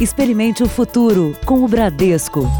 Experimente 0.00 0.62
o 0.62 0.66
futuro 0.66 1.36
com 1.44 1.62
o 1.62 1.68
Bradesco. 1.68 2.50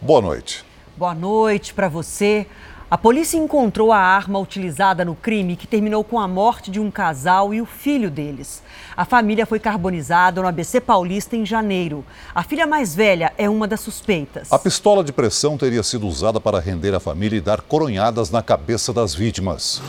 Boa 0.00 0.20
noite. 0.20 0.64
Boa 0.96 1.14
noite 1.14 1.72
para 1.74 1.88
você. 1.88 2.44
A 2.90 2.98
polícia 2.98 3.38
encontrou 3.38 3.92
a 3.92 3.98
arma 3.98 4.40
utilizada 4.40 5.04
no 5.04 5.14
crime 5.14 5.54
que 5.54 5.68
terminou 5.68 6.02
com 6.02 6.18
a 6.18 6.26
morte 6.26 6.72
de 6.72 6.80
um 6.80 6.90
casal 6.90 7.54
e 7.54 7.62
o 7.62 7.66
filho 7.66 8.10
deles. 8.10 8.60
A 8.96 9.04
família 9.04 9.46
foi 9.46 9.60
carbonizada 9.60 10.42
no 10.42 10.48
ABC 10.48 10.80
Paulista 10.80 11.36
em 11.36 11.46
janeiro. 11.46 12.04
A 12.34 12.42
filha 12.42 12.66
mais 12.66 12.96
velha 12.96 13.32
é 13.38 13.48
uma 13.48 13.68
das 13.68 13.78
suspeitas. 13.78 14.52
A 14.52 14.58
pistola 14.58 15.04
de 15.04 15.12
pressão 15.12 15.56
teria 15.56 15.84
sido 15.84 16.04
usada 16.08 16.40
para 16.40 16.58
render 16.58 16.92
a 16.92 16.98
família 16.98 17.36
e 17.36 17.40
dar 17.40 17.60
coronhadas 17.60 18.28
na 18.28 18.42
cabeça 18.42 18.92
das 18.92 19.14
vítimas. 19.14 19.80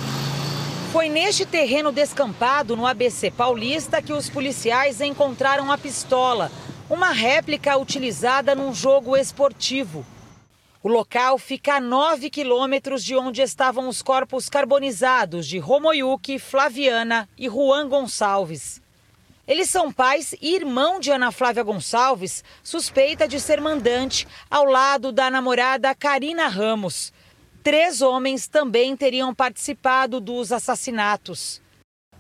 Foi 0.94 1.10
neste 1.10 1.44
terreno 1.44 1.92
descampado 1.92 2.78
no 2.78 2.86
ABC 2.86 3.32
Paulista 3.32 4.00
que 4.00 4.14
os 4.14 4.30
policiais 4.30 5.02
encontraram 5.02 5.72
a 5.72 5.76
pistola, 5.76 6.52
uma 6.88 7.10
réplica 7.10 7.76
utilizada 7.76 8.54
num 8.54 8.72
jogo 8.72 9.18
esportivo. 9.18 10.06
O 10.84 10.88
local 10.88 11.40
fica 11.40 11.78
a 11.78 11.80
9 11.80 12.30
quilômetros 12.30 13.04
de 13.04 13.16
onde 13.16 13.42
estavam 13.42 13.88
os 13.88 14.04
corpos 14.04 14.50
carbonizados 14.50 15.48
de 15.48 15.58
Romoyuki, 15.58 16.38
Flaviana 16.38 17.28
e 17.36 17.50
Juan 17.50 17.90
Gonçalves. 17.90 18.80
Eles 19.48 19.72
são 19.72 19.92
pais 19.92 20.36
e 20.40 20.56
irmão 20.56 21.00
de 21.00 21.10
Ana 21.10 21.32
Flávia 21.32 21.64
Gonçalves, 21.64 22.44
suspeita 22.62 23.28
de 23.28 23.40
ser 23.40 23.60
mandante, 23.60 24.28
ao 24.48 24.64
lado 24.64 25.12
da 25.12 25.32
namorada 25.32 25.96
Karina 25.96 26.48
Ramos. 26.48 27.12
Três 27.64 28.02
homens 28.02 28.46
também 28.46 28.94
teriam 28.94 29.34
participado 29.34 30.20
dos 30.20 30.52
assassinatos. 30.52 31.62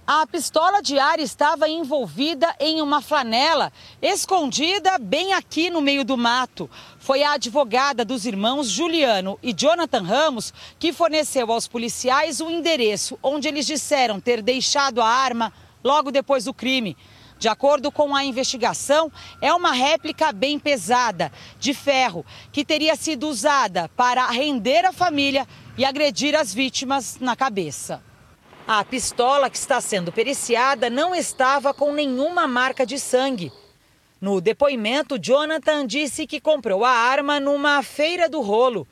A 0.08 0.26
pistola 0.26 0.82
de 0.82 0.98
ar 0.98 1.20
estava 1.20 1.68
envolvida 1.68 2.56
em 2.62 2.82
uma 2.82 3.02
flanela, 3.02 3.72
escondida 4.02 4.98
bem 4.98 5.34
aqui 5.34 5.70
no 5.70 5.82
meio 5.82 6.06
do 6.06 6.16
mato. 6.16 6.70
Foi 6.98 7.24
a 7.24 7.34
advogada 7.34 8.06
dos 8.06 8.26
irmãos 8.26 8.70
Juliano 8.70 9.38
e 9.44 9.54
Jonathan 9.54 10.04
Ramos 10.04 10.54
que 10.80 10.94
forneceu 10.94 11.52
aos 11.52 11.68
policiais 11.68 12.40
o 12.40 12.50
endereço 12.50 13.20
onde 13.22 13.50
eles 13.50 13.66
disseram 13.66 14.22
ter 14.22 14.42
deixado 14.42 15.02
a 15.02 15.08
arma 15.08 15.52
logo 15.84 16.10
depois 16.10 16.46
do 16.46 16.54
crime. 16.54 16.96
De 17.44 17.50
acordo 17.50 17.92
com 17.92 18.16
a 18.16 18.24
investigação, 18.24 19.12
é 19.42 19.54
uma 19.54 19.74
réplica 19.74 20.32
bem 20.32 20.58
pesada, 20.58 21.30
de 21.60 21.74
ferro, 21.74 22.26
que 22.54 22.64
teria 22.64 22.96
sido 22.96 23.28
usada 23.28 23.90
para 23.98 24.26
render 24.28 24.86
a 24.86 24.94
família 24.94 25.46
e 25.78 25.84
agredir 25.84 26.36
as 26.36 26.54
vítimas 26.54 27.20
na 27.20 27.36
cabeça. 27.36 28.02
A 28.66 28.82
pistola 28.86 29.50
que 29.50 29.58
está 29.58 29.82
sendo 29.82 30.10
periciada 30.10 30.90
não 30.90 31.14
estava 31.14 31.74
com 31.74 31.92
nenhuma 31.92 32.48
marca 32.48 32.86
de 32.86 32.98
sangue. 32.98 33.52
No 34.22 34.40
depoimento, 34.40 35.20
Jonathan 35.20 35.86
disse 35.86 36.26
que 36.26 36.40
comprou 36.40 36.86
a 36.86 36.92
arma 36.92 37.42
numa 37.42 37.84
feira 37.84 38.30
do 38.30 38.40
rolo 38.40 38.88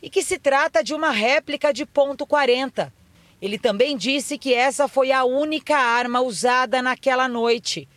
e 0.00 0.08
que 0.08 0.22
se 0.22 0.38
trata 0.38 0.84
de 0.84 0.94
uma 0.94 1.10
réplica 1.10 1.72
de 1.72 1.84
ponto 1.84 2.24
.40. 2.24 2.92
Ele 3.40 3.58
também 3.58 3.96
disse 3.96 4.36
que 4.36 4.52
essa 4.52 4.88
foi 4.88 5.12
a 5.12 5.24
única 5.24 5.76
arma 5.76 6.20
usada 6.20 6.82
naquela 6.82 7.28
noite. 7.28 7.88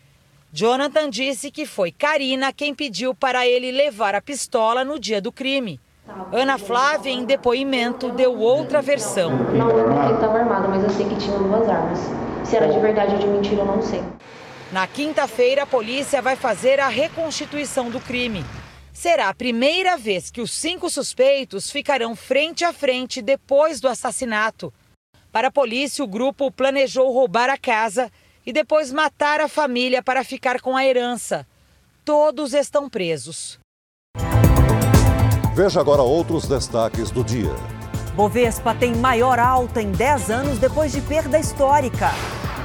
Jonathan 0.53 1.09
disse 1.09 1.50
que 1.50 1.66
foi 1.66 1.92
Karina 1.92 2.53
quem 2.53 2.75
pediu 2.75 3.16
para 3.16 3.47
ele 3.47 3.72
levar 3.72 4.14
a 4.14 4.22
pistola 4.22 4.84
no 4.84 5.00
dia 5.00 5.22
do 5.22 5.31
crime. 5.31 5.80
Ana 6.31 6.58
Flávia, 6.58 7.12
em 7.12 7.23
depoimento, 7.23 8.12
deu 8.12 8.38
outra 8.38 8.81
versão. 8.81 9.31
Não 9.53 9.67
lembro 9.67 10.08
que 10.08 10.14
estava 10.14 10.39
armado, 10.39 10.69
mas 10.69 10.84
eu 10.84 10.89
sei 10.89 11.08
que 11.08 11.16
tinha 11.16 11.38
duas 11.38 11.67
armas. 11.69 12.00
Se 12.44 12.58
era 12.58 12.67
de 12.67 12.80
verdade 12.80 13.14
ou 13.16 13.19
de 13.19 13.28
mentira, 13.28 13.62
eu 13.62 13.66
não 13.66 13.81
sei. 13.81 14.03
Na 14.72 14.86
quinta-feira, 14.88 15.64
a 15.64 15.66
polícia 15.66 16.22
vai 16.22 16.36
fazer 16.36 16.80
a 16.80 16.88
reconstituição 16.88 17.89
do 17.89 18.00
crime. 18.00 18.45
Será 18.94 19.30
a 19.30 19.34
primeira 19.34 19.97
vez 19.97 20.30
que 20.30 20.41
os 20.41 20.51
cinco 20.51 20.90
suspeitos 20.90 21.72
ficarão 21.72 22.16
frente 22.16 22.63
a 22.63 22.74
frente 22.74 23.22
depois 23.22 23.80
do 23.80 23.88
assassinato. 23.88 24.74
Para 25.31 25.47
a 25.47 25.52
polícia, 25.52 26.03
o 26.03 26.08
grupo 26.08 26.52
planejou 26.52 27.12
roubar 27.12 27.50
a 27.50 27.58
casa 27.58 28.12
e 28.46 28.52
depois 28.52 28.92
matar 28.92 29.40
a 29.40 29.47
família 29.47 30.03
para 30.03 30.24
ficar 30.25 30.59
com 30.59 30.75
a 30.75 30.86
herança. 30.86 31.47
Todos 32.03 32.53
estão 32.53 32.90
presos. 32.90 33.58
Veja 35.56 35.80
agora 35.80 36.02
outros 36.02 36.47
destaques 36.47 37.12
do 37.12 37.24
dia. 37.24 37.56
Bovespa 38.16 38.75
tem 38.75 38.94
maior 38.94 39.40
alta 39.40 39.81
em 39.81 39.92
10 39.92 40.30
anos 40.30 40.59
depois 40.59 40.92
de 40.92 41.00
perda 41.02 41.40
histórica. 41.40 42.09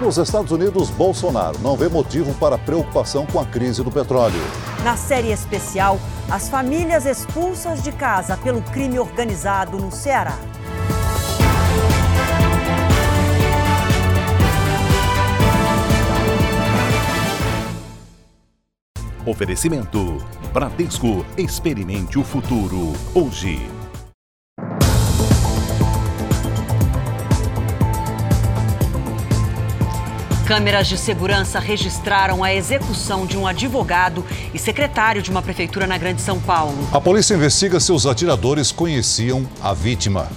Nos 0.01 0.19
Estados 0.19 0.51
Unidos, 0.51 0.91
Bolsonaro 0.91 1.59
não 1.61 1.77
vê 1.77 1.89
motivo 1.89 2.35
para 2.35 2.59
preocupação 2.59 3.27
com 3.27 3.39
a 3.39 3.47
crise 3.47 3.83
do 3.83 3.91
petróleo. 3.91 4.41
Na 4.83 4.97
série 4.97 5.31
especial, 5.31 5.99
as 6.31 6.49
famílias 6.49 7.07
expulsas 7.07 7.83
de 7.83 7.93
casa 7.93 8.37
pelo 8.37 8.61
crime 8.61 8.99
organizado 8.99 9.79
no 9.79 9.93
Ceará. 9.93 10.37
Oferecimento: 19.27 20.25
Bradesco. 20.53 21.27
Experimente 21.37 22.17
o 22.17 22.23
futuro 22.23 22.93
hoje. 23.13 23.61
Câmeras 30.47 30.87
de 30.87 30.97
segurança 30.97 31.59
registraram 31.59 32.45
a 32.45 32.55
execução 32.55 33.27
de 33.27 33.37
um 33.37 33.49
advogado 33.49 34.25
e 34.55 34.61
secretário 34.61 35.21
de 35.21 35.29
uma 35.29 35.43
prefeitura 35.43 35.89
na 35.89 35.99
Grande 35.99 36.23
São 36.23 36.41
Paulo. 36.41 36.89
A 36.93 37.01
polícia 37.01 37.35
investiga 37.35 37.81
se 37.81 37.91
os 37.91 38.07
atiradores 38.07 38.71
conheciam 38.71 39.45
a 39.61 39.75
vítima. 39.75 40.29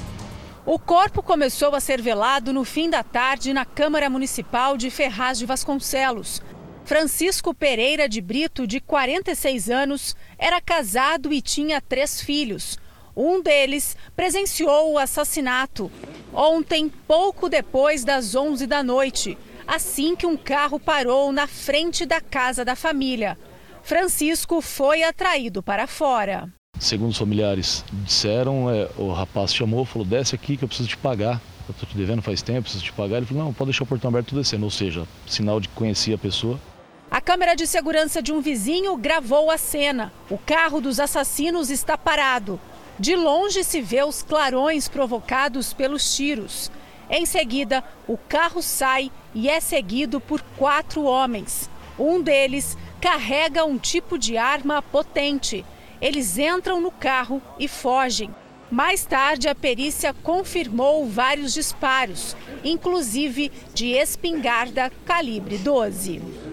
O 0.66 0.80
corpo 0.80 1.22
começou 1.22 1.76
a 1.76 1.80
ser 1.80 2.02
velado 2.02 2.52
no 2.52 2.66
fim 2.66 2.90
da 2.90 3.04
tarde 3.04 3.54
na 3.54 3.66
Câmara 3.66 4.10
Municipal 4.10 4.76
de 4.76 4.90
Ferraz 4.90 5.38
de 5.38 5.46
Vasconcelos. 5.46 6.42
Francisco 6.90 7.54
Pereira 7.54 8.10
de 8.10 8.20
Brito, 8.20 8.66
de 8.66 8.80
46 8.80 9.70
anos, 9.70 10.16
era 10.40 10.60
casado 10.60 11.32
e 11.32 11.40
tinha 11.40 11.80
três 11.80 12.20
filhos. 12.20 12.80
Um 13.16 13.44
deles 13.44 13.96
presenciou 14.16 14.94
o 14.94 14.98
assassinato 14.98 15.92
ontem, 16.34 16.92
pouco 17.08 17.48
depois 17.48 18.04
das 18.04 18.34
11 18.34 18.66
da 18.66 18.82
noite, 18.82 19.38
assim 19.68 20.16
que 20.16 20.26
um 20.26 20.36
carro 20.36 20.80
parou 20.80 21.32
na 21.32 21.46
frente 21.46 22.08
da 22.08 22.20
casa 22.20 22.66
da 22.66 22.76
família. 22.76 23.38
Francisco 23.84 24.60
foi 24.60 25.04
atraído 25.04 25.62
para 25.62 25.86
fora. 25.86 26.50
Segundo 26.80 27.12
os 27.12 27.20
familiares 27.20 27.86
disseram, 28.04 28.68
é, 28.68 28.90
o 28.98 29.12
rapaz 29.12 29.54
chamou, 29.54 29.86
falou: 29.86 30.08
desce 30.08 30.34
aqui 30.34 30.58
que 30.58 30.64
eu 30.64 30.68
preciso 30.68 30.90
te 30.90 30.98
pagar. 30.98 31.40
Eu 31.68 31.72
estou 31.72 31.88
te 31.88 31.96
devendo 31.96 32.24
faz 32.24 32.42
tempo, 32.42 32.64
preciso 32.64 32.84
te 32.84 32.94
pagar. 32.94 33.18
Ele 33.18 33.28
falou: 33.28 33.44
não, 33.44 33.54
pode 33.54 33.70
deixar 33.70 33.84
o 33.84 33.88
portão 33.88 34.10
aberto 34.10 34.34
descendo. 34.34 34.66
Ou 34.66 34.72
seja, 34.72 35.06
sinal 35.28 35.60
de 35.60 35.68
que 35.68 35.76
conhecia 35.76 36.16
a 36.16 36.18
pessoa. 36.18 36.60
A 37.12 37.20
câmera 37.20 37.56
de 37.56 37.66
segurança 37.66 38.22
de 38.22 38.32
um 38.32 38.40
vizinho 38.40 38.96
gravou 38.96 39.50
a 39.50 39.58
cena. 39.58 40.14
O 40.30 40.38
carro 40.38 40.80
dos 40.80 41.00
assassinos 41.00 41.72
está 41.72 41.98
parado. 41.98 42.60
De 43.00 43.16
longe 43.16 43.64
se 43.64 43.82
vê 43.82 44.04
os 44.04 44.22
clarões 44.22 44.88
provocados 44.88 45.74
pelos 45.74 46.16
tiros. 46.16 46.72
Em 47.10 47.26
seguida, 47.26 47.84
o 48.08 48.16
carro 48.16 48.62
sai 48.62 49.12
e 49.34 49.50
é 49.50 49.60
seguido 49.60 50.20
por 50.22 50.44
quatro 50.56 51.02
homens. 51.02 51.68
Um 51.98 52.22
deles 52.22 52.78
carrega 53.02 53.66
um 53.66 53.80
tipo 53.80 54.16
de 54.16 54.38
arma 54.38 54.80
potente. 54.80 55.66
Eles 56.00 56.38
entram 56.38 56.80
no 56.80 56.92
carro 56.92 57.42
e 57.58 57.68
fogem. 57.68 58.30
Mais 58.70 59.04
tarde, 59.04 59.48
a 59.48 59.56
perícia 59.56 60.14
confirmou 60.14 61.08
vários 61.08 61.56
disparos, 61.56 62.38
inclusive 62.64 63.52
de 63.74 63.88
espingarda 63.94 64.92
calibre 65.06 65.58
12. 65.58 66.49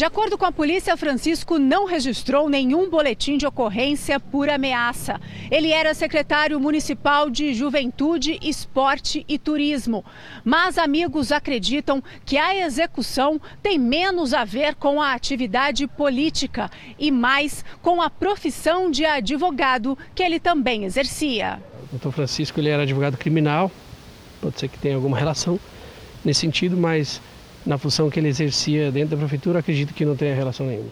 De 0.00 0.06
acordo 0.06 0.38
com 0.38 0.46
a 0.46 0.50
polícia, 0.50 0.96
Francisco 0.96 1.58
não 1.58 1.84
registrou 1.84 2.48
nenhum 2.48 2.88
boletim 2.88 3.36
de 3.36 3.46
ocorrência 3.46 4.18
por 4.18 4.48
ameaça. 4.48 5.20
Ele 5.50 5.72
era 5.72 5.92
secretário 5.92 6.58
municipal 6.58 7.28
de 7.28 7.52
Juventude, 7.52 8.38
Esporte 8.40 9.26
e 9.28 9.38
Turismo. 9.38 10.02
Mas 10.42 10.78
amigos 10.78 11.30
acreditam 11.30 12.02
que 12.24 12.38
a 12.38 12.56
execução 12.64 13.38
tem 13.62 13.78
menos 13.78 14.32
a 14.32 14.42
ver 14.42 14.74
com 14.74 15.02
a 15.02 15.12
atividade 15.12 15.86
política 15.86 16.70
e 16.98 17.10
mais 17.10 17.62
com 17.82 18.00
a 18.00 18.08
profissão 18.08 18.90
de 18.90 19.04
advogado 19.04 19.98
que 20.14 20.22
ele 20.22 20.40
também 20.40 20.84
exercia. 20.84 21.62
O 21.84 21.90
doutor 21.90 22.12
Francisco 22.12 22.58
ele 22.58 22.70
era 22.70 22.84
advogado 22.84 23.18
criminal, 23.18 23.70
pode 24.40 24.58
ser 24.60 24.68
que 24.68 24.78
tenha 24.78 24.94
alguma 24.94 25.18
relação 25.18 25.60
nesse 26.24 26.40
sentido, 26.40 26.74
mas 26.74 27.20
na 27.64 27.78
função 27.78 28.10
que 28.10 28.18
ele 28.18 28.28
exercia 28.28 28.90
dentro 28.90 29.10
da 29.10 29.16
prefeitura, 29.16 29.58
acredito 29.58 29.94
que 29.94 30.04
não 30.04 30.16
tenha 30.16 30.34
relação 30.34 30.66
nenhuma. 30.66 30.90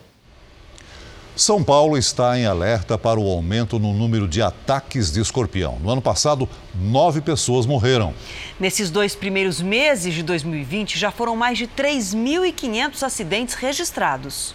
São 1.39 1.63
Paulo 1.63 1.97
está 1.97 2.37
em 2.37 2.47
alerta 2.47 2.99
para 2.99 3.21
o 3.21 3.31
aumento 3.31 3.79
no 3.79 3.93
número 3.93 4.27
de 4.27 4.43
ataques 4.43 5.13
de 5.13 5.21
escorpião. 5.21 5.79
No 5.81 5.89
ano 5.89 6.03
passado, 6.03 6.49
nove 6.75 7.21
pessoas 7.21 7.65
morreram. 7.65 8.13
Nesses 8.59 8.91
dois 8.91 9.15
primeiros 9.15 9.63
meses 9.63 10.15
de 10.15 10.25
2020, 10.25 10.99
já 10.99 11.13
foram 11.13 11.37
mais 11.37 11.57
de 11.57 11.69
3.500 11.69 13.03
acidentes 13.05 13.55
registrados. 13.55 14.53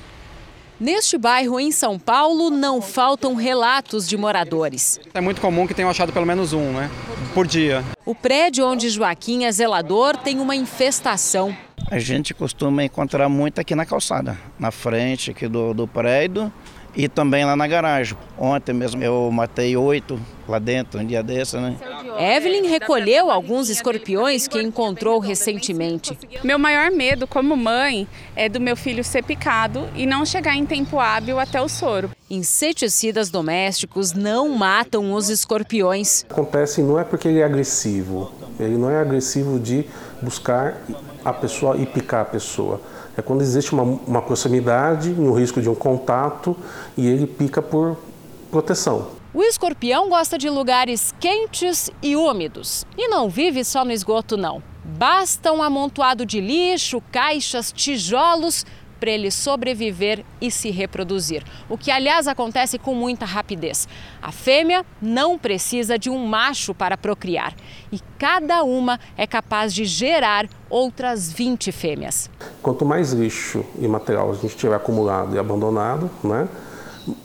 Neste 0.83 1.17
bairro 1.17 1.61
em 1.61 1.71
São 1.71 1.97
Paulo, 1.97 2.49
não 2.49 2.81
faltam 2.81 3.35
relatos 3.35 4.05
de 4.05 4.17
moradores. 4.17 4.99
É 5.13 5.21
muito 5.21 5.39
comum 5.39 5.65
que 5.65 5.73
tenham 5.73 5.89
achado 5.89 6.11
pelo 6.11 6.25
menos 6.25 6.51
um, 6.51 6.73
né? 6.73 6.91
Por 7.33 7.47
dia. 7.47 7.81
O 8.05 8.13
prédio 8.13 8.67
onde 8.67 8.89
Joaquim 8.89 9.45
é 9.45 9.51
zelador 9.53 10.17
tem 10.17 10.41
uma 10.41 10.57
infestação. 10.57 11.55
A 11.89 11.97
gente 11.99 12.33
costuma 12.33 12.83
encontrar 12.83 13.29
muito 13.29 13.61
aqui 13.61 13.73
na 13.73 13.85
calçada, 13.85 14.37
na 14.59 14.71
frente 14.71 15.31
aqui 15.31 15.47
do, 15.47 15.73
do 15.73 15.87
prédio 15.87 16.51
e 16.95 17.07
também 17.07 17.45
lá 17.45 17.55
na 17.55 17.67
garagem. 17.67 18.17
Ontem 18.37 18.73
mesmo 18.73 19.03
eu 19.03 19.29
matei 19.31 19.75
oito 19.75 20.19
lá 20.47 20.59
dentro, 20.59 20.99
um 20.99 21.05
dia 21.05 21.23
desse, 21.23 21.57
né? 21.57 21.75
Evelyn 22.19 22.67
recolheu 22.67 23.31
alguns 23.31 23.69
escorpiões 23.69 24.47
que 24.47 24.61
encontrou 24.61 25.19
recentemente. 25.19 26.17
Meu 26.43 26.59
maior 26.59 26.91
medo 26.91 27.25
como 27.25 27.55
mãe 27.55 28.07
é 28.35 28.47
do 28.47 28.59
meu 28.59 28.75
filho 28.75 29.03
ser 29.03 29.23
picado 29.23 29.87
e 29.95 30.05
não 30.05 30.25
chegar 30.25 30.55
em 30.55 30.65
tempo 30.65 30.99
hábil 30.99 31.39
até 31.39 31.61
o 31.61 31.67
soro. 31.67 32.11
Inseticidas 32.29 33.29
domésticos 33.29 34.13
não 34.13 34.49
matam 34.49 35.13
os 35.13 35.29
escorpiões. 35.29 36.25
Acontece 36.29 36.81
não 36.81 36.99
é 36.99 37.03
porque 37.03 37.27
ele 37.27 37.39
é 37.39 37.43
agressivo, 37.43 38.31
ele 38.59 38.77
não 38.77 38.89
é 38.89 38.99
agressivo 38.99 39.59
de 39.59 39.85
buscar 40.21 40.77
a 41.23 41.33
pessoa 41.33 41.77
e 41.77 41.85
picar 41.85 42.21
a 42.21 42.25
pessoa 42.25 42.81
é 43.17 43.21
quando 43.21 43.41
existe 43.41 43.73
uma, 43.73 43.83
uma 43.83 44.21
proximidade, 44.21 45.11
um 45.11 45.33
risco 45.33 45.61
de 45.61 45.69
um 45.69 45.75
contato 45.75 46.55
e 46.97 47.07
ele 47.07 47.27
pica 47.27 47.61
por 47.61 47.97
proteção. 48.49 49.07
O 49.33 49.43
escorpião 49.43 50.09
gosta 50.09 50.37
de 50.37 50.49
lugares 50.49 51.13
quentes 51.19 51.89
e 52.01 52.15
úmidos. 52.15 52.85
E 52.97 53.07
não 53.07 53.29
vive 53.29 53.63
só 53.63 53.83
no 53.83 53.91
esgoto, 53.91 54.37
não. 54.37 54.61
Basta 54.85 55.51
um 55.51 55.63
amontoado 55.63 56.25
de 56.25 56.39
lixo, 56.39 57.01
caixas, 57.11 57.71
tijolos 57.71 58.65
para 59.03 59.11
ele 59.11 59.29
sobreviver 59.29 60.23
e 60.39 60.49
se 60.49 60.71
reproduzir. 60.71 61.43
O 61.67 61.77
que, 61.77 61.91
aliás, 61.91 62.25
acontece 62.25 62.79
com 62.79 62.95
muita 62.95 63.25
rapidez. 63.25 63.85
A 64.21 64.31
fêmea 64.31 64.85
não 65.01 65.37
precisa 65.37 65.99
de 65.99 66.09
um 66.09 66.25
macho 66.25 66.73
para 66.73 66.95
procriar 66.95 67.53
e 67.91 67.99
cada 68.17 68.63
uma 68.63 68.97
é 69.17 69.27
capaz 69.27 69.73
de 69.73 69.83
gerar 69.83 70.47
outras 70.69 71.29
20 71.29 71.69
fêmeas. 71.73 72.29
Quanto 72.61 72.85
mais 72.85 73.11
lixo 73.11 73.65
e 73.77 73.85
material 73.89 74.31
a 74.31 74.35
gente 74.35 74.55
tiver 74.55 74.75
acumulado 74.75 75.35
e 75.35 75.37
abandonado, 75.37 76.09
né? 76.23 76.47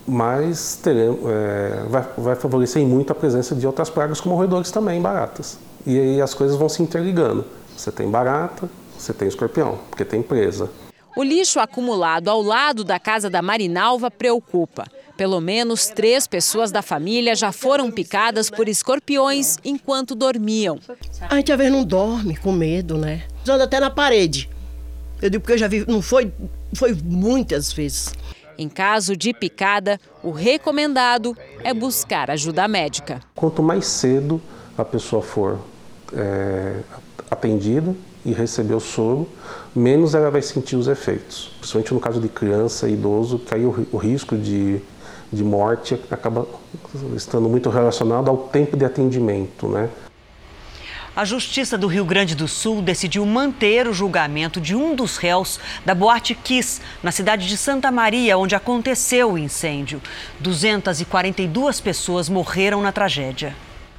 mais 0.05 0.81
teremos, 0.83 1.21
é, 1.31 1.85
vai, 1.89 2.05
vai 2.19 2.35
favorecer 2.35 2.85
muito 2.85 3.13
a 3.13 3.15
presença 3.15 3.55
de 3.55 3.65
outras 3.69 3.89
pragas 3.89 4.21
como 4.21 4.35
roedores 4.35 4.73
também, 4.73 5.01
baratas. 5.01 5.61
E 5.87 5.97
aí 5.97 6.21
as 6.21 6.35
coisas 6.35 6.57
vão 6.57 6.69
se 6.69 6.83
interligando. 6.83 7.45
Você 7.77 7.93
tem 7.93 8.11
barata, 8.11 8.69
você 8.99 9.13
tem 9.13 9.29
escorpião, 9.29 9.79
porque 9.89 10.05
tem 10.05 10.21
presa. 10.21 10.69
O 11.17 11.23
lixo 11.23 11.59
acumulado 11.59 12.29
ao 12.29 12.41
lado 12.43 12.85
da 12.85 12.99
casa 12.99 13.29
da 13.29 13.43
Marinalva 13.43 14.11
preocupa. 14.11 14.87
Pelo 15.17 15.41
menos 15.41 15.89
três 15.89 16.27
pessoas 16.27 16.71
da 16.71 16.81
família 16.81 17.35
já 17.35 17.51
foram 17.51 17.91
picadas 17.91 18.49
por 18.49 18.69
escorpiões 18.69 19.57
enquanto 19.65 20.15
dormiam. 20.15 20.79
A 21.29 21.37
gente 21.37 21.51
às 21.51 21.59
vezes 21.59 21.73
não 21.73 21.85
dorme 21.85 22.37
com 22.37 22.53
medo, 22.53 22.97
né? 22.97 23.25
Anda 23.49 23.65
até 23.65 23.81
na 23.81 23.91
parede. 23.91 24.49
Eu 25.21 25.29
digo 25.29 25.41
porque 25.43 25.55
eu 25.55 25.59
já 25.59 25.67
vi, 25.67 25.85
não 25.89 26.01
foi, 26.01 26.33
foi 26.75 26.95
muitas 26.95 27.73
vezes. 27.73 28.15
Em 28.57 28.69
caso 28.69 29.17
de 29.17 29.33
picada, 29.33 30.01
o 30.23 30.31
recomendado 30.31 31.37
é 31.65 31.75
buscar 31.75 32.31
ajuda 32.31 32.69
médica. 32.69 33.21
Quanto 33.35 33.63
mais 33.63 33.87
cedo 33.87 34.41
a 34.77 34.85
pessoa 34.85 35.23
for 35.23 35.59
é, 36.13 36.81
atendida, 37.29 37.95
e 38.25 38.33
receber 38.33 38.75
o 38.75 38.81
soro, 38.81 39.29
menos 39.79 40.15
ela 40.15 40.31
vai 40.31 40.43
sentir 40.43 40.77
os 40.77 40.89
efeitos. 40.89 41.51
Principalmente 41.59 41.95
no 41.95 42.01
caso 42.01 42.21
de 42.21 42.29
criança 42.29 42.89
idoso, 42.89 43.39
que 43.39 43.55
aí 43.55 43.65
o, 43.65 43.87
o 43.93 43.97
risco 43.97 44.37
de, 44.37 44.81
de 45.33 45.45
morte 45.45 45.99
acaba 46.11 46.47
estando 47.15 47.49
muito 47.49 47.71
relacionado 47.71 48.29
ao 48.29 48.37
tempo 48.37 48.77
de 48.77 48.85
atendimento, 48.85 49.69
né? 49.69 49.89
A 51.19 51.25
Justiça 51.25 51.77
do 51.77 51.89
Rio 51.89 52.05
Grande 52.05 52.37
do 52.37 52.47
Sul 52.47 52.81
decidiu 52.81 53.27
manter 53.27 53.89
o 53.89 53.93
julgamento 53.93 54.61
de 54.61 54.77
um 54.77 54.95
dos 54.95 55.17
réus 55.17 55.59
da 55.85 55.93
Boate 55.93 56.33
Kiss, 56.33 56.81
na 57.03 57.11
cidade 57.11 57.49
de 57.49 57.57
Santa 57.57 57.91
Maria, 57.91 58.39
onde 58.39 58.55
aconteceu 58.55 59.33
o 59.33 59.39
incêndio. 59.39 60.01
242 60.39 61.81
pessoas 61.81 62.29
morreram 62.29 62.81
na 62.81 62.93
tragédia. 62.93 63.57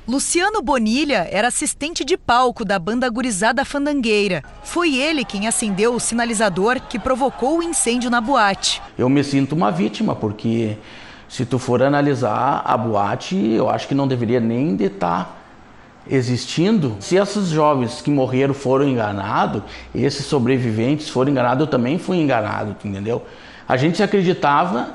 Luciano 0.09 0.59
Bonilha 0.63 1.27
era 1.31 1.49
assistente 1.49 2.03
de 2.03 2.17
palco 2.17 2.65
da 2.65 2.79
banda 2.79 3.07
Gurizada 3.07 3.63
Fandangueira. 3.63 4.43
Foi 4.63 4.95
ele 4.95 5.23
quem 5.23 5.47
acendeu 5.47 5.93
o 5.93 5.99
sinalizador 5.99 6.81
que 6.81 6.97
provocou 6.97 7.59
o 7.59 7.61
incêndio 7.63 8.09
na 8.09 8.19
boate. 8.19 8.81
Eu 8.97 9.07
me 9.07 9.23
sinto 9.23 9.53
uma 9.53 9.71
vítima, 9.71 10.15
porque 10.15 10.79
se 11.27 11.45
tu 11.45 11.59
for 11.59 11.83
analisar 11.83 12.63
a 12.65 12.75
boate, 12.75 13.35
eu 13.35 13.69
acho 13.69 13.87
que 13.87 13.93
não 13.93 14.07
deveria 14.07 14.39
nem 14.39 14.73
estar 14.77 15.25
tá 15.25 15.35
existindo. 16.09 16.97
Se 16.99 17.15
esses 17.15 17.49
jovens 17.49 18.01
que 18.01 18.09
morreram 18.09 18.55
foram 18.55 18.87
enganados, 18.87 19.61
esses 19.93 20.25
sobreviventes 20.25 21.07
foram 21.07 21.29
enganados, 21.29 21.67
eu 21.67 21.69
também 21.69 21.99
fui 21.99 22.17
enganado, 22.17 22.75
entendeu? 22.83 23.23
A 23.67 23.77
gente 23.77 24.01
acreditava 24.01 24.89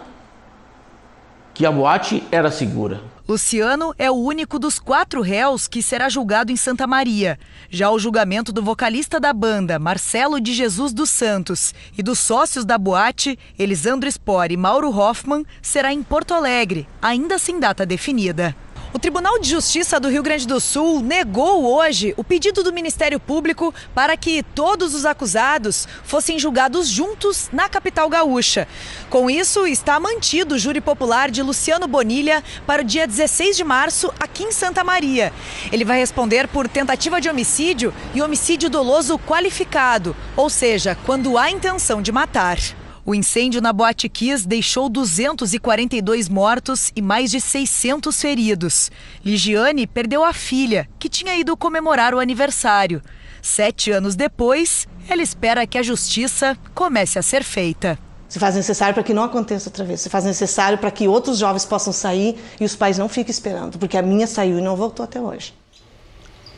que 1.54 1.64
a 1.64 1.70
boate 1.70 2.20
era 2.32 2.50
segura. 2.50 3.13
Luciano 3.26 3.94
é 3.98 4.10
o 4.10 4.14
único 4.14 4.58
dos 4.58 4.78
quatro 4.78 5.22
réus 5.22 5.66
que 5.66 5.82
será 5.82 6.10
julgado 6.10 6.52
em 6.52 6.56
Santa 6.56 6.86
Maria. 6.86 7.38
Já 7.70 7.90
o 7.90 7.98
julgamento 7.98 8.52
do 8.52 8.62
vocalista 8.62 9.18
da 9.18 9.32
banda, 9.32 9.78
Marcelo 9.78 10.38
de 10.38 10.52
Jesus 10.52 10.92
dos 10.92 11.08
Santos, 11.08 11.72
e 11.96 12.02
dos 12.02 12.18
sócios 12.18 12.66
da 12.66 12.76
boate, 12.76 13.38
Elisandro 13.58 14.12
Spor 14.12 14.52
e 14.52 14.58
Mauro 14.58 14.90
Hoffman, 14.90 15.42
será 15.62 15.90
em 15.90 16.02
Porto 16.02 16.34
Alegre, 16.34 16.86
ainda 17.00 17.38
sem 17.38 17.58
data 17.58 17.86
definida. 17.86 18.54
O 18.94 18.98
Tribunal 19.00 19.40
de 19.40 19.50
Justiça 19.50 19.98
do 19.98 20.08
Rio 20.08 20.22
Grande 20.22 20.46
do 20.46 20.60
Sul 20.60 21.00
negou 21.00 21.64
hoje 21.64 22.14
o 22.16 22.22
pedido 22.22 22.62
do 22.62 22.72
Ministério 22.72 23.18
Público 23.18 23.74
para 23.92 24.16
que 24.16 24.40
todos 24.54 24.94
os 24.94 25.04
acusados 25.04 25.88
fossem 26.04 26.38
julgados 26.38 26.86
juntos 26.86 27.48
na 27.52 27.68
capital 27.68 28.08
gaúcha. 28.08 28.68
Com 29.10 29.28
isso, 29.28 29.66
está 29.66 29.98
mantido 29.98 30.54
o 30.54 30.58
júri 30.58 30.80
popular 30.80 31.28
de 31.28 31.42
Luciano 31.42 31.88
Bonilha 31.88 32.40
para 32.68 32.82
o 32.82 32.84
dia 32.84 33.04
16 33.04 33.56
de 33.56 33.64
março 33.64 34.14
aqui 34.20 34.44
em 34.44 34.52
Santa 34.52 34.84
Maria. 34.84 35.32
Ele 35.72 35.84
vai 35.84 35.98
responder 35.98 36.46
por 36.46 36.68
tentativa 36.68 37.20
de 37.20 37.28
homicídio 37.28 37.92
e 38.14 38.22
homicídio 38.22 38.70
doloso 38.70 39.18
qualificado, 39.18 40.14
ou 40.36 40.48
seja, 40.48 40.96
quando 41.04 41.36
há 41.36 41.50
intenção 41.50 42.00
de 42.00 42.12
matar. 42.12 42.58
O 43.06 43.14
incêndio 43.14 43.60
na 43.60 43.70
Boate 43.70 44.08
Kiss 44.08 44.48
deixou 44.48 44.88
242 44.88 46.26
mortos 46.26 46.90
e 46.96 47.02
mais 47.02 47.30
de 47.30 47.38
600 47.38 48.18
feridos. 48.18 48.90
Ligiane 49.22 49.86
perdeu 49.86 50.24
a 50.24 50.32
filha, 50.32 50.88
que 50.98 51.10
tinha 51.10 51.36
ido 51.36 51.54
comemorar 51.54 52.14
o 52.14 52.18
aniversário. 52.18 53.02
Sete 53.42 53.90
anos 53.90 54.16
depois, 54.16 54.88
ela 55.06 55.20
espera 55.20 55.66
que 55.66 55.76
a 55.76 55.82
justiça 55.82 56.56
comece 56.74 57.18
a 57.18 57.22
ser 57.22 57.44
feita. 57.44 57.98
Se 58.26 58.38
faz 58.38 58.54
necessário 58.54 58.94
para 58.94 59.02
que 59.02 59.12
não 59.12 59.22
aconteça 59.22 59.68
outra 59.68 59.84
vez. 59.84 60.00
Se 60.00 60.08
faz 60.08 60.24
necessário 60.24 60.78
para 60.78 60.90
que 60.90 61.06
outros 61.06 61.36
jovens 61.36 61.66
possam 61.66 61.92
sair 61.92 62.42
e 62.58 62.64
os 62.64 62.74
pais 62.74 62.96
não 62.96 63.08
fiquem 63.08 63.30
esperando, 63.30 63.78
porque 63.78 63.98
a 63.98 64.02
minha 64.02 64.26
saiu 64.26 64.58
e 64.58 64.62
não 64.62 64.76
voltou 64.76 65.04
até 65.04 65.20
hoje. 65.20 65.52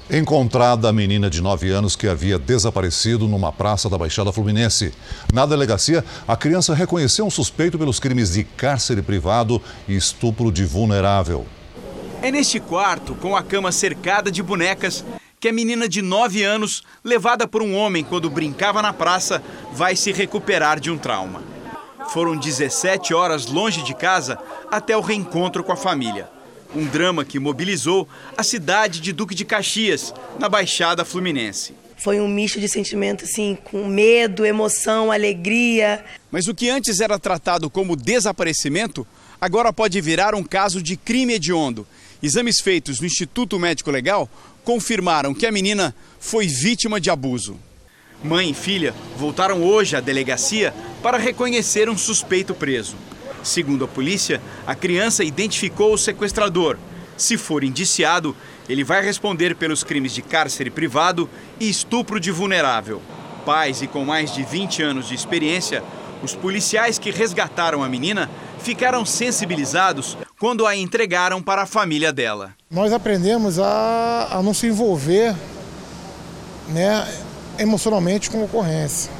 Encontrada 0.08 0.88
a 0.88 0.92
menina 0.92 1.28
de 1.28 1.42
9 1.42 1.68
anos 1.70 1.96
que 1.96 2.06
havia 2.06 2.38
desaparecido 2.38 3.26
numa 3.26 3.52
praça 3.52 3.90
da 3.90 3.98
Baixada 3.98 4.30
Fluminense. 4.30 4.94
Na 5.34 5.44
delegacia, 5.44 6.04
a 6.28 6.36
criança 6.36 6.74
reconheceu 6.74 7.26
um 7.26 7.30
suspeito 7.30 7.76
pelos 7.76 7.98
crimes 7.98 8.34
de 8.34 8.44
cárcere 8.44 9.02
privado 9.02 9.60
e 9.88 9.96
estupro 9.96 10.52
de 10.52 10.64
vulnerável. 10.64 11.44
É 12.22 12.30
neste 12.30 12.60
quarto, 12.60 13.16
com 13.16 13.34
a 13.34 13.42
cama 13.42 13.72
cercada 13.72 14.30
de 14.30 14.44
bonecas, 14.44 15.04
que 15.40 15.48
a 15.48 15.52
menina 15.52 15.88
de 15.88 16.00
9 16.00 16.44
anos, 16.44 16.84
levada 17.02 17.48
por 17.48 17.60
um 17.60 17.74
homem 17.74 18.04
quando 18.04 18.30
brincava 18.30 18.80
na 18.80 18.92
praça, 18.92 19.42
vai 19.72 19.96
se 19.96 20.12
recuperar 20.12 20.78
de 20.78 20.88
um 20.88 20.96
trauma. 20.96 21.42
Foram 22.10 22.36
17 22.36 23.12
horas 23.12 23.46
longe 23.46 23.82
de 23.82 23.92
casa 23.92 24.38
até 24.70 24.96
o 24.96 25.00
reencontro 25.00 25.64
com 25.64 25.72
a 25.72 25.76
família. 25.76 26.35
Um 26.76 26.84
drama 26.84 27.24
que 27.24 27.38
mobilizou 27.38 28.06
a 28.36 28.42
cidade 28.42 29.00
de 29.00 29.10
Duque 29.10 29.34
de 29.34 29.46
Caxias, 29.46 30.12
na 30.38 30.46
Baixada 30.46 31.06
Fluminense. 31.06 31.72
Foi 31.96 32.20
um 32.20 32.28
misto 32.28 32.60
de 32.60 32.68
sentimentos, 32.68 33.30
assim, 33.30 33.56
com 33.64 33.86
medo, 33.86 34.44
emoção, 34.44 35.10
alegria. 35.10 36.04
Mas 36.30 36.48
o 36.48 36.54
que 36.54 36.68
antes 36.68 37.00
era 37.00 37.18
tratado 37.18 37.70
como 37.70 37.96
desaparecimento, 37.96 39.06
agora 39.40 39.72
pode 39.72 39.98
virar 40.02 40.34
um 40.34 40.42
caso 40.42 40.82
de 40.82 40.98
crime 40.98 41.32
hediondo. 41.32 41.86
Exames 42.22 42.60
feitos 42.60 43.00
no 43.00 43.06
Instituto 43.06 43.58
Médico 43.58 43.90
Legal 43.90 44.28
confirmaram 44.62 45.32
que 45.32 45.46
a 45.46 45.52
menina 45.52 45.96
foi 46.20 46.46
vítima 46.46 47.00
de 47.00 47.08
abuso. 47.08 47.58
Mãe 48.22 48.50
e 48.50 48.54
filha 48.54 48.94
voltaram 49.16 49.64
hoje 49.64 49.96
à 49.96 50.00
delegacia 50.00 50.74
para 51.02 51.16
reconhecer 51.16 51.88
um 51.88 51.96
suspeito 51.96 52.54
preso. 52.54 52.96
Segundo 53.46 53.84
a 53.84 53.88
polícia, 53.88 54.42
a 54.66 54.74
criança 54.74 55.22
identificou 55.22 55.94
o 55.94 55.98
sequestrador. 55.98 56.76
Se 57.16 57.38
for 57.38 57.62
indiciado, 57.62 58.34
ele 58.68 58.82
vai 58.82 59.00
responder 59.04 59.54
pelos 59.54 59.84
crimes 59.84 60.12
de 60.12 60.20
cárcere 60.20 60.68
privado 60.68 61.30
e 61.60 61.70
estupro 61.70 62.18
de 62.18 62.32
vulnerável. 62.32 63.00
Pais 63.44 63.82
e 63.82 63.86
com 63.86 64.04
mais 64.04 64.34
de 64.34 64.42
20 64.42 64.82
anos 64.82 65.06
de 65.06 65.14
experiência, 65.14 65.84
os 66.24 66.34
policiais 66.34 66.98
que 66.98 67.12
resgataram 67.12 67.84
a 67.84 67.88
menina 67.88 68.28
ficaram 68.58 69.06
sensibilizados 69.06 70.18
quando 70.40 70.66
a 70.66 70.74
entregaram 70.74 71.40
para 71.40 71.62
a 71.62 71.66
família 71.66 72.12
dela. 72.12 72.52
Nós 72.68 72.92
aprendemos 72.92 73.60
a, 73.60 74.28
a 74.32 74.42
não 74.42 74.52
se 74.52 74.66
envolver 74.66 75.36
né, 76.68 77.06
emocionalmente 77.60 78.28
com 78.28 78.40
a 78.40 78.44
ocorrência. 78.44 79.12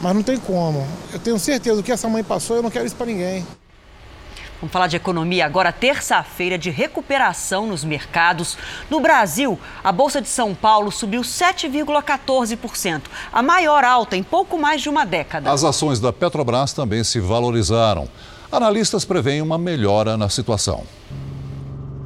Mas 0.00 0.14
não 0.14 0.22
tem 0.22 0.38
como. 0.38 0.86
Eu 1.12 1.18
tenho 1.18 1.38
certeza 1.38 1.76
do 1.76 1.82
que 1.82 1.92
essa 1.92 2.08
mãe 2.08 2.24
passou, 2.24 2.56
eu 2.56 2.62
não 2.62 2.70
quero 2.70 2.86
isso 2.86 2.96
para 2.96 3.06
ninguém. 3.06 3.46
Vamos 4.60 4.74
falar 4.74 4.88
de 4.88 4.96
economia 4.96 5.46
agora, 5.46 5.72
terça-feira 5.72 6.58
de 6.58 6.68
recuperação 6.68 7.66
nos 7.66 7.82
mercados. 7.82 8.58
No 8.90 9.00
Brasil, 9.00 9.58
a 9.82 9.90
Bolsa 9.90 10.20
de 10.20 10.28
São 10.28 10.54
Paulo 10.54 10.92
subiu 10.92 11.22
7,14%, 11.22 13.02
a 13.32 13.42
maior 13.42 13.84
alta 13.84 14.18
em 14.18 14.22
pouco 14.22 14.58
mais 14.58 14.82
de 14.82 14.90
uma 14.90 15.06
década. 15.06 15.50
As 15.50 15.64
ações 15.64 15.98
da 15.98 16.12
Petrobras 16.12 16.74
também 16.74 17.02
se 17.02 17.18
valorizaram. 17.20 18.06
Analistas 18.52 19.02
preveem 19.04 19.40
uma 19.40 19.56
melhora 19.56 20.18
na 20.18 20.28
situação. 20.28 20.84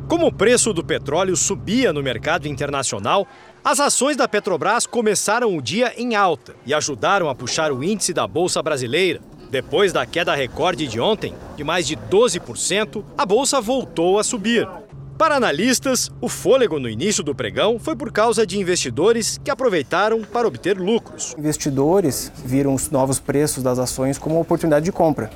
Como 0.07 0.27
o 0.27 0.33
preço 0.33 0.73
do 0.73 0.85
petróleo 0.85 1.37
subia 1.37 1.93
no 1.93 2.05
mercado 2.05 2.47
internacional, 2.47 3.27
as 3.64 3.80
ações 3.80 4.14
da 4.14 4.28
Petrobras 4.28 4.87
começaram 4.87 5.56
o 5.56 5.62
dia 5.62 5.94
em 5.97 6.14
alta 6.14 6.54
e 6.66 6.75
ajudaram 6.75 7.30
a 7.30 7.35
puxar 7.35 7.73
o 7.73 7.83
índice 7.83 8.12
da 8.12 8.26
Bolsa 8.26 8.62
Brasileira. 8.62 9.23
Depois 9.50 9.90
da 9.90 10.04
queda 10.04 10.35
recorde 10.35 10.87
de 10.87 11.00
ontem, 11.00 11.35
de 11.56 11.64
mais 11.64 11.87
de 11.87 11.97
12%, 11.97 13.02
a 13.16 13.25
bolsa 13.25 13.62
voltou 13.62 14.18
a 14.18 14.25
subir. 14.25 14.68
Para 15.16 15.37
analistas, 15.37 16.11
o 16.21 16.28
fôlego 16.28 16.78
no 16.78 16.90
início 16.90 17.25
do 17.25 17.35
pregão 17.35 17.78
foi 17.78 17.97
por 17.97 18.12
causa 18.12 18.47
de 18.47 18.59
investidores 18.59 19.40
que 19.42 19.50
aproveitaram 19.50 20.21
para 20.21 20.47
obter 20.47 20.76
lucros. 20.76 21.35
Investidores 21.38 22.30
viram 22.44 22.75
os 22.75 22.90
novos 22.90 23.18
preços 23.18 23.62
das 23.62 23.78
ações 23.78 24.18
como 24.18 24.35
uma 24.35 24.42
oportunidade 24.42 24.85
de 24.85 24.92
compra. 24.92 25.30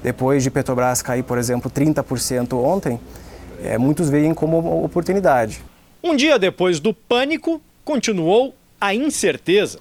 Depois 0.00 0.44
de 0.44 0.50
Petrobras 0.50 1.02
cair, 1.02 1.24
por 1.24 1.38
exemplo, 1.38 1.68
30% 1.68 2.52
ontem, 2.52 3.00
é, 3.64 3.76
muitos 3.78 4.08
veem 4.08 4.32
como 4.32 4.84
oportunidade. 4.84 5.73
Um 6.06 6.14
dia 6.14 6.38
depois 6.38 6.80
do 6.80 6.92
pânico, 6.92 7.62
continuou 7.82 8.54
a 8.78 8.94
incerteza 8.94 9.80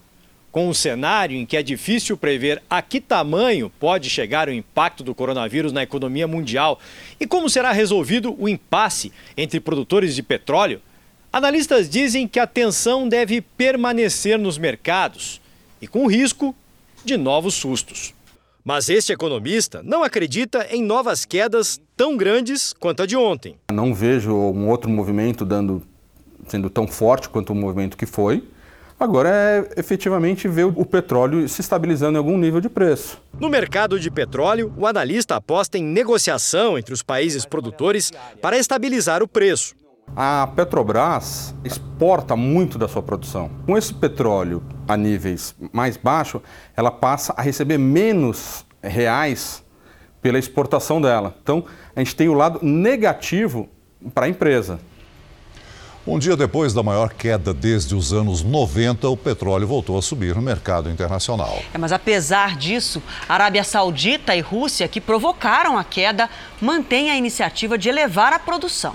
com 0.53 0.69
um 0.69 0.73
cenário 0.73 1.35
em 1.35 1.45
que 1.45 1.57
é 1.57 1.61
difícil 1.61 2.15
prever 2.15 2.63
a 2.69 2.81
que 2.81 3.01
tamanho 3.01 3.69
pode 3.77 4.09
chegar 4.09 4.47
o 4.47 4.53
impacto 4.53 5.03
do 5.03 5.13
coronavírus 5.13 5.73
na 5.73 5.83
economia 5.83 6.25
mundial 6.25 6.79
e 7.19 7.27
como 7.27 7.49
será 7.49 7.73
resolvido 7.73 8.33
o 8.39 8.47
impasse 8.47 9.11
entre 9.35 9.59
produtores 9.59 10.15
de 10.15 10.23
petróleo, 10.23 10.81
analistas 11.29 11.89
dizem 11.89 12.25
que 12.25 12.39
a 12.39 12.47
tensão 12.47 13.09
deve 13.09 13.41
permanecer 13.41 14.39
nos 14.39 14.57
mercados 14.57 15.41
e 15.81 15.87
com 15.87 16.07
risco 16.07 16.55
de 17.03 17.17
novos 17.17 17.53
sustos. 17.53 18.13
Mas 18.63 18.87
este 18.87 19.11
economista 19.11 19.83
não 19.83 20.05
acredita 20.05 20.67
em 20.71 20.81
novas 20.81 21.25
quedas 21.25 21.81
tão 21.97 22.15
grandes 22.15 22.71
quanto 22.71 23.03
a 23.03 23.05
de 23.05 23.17
ontem. 23.17 23.57
Não 23.69 23.93
vejo 23.93 24.33
um 24.33 24.69
outro 24.69 24.89
movimento 24.89 25.43
dando, 25.43 25.85
sendo 26.47 26.69
tão 26.69 26.87
forte 26.87 27.29
quanto 27.29 27.51
o 27.51 27.55
movimento 27.55 27.97
que 27.97 28.05
foi. 28.05 28.43
Agora 28.99 29.29
é 29.29 29.79
efetivamente 29.79 30.47
ver 30.47 30.65
o 30.65 30.85
petróleo 30.85 31.47
se 31.49 31.61
estabilizando 31.61 32.15
em 32.15 32.19
algum 32.19 32.37
nível 32.37 32.61
de 32.61 32.69
preço. 32.69 33.21
No 33.39 33.49
mercado 33.49 33.99
de 33.99 34.09
petróleo, 34.09 34.73
o 34.77 34.87
analista 34.87 35.35
aposta 35.35 35.77
em 35.77 35.83
negociação 35.83 36.77
entre 36.77 36.93
os 36.93 37.03
países 37.03 37.45
produtores 37.45 38.11
para 38.41 38.57
estabilizar 38.57 39.21
o 39.21 39.27
preço. 39.27 39.75
A 40.15 40.47
Petrobras 40.55 41.55
exporta 41.63 42.35
muito 42.35 42.77
da 42.77 42.87
sua 42.87 43.01
produção. 43.01 43.49
Com 43.65 43.77
esse 43.77 43.93
petróleo 43.93 44.61
a 44.87 44.95
níveis 44.95 45.55
mais 45.71 45.97
baixos, 45.97 46.41
ela 46.75 46.91
passa 46.91 47.33
a 47.35 47.41
receber 47.41 47.77
menos 47.77 48.65
reais 48.81 49.63
pela 50.21 50.37
exportação 50.37 51.01
dela. 51.01 51.35
Então, 51.41 51.65
a 51.95 51.99
gente 51.99 52.15
tem 52.15 52.29
o 52.29 52.33
lado 52.33 52.59
negativo 52.61 53.67
para 54.13 54.27
a 54.27 54.29
empresa. 54.29 54.79
Um 56.05 56.19
dia 56.19 56.35
depois 56.35 56.73
da 56.73 56.83
maior 56.83 57.13
queda 57.13 57.53
desde 57.53 57.95
os 57.95 58.11
anos 58.11 58.43
90, 58.43 59.07
o 59.07 59.15
petróleo 59.15 59.65
voltou 59.65 59.97
a 59.97 60.01
subir 60.01 60.35
no 60.35 60.41
mercado 60.41 60.89
internacional. 60.89 61.63
É, 61.73 61.77
mas 61.77 61.93
apesar 61.93 62.57
disso, 62.57 63.01
Arábia 63.27 63.63
Saudita 63.63 64.35
e 64.35 64.41
Rússia, 64.41 64.85
que 64.89 64.99
provocaram 64.99 65.77
a 65.77 65.83
queda, 65.85 66.29
mantêm 66.59 67.09
a 67.09 67.15
iniciativa 67.15 67.77
de 67.77 67.87
elevar 67.87 68.33
a 68.33 68.39
produção. 68.39 68.93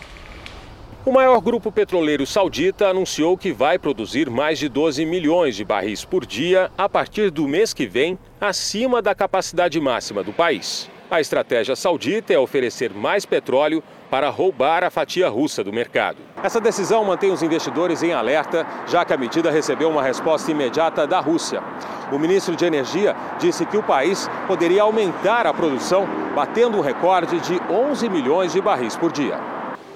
O 1.07 1.11
maior 1.11 1.41
grupo 1.41 1.73
petroleiro 1.73 2.27
saudita 2.27 2.89
anunciou 2.89 3.39
que 3.39 3.55
vai 3.55 3.79
produzir 3.79 4.29
mais 4.29 4.59
de 4.59 4.69
12 4.69 5.07
milhões 5.07 5.57
de 5.57 5.65
barris 5.65 6.05
por 6.05 6.27
dia 6.27 6.71
a 6.77 6.91
partir 6.91 7.31
do 7.31 7.49
mês 7.49 7.73
que 7.73 7.87
vem, 7.87 8.19
acima 8.39 9.01
da 9.01 9.15
capacidade 9.15 9.81
máxima 9.81 10.23
do 10.23 10.35
país. 10.35 10.91
A 11.11 11.23
estratégia 11.23 11.75
saudita 11.75 12.35
é 12.35 12.39
oferecer 12.39 12.93
mais 12.93 13.25
petróleo 13.25 13.83
para 14.11 14.31
roubar 14.31 14.85
a 14.85 14.91
fatia 14.91 15.29
russa 15.29 15.63
do 15.63 15.73
mercado. 15.73 16.19
Essa 16.43 16.61
decisão 16.61 17.05
mantém 17.05 17.31
os 17.31 17.43
investidores 17.43 18.03
em 18.03 18.13
alerta, 18.13 18.67
já 18.87 19.05
que 19.05 19.13
a 19.13 19.17
medida 19.17 19.51
recebeu 19.51 19.91
uma 19.91 20.03
resposta 20.03 20.51
imediata 20.51 21.07
da 21.07 21.21
Rússia. 21.21 21.63
O 22.11 22.19
ministro 22.19 22.57
de 22.57 22.65
Energia 22.65 23.15
disse 23.39 23.67
que 23.67 23.77
o 23.77 23.83
país 23.83 24.29
poderia 24.47 24.83
aumentar 24.83 25.47
a 25.47 25.53
produção, 25.53 26.09
batendo 26.35 26.79
um 26.79 26.81
recorde 26.81 27.39
de 27.41 27.61
11 27.71 28.09
milhões 28.09 28.53
de 28.53 28.61
barris 28.61 28.97
por 28.97 29.13
dia. 29.13 29.39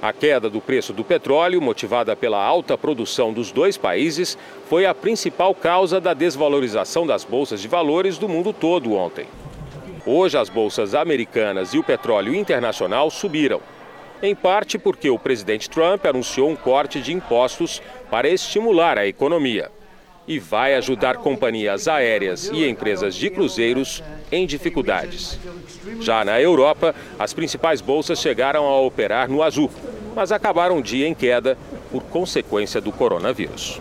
A 0.02 0.12
queda 0.12 0.50
do 0.50 0.60
preço 0.60 0.92
do 0.92 1.04
petróleo, 1.04 1.62
motivada 1.62 2.16
pela 2.16 2.44
alta 2.44 2.76
produção 2.76 3.32
dos 3.32 3.52
dois 3.52 3.78
países, 3.78 4.36
foi 4.68 4.84
a 4.84 4.92
principal 4.92 5.54
causa 5.54 6.00
da 6.00 6.12
desvalorização 6.12 7.06
das 7.06 7.22
bolsas 7.22 7.60
de 7.60 7.68
valores 7.68 8.18
do 8.18 8.28
mundo 8.28 8.52
todo 8.52 8.94
ontem. 8.94 9.26
Hoje, 10.04 10.36
as 10.36 10.48
bolsas 10.48 10.96
americanas 10.96 11.72
e 11.72 11.78
o 11.78 11.84
petróleo 11.84 12.34
internacional 12.34 13.08
subiram 13.08 13.60
em 14.22 14.34
parte 14.34 14.78
porque 14.78 15.10
o 15.10 15.18
presidente 15.18 15.68
Trump 15.68 16.06
anunciou 16.06 16.48
um 16.48 16.56
corte 16.56 17.00
de 17.00 17.12
impostos 17.12 17.82
para 18.10 18.28
estimular 18.28 18.96
a 18.96 19.06
economia 19.06 19.70
e 20.26 20.38
vai 20.38 20.74
ajudar 20.74 21.16
companhias 21.16 21.88
aéreas 21.88 22.48
e 22.52 22.68
empresas 22.68 23.16
de 23.16 23.28
cruzeiros 23.28 24.02
em 24.30 24.46
dificuldades. 24.46 25.38
Já 26.00 26.24
na 26.24 26.40
Europa, 26.40 26.94
as 27.18 27.34
principais 27.34 27.80
bolsas 27.80 28.20
chegaram 28.20 28.64
a 28.64 28.80
operar 28.80 29.28
no 29.28 29.42
azul, 29.42 29.68
mas 30.14 30.30
acabaram 30.30 30.78
o 30.78 30.82
dia 30.82 31.08
em 31.08 31.14
queda 31.14 31.58
por 31.90 32.04
consequência 32.04 32.80
do 32.80 32.92
coronavírus. 32.92 33.80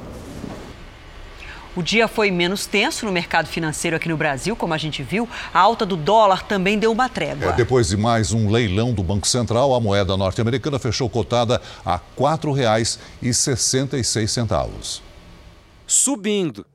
O 1.74 1.82
dia 1.82 2.06
foi 2.10 2.30
menos 2.32 2.66
tenso 2.66 3.06
no 3.06 3.14
mercado 3.14 3.48
financeiro 3.48 3.96
aqui 3.96 4.10
no 4.10 4.18
Brasil, 4.18 4.58
como 4.58 4.74
a 4.74 4.78
gente 4.78 5.02
viu. 5.02 5.30
A 5.54 5.60
alta 5.60 5.86
do 5.86 5.96
dólar 5.96 6.44
também 6.44 6.78
deu 6.78 6.92
uma 6.92 7.08
trégua. 7.08 7.52
É, 7.52 7.54
depois 7.54 7.88
de 7.88 7.96
mais 7.96 8.34
um 8.34 8.50
leilão 8.50 8.94
do 8.94 9.02
Banco 9.02 9.26
Central, 9.26 9.74
a 9.74 9.80
moeda 9.80 10.18
norte-americana 10.18 10.78
fechou 10.78 11.10
cotada 11.10 11.62
a 11.86 11.96
R$ 11.96 12.02
4,66. 12.20 15.02
Subindo, 15.88 16.66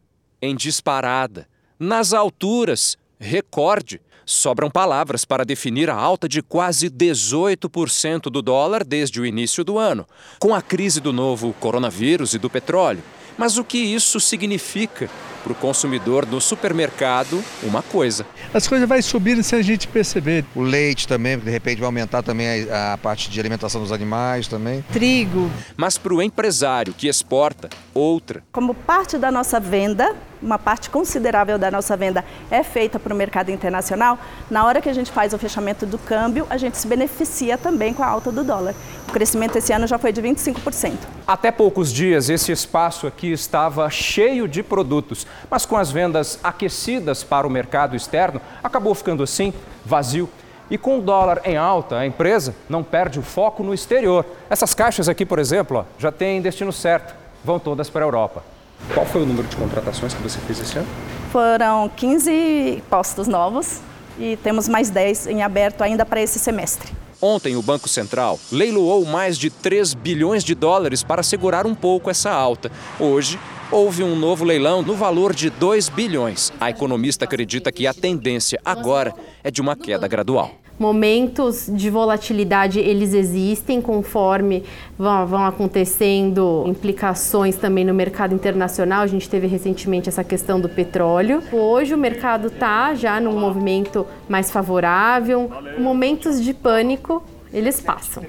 em 0.40 0.56
disparada, 0.56 1.46
nas 1.78 2.14
alturas, 2.14 2.96
recorde. 3.18 4.00
Sobram 4.24 4.70
palavras 4.70 5.24
para 5.24 5.44
definir 5.44 5.88
a 5.88 5.94
alta 5.94 6.28
de 6.28 6.42
quase 6.42 6.90
18% 6.90 8.22
do 8.22 8.42
dólar 8.42 8.82
desde 8.82 9.20
o 9.20 9.26
início 9.26 9.62
do 9.62 9.78
ano, 9.78 10.04
com 10.40 10.52
a 10.52 10.60
crise 10.60 11.00
do 11.00 11.12
novo 11.12 11.54
coronavírus 11.60 12.34
e 12.34 12.38
do 12.38 12.50
petróleo. 12.50 13.04
Mas 13.36 13.58
o 13.58 13.64
que 13.64 13.78
isso 13.78 14.18
significa 14.18 15.10
para 15.46 15.52
o 15.52 15.56
consumidor 15.56 16.26
no 16.26 16.40
supermercado? 16.40 17.40
Uma 17.62 17.80
coisa. 17.80 18.26
As 18.52 18.66
coisas 18.66 18.88
vão 18.88 19.00
subindo 19.00 19.44
sem 19.44 19.60
a 19.60 19.62
gente 19.62 19.86
perceber. 19.86 20.44
O 20.56 20.62
leite 20.62 21.06
também, 21.06 21.38
de 21.38 21.48
repente 21.48 21.78
vai 21.78 21.86
aumentar 21.86 22.20
também 22.20 22.68
a, 22.68 22.94
a 22.94 22.98
parte 22.98 23.30
de 23.30 23.38
alimentação 23.38 23.80
dos 23.80 23.92
animais 23.92 24.48
também. 24.48 24.84
Trigo. 24.92 25.48
Mas 25.76 25.96
para 25.96 26.12
o 26.12 26.20
empresário 26.20 26.92
que 26.92 27.06
exporta, 27.06 27.68
outra. 27.94 28.42
Como 28.50 28.74
parte 28.74 29.16
da 29.18 29.30
nossa 29.30 29.60
venda, 29.60 30.16
uma 30.42 30.58
parte 30.58 30.90
considerável 30.90 31.58
da 31.58 31.70
nossa 31.70 31.96
venda 31.96 32.24
é 32.50 32.62
feita 32.62 32.98
para 32.98 33.14
o 33.14 33.16
mercado 33.16 33.50
internacional, 33.50 34.18
na 34.50 34.64
hora 34.64 34.80
que 34.80 34.88
a 34.88 34.92
gente 34.92 35.10
faz 35.10 35.32
o 35.32 35.38
fechamento 35.38 35.86
do 35.86 35.98
câmbio, 35.98 36.46
a 36.50 36.56
gente 36.56 36.76
se 36.76 36.86
beneficia 36.86 37.56
também 37.56 37.94
com 37.94 38.02
a 38.02 38.06
alta 38.06 38.30
do 38.30 38.44
dólar. 38.44 38.74
O 39.08 39.12
crescimento 39.12 39.56
esse 39.56 39.72
ano 39.72 39.86
já 39.86 39.98
foi 39.98 40.12
de 40.12 40.20
25%. 40.20 40.92
Até 41.26 41.50
poucos 41.50 41.92
dias, 41.92 42.28
esse 42.28 42.52
espaço 42.52 43.06
aqui 43.06 43.32
estava 43.32 43.88
cheio 43.90 44.46
de 44.46 44.62
produtos, 44.62 45.26
mas 45.50 45.66
com 45.66 45.76
as 45.76 45.90
vendas 45.90 46.38
aquecidas 46.42 47.22
para 47.22 47.46
o 47.46 47.50
mercado 47.50 47.96
externo, 47.96 48.40
acabou 48.62 48.94
ficando 48.94 49.22
assim, 49.22 49.52
vazio. 49.84 50.28
E 50.70 50.76
com 50.76 50.98
o 50.98 51.02
dólar 51.02 51.40
em 51.44 51.56
alta, 51.56 51.98
a 51.98 52.06
empresa 52.06 52.54
não 52.68 52.82
perde 52.82 53.18
o 53.18 53.22
foco 53.22 53.62
no 53.62 53.72
exterior. 53.72 54.24
Essas 54.50 54.74
caixas 54.74 55.08
aqui, 55.08 55.24
por 55.24 55.38
exemplo, 55.38 55.78
ó, 55.78 55.84
já 55.98 56.10
têm 56.10 56.42
destino 56.42 56.72
certo, 56.72 57.14
vão 57.44 57.58
todas 57.58 57.88
para 57.88 58.04
a 58.04 58.06
Europa. 58.06 58.42
Qual 58.92 59.06
foi 59.06 59.22
o 59.22 59.26
número 59.26 59.46
de 59.46 59.56
contratações 59.56 60.12
que 60.12 60.22
você 60.22 60.38
fez 60.40 60.60
esse 60.60 60.78
ano? 60.78 60.88
Foram 61.30 61.88
15 61.88 62.82
postos 62.90 63.28
novos 63.28 63.80
e 64.18 64.36
temos 64.38 64.68
mais 64.68 64.90
10 64.90 65.28
em 65.28 65.42
aberto 65.42 65.82
ainda 65.82 66.04
para 66.04 66.20
esse 66.20 66.38
semestre. 66.38 66.92
Ontem, 67.20 67.56
o 67.56 67.62
Banco 67.62 67.88
Central 67.88 68.38
leiloou 68.52 69.04
mais 69.06 69.38
de 69.38 69.48
3 69.48 69.94
bilhões 69.94 70.44
de 70.44 70.54
dólares 70.54 71.02
para 71.02 71.22
segurar 71.22 71.66
um 71.66 71.74
pouco 71.74 72.10
essa 72.10 72.30
alta. 72.30 72.70
Hoje, 73.00 73.38
houve 73.70 74.02
um 74.02 74.16
novo 74.16 74.44
leilão 74.44 74.82
no 74.82 74.94
valor 74.94 75.34
de 75.34 75.50
2 75.50 75.88
bilhões. 75.88 76.52
A 76.60 76.70
economista 76.70 77.24
acredita 77.24 77.72
que 77.72 77.86
a 77.86 77.94
tendência 77.94 78.60
agora 78.64 79.14
é 79.42 79.50
de 79.50 79.60
uma 79.60 79.76
queda 79.76 80.06
gradual 80.06 80.52
momentos 80.78 81.70
de 81.72 81.88
volatilidade 81.88 82.78
eles 82.78 83.14
existem 83.14 83.80
conforme 83.80 84.62
vão, 84.98 85.26
vão, 85.26 85.44
acontecendo 85.44 86.64
implicações 86.66 87.56
também 87.56 87.84
no 87.84 87.94
mercado 87.94 88.34
internacional. 88.34 89.02
A 89.02 89.06
gente 89.06 89.28
teve 89.28 89.46
recentemente 89.46 90.08
essa 90.08 90.22
questão 90.22 90.60
do 90.60 90.68
petróleo. 90.68 91.42
Hoje 91.52 91.94
o 91.94 91.98
mercado 91.98 92.48
está 92.48 92.94
já 92.94 93.18
num 93.20 93.38
movimento 93.38 94.06
mais 94.28 94.50
favorável. 94.50 95.50
Momentos 95.78 96.42
de 96.42 96.52
pânico 96.52 97.22
eles 97.52 97.80
passam. 97.80 98.22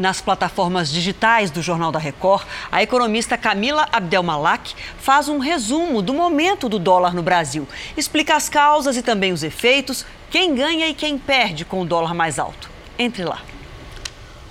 E 0.00 0.02
nas 0.02 0.18
plataformas 0.18 0.90
digitais 0.90 1.50
do 1.50 1.60
Jornal 1.60 1.92
da 1.92 1.98
Record, 1.98 2.46
a 2.72 2.82
economista 2.82 3.36
Camila 3.36 3.86
Abdelmalak 3.92 4.74
faz 4.98 5.28
um 5.28 5.36
resumo 5.36 6.00
do 6.00 6.14
momento 6.14 6.70
do 6.70 6.78
dólar 6.78 7.12
no 7.12 7.22
Brasil. 7.22 7.68
Explica 7.98 8.34
as 8.34 8.48
causas 8.48 8.96
e 8.96 9.02
também 9.02 9.30
os 9.30 9.42
efeitos, 9.42 10.06
quem 10.30 10.54
ganha 10.54 10.88
e 10.88 10.94
quem 10.94 11.18
perde 11.18 11.66
com 11.66 11.82
o 11.82 11.84
dólar 11.84 12.14
mais 12.14 12.38
alto. 12.38 12.70
Entre 12.98 13.22
lá. 13.24 13.42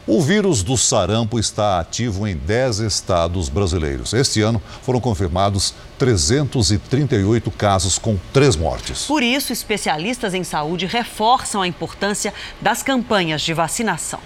O 0.06 0.22
vírus 0.22 0.62
do 0.62 0.78
sarampo 0.78 1.40
está 1.40 1.80
ativo 1.80 2.28
em 2.28 2.38
10 2.38 2.82
estados 2.82 3.50
brasileiros. 3.50 4.14
Este 4.14 4.44
ano 4.44 4.62
foram 4.84 5.02
confirmados 5.02 5.74
338 5.98 7.50
casos 7.50 7.98
com 7.98 8.20
três 8.32 8.56
mortes. 8.56 9.08
Por 9.08 9.24
isso, 9.24 9.52
especialistas 9.52 10.36
em 10.36 10.44
saúde 10.44 10.86
reforçam 10.86 11.64
a 11.64 11.68
importância 11.68 12.36
das 12.62 12.84
campanhas 12.84 13.42
de 13.42 13.52
vacinação. 13.52 14.20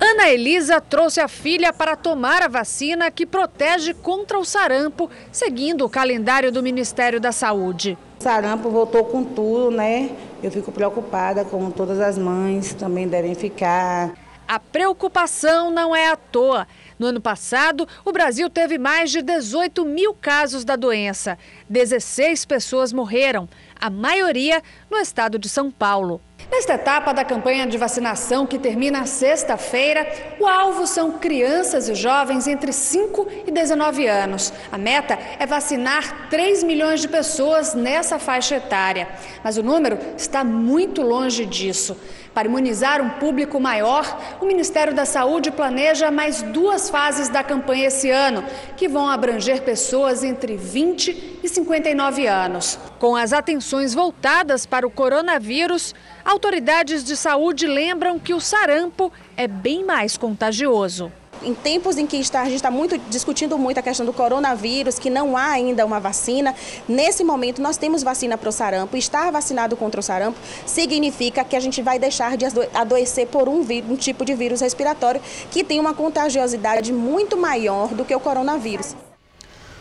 Ana 0.00 0.28
Elisa 0.28 0.80
trouxe 0.80 1.20
a 1.20 1.26
filha 1.26 1.72
para 1.72 1.96
tomar 1.96 2.42
a 2.42 2.48
vacina 2.48 3.10
que 3.10 3.26
protege 3.26 3.92
contra 3.92 4.38
o 4.38 4.44
sarampo, 4.44 5.10
seguindo 5.32 5.84
o 5.84 5.90
calendário 5.90 6.52
do 6.52 6.62
Ministério 6.62 7.20
da 7.20 7.32
Saúde. 7.32 7.98
O 8.20 8.22
sarampo 8.22 8.70
voltou 8.70 9.04
com 9.04 9.24
tudo, 9.24 9.72
né? 9.72 10.10
Eu 10.40 10.52
fico 10.52 10.70
preocupada, 10.70 11.44
como 11.44 11.72
todas 11.72 11.98
as 11.98 12.16
mães 12.16 12.74
também 12.74 13.08
devem 13.08 13.34
ficar. 13.34 14.12
A 14.46 14.60
preocupação 14.60 15.70
não 15.70 15.94
é 15.94 16.10
à 16.10 16.16
toa. 16.16 16.66
No 16.96 17.08
ano 17.08 17.20
passado, 17.20 17.86
o 18.04 18.12
Brasil 18.12 18.48
teve 18.48 18.78
mais 18.78 19.10
de 19.10 19.20
18 19.20 19.84
mil 19.84 20.14
casos 20.14 20.64
da 20.64 20.76
doença. 20.76 21.36
16 21.68 22.44
pessoas 22.44 22.92
morreram, 22.92 23.48
a 23.78 23.90
maioria 23.90 24.62
no 24.88 24.96
estado 24.96 25.38
de 25.38 25.48
São 25.48 25.70
Paulo. 25.70 26.20
Nesta 26.50 26.74
etapa 26.74 27.12
da 27.12 27.26
campanha 27.26 27.66
de 27.66 27.76
vacinação, 27.76 28.46
que 28.46 28.58
termina 28.58 29.04
sexta-feira, 29.04 30.10
o 30.40 30.46
alvo 30.46 30.86
são 30.86 31.18
crianças 31.18 31.90
e 31.90 31.94
jovens 31.94 32.46
entre 32.46 32.72
5 32.72 33.28
e 33.46 33.50
19 33.50 34.06
anos. 34.06 34.50
A 34.72 34.78
meta 34.78 35.18
é 35.38 35.44
vacinar 35.44 36.28
3 36.30 36.62
milhões 36.62 37.02
de 37.02 37.08
pessoas 37.08 37.74
nessa 37.74 38.18
faixa 38.18 38.56
etária. 38.56 39.08
Mas 39.44 39.58
o 39.58 39.62
número 39.62 39.98
está 40.16 40.42
muito 40.42 41.02
longe 41.02 41.44
disso. 41.44 41.94
Para 42.38 42.46
imunizar 42.46 43.02
um 43.02 43.10
público 43.10 43.58
maior, 43.58 44.16
o 44.40 44.46
Ministério 44.46 44.94
da 44.94 45.04
Saúde 45.04 45.50
planeja 45.50 46.08
mais 46.08 46.40
duas 46.40 46.88
fases 46.88 47.28
da 47.28 47.42
campanha 47.42 47.88
esse 47.88 48.12
ano, 48.12 48.44
que 48.76 48.86
vão 48.86 49.08
abranger 49.08 49.62
pessoas 49.62 50.22
entre 50.22 50.56
20 50.56 51.40
e 51.42 51.48
59 51.48 52.28
anos. 52.28 52.78
Com 53.00 53.16
as 53.16 53.32
atenções 53.32 53.92
voltadas 53.92 54.66
para 54.66 54.86
o 54.86 54.90
coronavírus, 54.90 55.96
autoridades 56.24 57.02
de 57.02 57.16
saúde 57.16 57.66
lembram 57.66 58.20
que 58.20 58.32
o 58.32 58.40
sarampo 58.40 59.12
é 59.36 59.48
bem 59.48 59.84
mais 59.84 60.16
contagioso 60.16 61.12
em 61.42 61.54
tempos 61.54 61.96
em 61.98 62.06
que 62.06 62.16
está, 62.16 62.42
a 62.42 62.44
gente 62.44 62.56
está 62.56 62.70
muito 62.70 62.98
discutindo 63.10 63.58
muito 63.58 63.78
a 63.78 63.82
questão 63.82 64.04
do 64.04 64.12
coronavírus, 64.12 64.98
que 64.98 65.10
não 65.10 65.36
há 65.36 65.50
ainda 65.50 65.84
uma 65.84 66.00
vacina, 66.00 66.54
nesse 66.88 67.24
momento 67.24 67.60
nós 67.60 67.76
temos 67.76 68.02
vacina 68.02 68.36
para 68.36 68.48
o 68.48 68.52
sarampo. 68.52 68.96
Estar 68.96 69.30
vacinado 69.30 69.76
contra 69.76 70.00
o 70.00 70.02
sarampo 70.02 70.38
significa 70.66 71.44
que 71.44 71.56
a 71.56 71.60
gente 71.60 71.82
vai 71.82 71.98
deixar 71.98 72.36
de 72.36 72.44
adoecer 72.74 73.26
por 73.26 73.48
um, 73.48 73.60
um 73.88 73.96
tipo 73.96 74.24
de 74.24 74.34
vírus 74.34 74.60
respiratório 74.60 75.20
que 75.50 75.64
tem 75.64 75.80
uma 75.80 75.94
contagiosidade 75.94 76.92
muito 76.92 77.36
maior 77.36 77.88
do 77.88 78.04
que 78.04 78.14
o 78.14 78.20
coronavírus. 78.20 78.94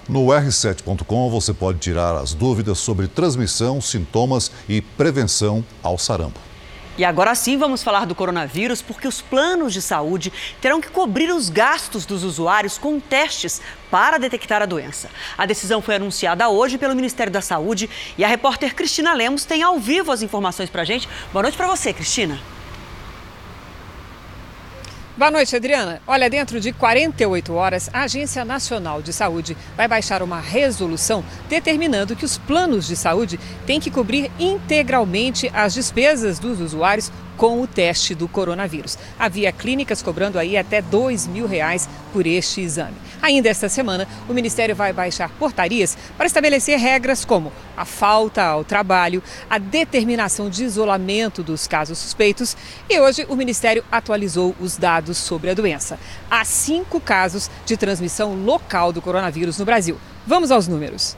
No 0.08 0.27
r7.com 0.27 1.29
você 1.29 1.53
pode 1.53 1.79
tirar 1.79 2.15
as 2.15 2.34
dúvidas 2.34 2.79
sobre 2.79 3.08
transmissão, 3.08 3.81
sintomas 3.81 4.49
e 4.69 4.81
prevenção 4.81 5.63
ao 5.84 5.97
sarampo. 5.97 6.46
E 6.97 7.05
agora 7.05 7.36
sim 7.36 7.57
vamos 7.57 7.83
falar 7.83 8.05
do 8.05 8.15
coronavírus, 8.15 8.81
porque 8.81 9.07
os 9.07 9.21
planos 9.21 9.71
de 9.71 9.81
saúde 9.81 10.33
terão 10.60 10.81
que 10.81 10.89
cobrir 10.89 11.31
os 11.31 11.47
gastos 11.47 12.05
dos 12.05 12.23
usuários 12.23 12.77
com 12.77 12.99
testes 12.99 13.62
para 13.91 14.17
detectar 14.17 14.62
a 14.63 14.65
doença. 14.65 15.10
A 15.38 15.45
decisão 15.45 15.81
foi 15.81 15.95
anunciada 15.95 16.49
hoje 16.49 16.77
pelo 16.77 16.95
Ministério 16.95 17.31
da 17.31 17.41
Saúde 17.41 17.88
e 18.17 18.23
a 18.23 18.27
repórter 18.27 18.73
Cristina 18.73 19.13
Lemos 19.13 19.45
tem 19.45 19.62
ao 19.62 19.79
vivo 19.79 20.12
as 20.12 20.23
informações 20.23 20.69
para 20.69 20.81
a 20.81 20.86
gente. 20.86 21.07
Boa 21.31 21.43
noite 21.43 21.55
para 21.55 21.67
você, 21.67 21.93
Cristina. 21.93 22.56
Boa 25.17 25.32
noite, 25.32 25.56
Adriana. 25.56 25.99
Olha, 26.06 26.30
dentro 26.30 26.60
de 26.60 26.71
48 26.71 27.51
horas, 27.51 27.89
a 27.91 28.01
Agência 28.01 28.45
Nacional 28.45 29.01
de 29.01 29.12
Saúde 29.12 29.58
vai 29.75 29.88
baixar 29.88 30.21
uma 30.21 30.39
resolução 30.39 31.25
determinando 31.49 32.15
que 32.15 32.23
os 32.23 32.38
planos 32.38 32.86
de 32.86 32.95
saúde 32.95 33.39
têm 33.65 33.80
que 33.80 33.89
cobrir 33.89 34.30
integralmente 34.38 35.49
as 35.56 35.73
despesas 35.73 36.38
dos 36.38 36.62
usuários 36.62 37.12
com 37.36 37.60
o 37.60 37.65
teste 37.65 38.13
do 38.13 38.27
coronavírus. 38.27 38.95
Havia 39.17 39.51
clínicas 39.51 40.03
cobrando 40.03 40.38
aí 40.38 40.56
até 40.56 40.84
dois 40.84 41.25
mil 41.25 41.47
reais 41.47 41.89
por 42.13 42.27
este 42.27 42.62
exame. 42.62 42.95
Ainda 43.21 43.49
esta 43.49 43.67
semana, 43.67 44.08
o 44.30 44.34
Ministério 44.34 44.75
vai 44.75 44.93
baixar 44.93 45.30
portarias 45.30 45.97
para 46.15 46.27
estabelecer 46.27 46.77
regras 46.80 47.25
como 47.25 47.51
a 47.75 47.86
falta 47.86 48.43
ao 48.43 48.63
trabalho, 48.63 49.21
a 49.49 49.58
determinação 49.58 50.49
de 50.49 50.63
isolamento 50.63 51.43
dos 51.43 51.67
casos 51.67 51.97
suspeitos 51.97 52.56
e 52.89 52.99
hoje 52.99 53.25
o 53.30 53.36
Ministério 53.36 53.84
atualizou 53.91 54.56
os 54.60 54.77
dados 54.77 55.17
sobre 55.17 55.49
a 55.49 55.53
doença. 55.53 55.99
Há 56.30 56.45
cinco 56.45 56.99
casos 56.99 57.49
de 57.65 57.75
transmissão 57.75 58.34
local 58.34 58.93
do 58.93 59.01
coronavírus 59.01 59.58
no 59.58 59.65
Brasil. 59.65 59.97
Vamos 60.25 60.51
aos 60.51 60.67
números. 60.67 61.17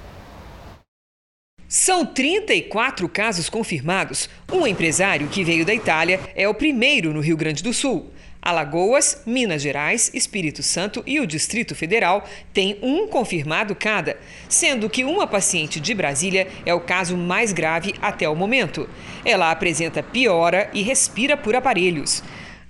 São 1.67 2.03
34 2.03 3.07
casos 3.07 3.47
confirmados. 3.47 4.27
Um 4.51 4.65
empresário 4.65 5.27
que 5.27 5.43
veio 5.43 5.63
da 5.63 5.71
Itália 5.71 6.19
é 6.35 6.49
o 6.49 6.53
primeiro 6.55 7.13
no 7.13 7.19
Rio 7.19 7.37
Grande 7.37 7.61
do 7.61 7.71
Sul. 7.71 8.11
Alagoas, 8.41 9.21
Minas 9.25 9.61
Gerais, 9.61 10.09
Espírito 10.13 10.63
Santo 10.63 11.03
e 11.05 11.19
o 11.19 11.27
Distrito 11.27 11.75
Federal 11.75 12.23
têm 12.53 12.79
um 12.81 13.07
confirmado 13.07 13.75
cada, 13.75 14.17
sendo 14.47 14.89
que 14.89 15.03
uma 15.03 15.27
paciente 15.27 15.79
de 15.79 15.93
Brasília 15.93 16.47
é 16.65 16.73
o 16.73 16.79
caso 16.79 17.17
mais 17.17 17.51
grave 17.51 17.93
até 18.01 18.29
o 18.29 18.35
momento. 18.35 18.89
Ela 19.25 19.51
apresenta 19.51 20.01
piora 20.01 20.69
e 20.73 20.81
respira 20.81 21.35
por 21.35 21.55
aparelhos. 21.55 22.23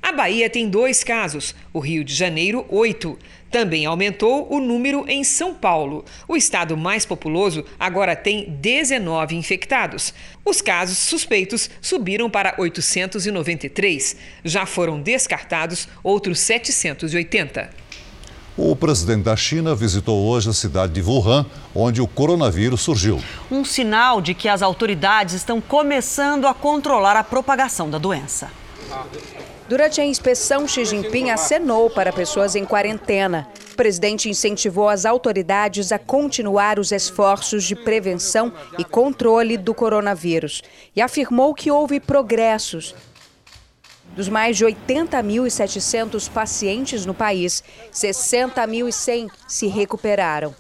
A 0.10 0.12
Bahia 0.12 0.50
tem 0.50 0.68
dois 0.68 1.04
casos, 1.04 1.54
o 1.72 1.78
Rio 1.78 2.04
de 2.04 2.16
Janeiro, 2.16 2.66
oito. 2.70 3.16
Também 3.52 3.86
aumentou 3.86 4.52
o 4.52 4.60
número 4.60 5.06
em 5.08 5.24
São 5.24 5.54
Paulo. 5.54 6.04
O 6.28 6.36
estado 6.36 6.76
mais 6.76 7.06
populoso 7.06 7.64
agora 7.80 8.16
tem 8.16 8.50
19 8.50 9.36
infectados. 9.36 10.12
Os 10.44 10.62
casos 10.62 10.98
suspeitos 10.98 11.70
subiram 11.80 12.28
para 12.28 12.56
893. 12.58 14.16
Já 14.44 14.66
foram 14.66 15.00
descartados 15.00 15.88
outros 16.04 16.40
780. 16.40 17.70
O 18.58 18.76
presidente 18.76 19.26
da 19.26 19.36
China 19.36 19.76
visitou 19.76 20.28
hoje 20.28 20.50
a 20.50 20.54
cidade 20.54 20.94
de 20.94 21.08
Wuhan, 21.08 21.46
onde 21.76 22.02
o 22.02 22.08
coronavírus 22.08 22.82
surgiu. 22.82 23.22
Um 23.52 23.64
sinal 23.64 24.22
de 24.22 24.34
que 24.34 24.50
as 24.50 24.64
autoridades 24.64 25.36
estão 25.36 25.62
começando 25.62 26.48
a 26.48 26.54
controlar 26.56 27.16
a 27.16 27.24
propagação 27.24 27.92
da 27.92 28.00
doença. 28.00 28.50
Durante 29.70 30.02
a 30.02 30.04
inspeção, 30.04 30.68
Xi 30.68 30.84
Jinping 30.84 31.30
acenou 31.30 31.92
para 31.92 32.12
pessoas 32.12 32.56
em 32.56 32.66
quarentena. 32.66 33.48
O 33.72 33.76
presidente 33.76 34.28
incentivou 34.28 34.90
as 34.90 35.06
autoridades 35.06 35.92
a 35.92 36.00
continuar 36.00 36.80
os 36.80 36.92
esforços 36.92 37.64
de 37.66 37.76
prevenção 37.76 38.52
e 38.80 38.84
controle 38.84 39.58
do 39.58 39.76
coronavírus 39.76 40.64
e 40.96 41.02
afirmou 41.04 41.54
que 41.54 41.70
houve 41.70 42.00
progressos. 42.00 42.96
Dos 44.16 44.28
mais 44.28 44.58
de 44.58 44.66
80.700 44.66 46.32
pacientes 46.32 47.06
no 47.06 47.14
país, 47.14 47.64
60.100 47.94 49.30
se 49.48 49.68
recuperaram. 49.68 50.56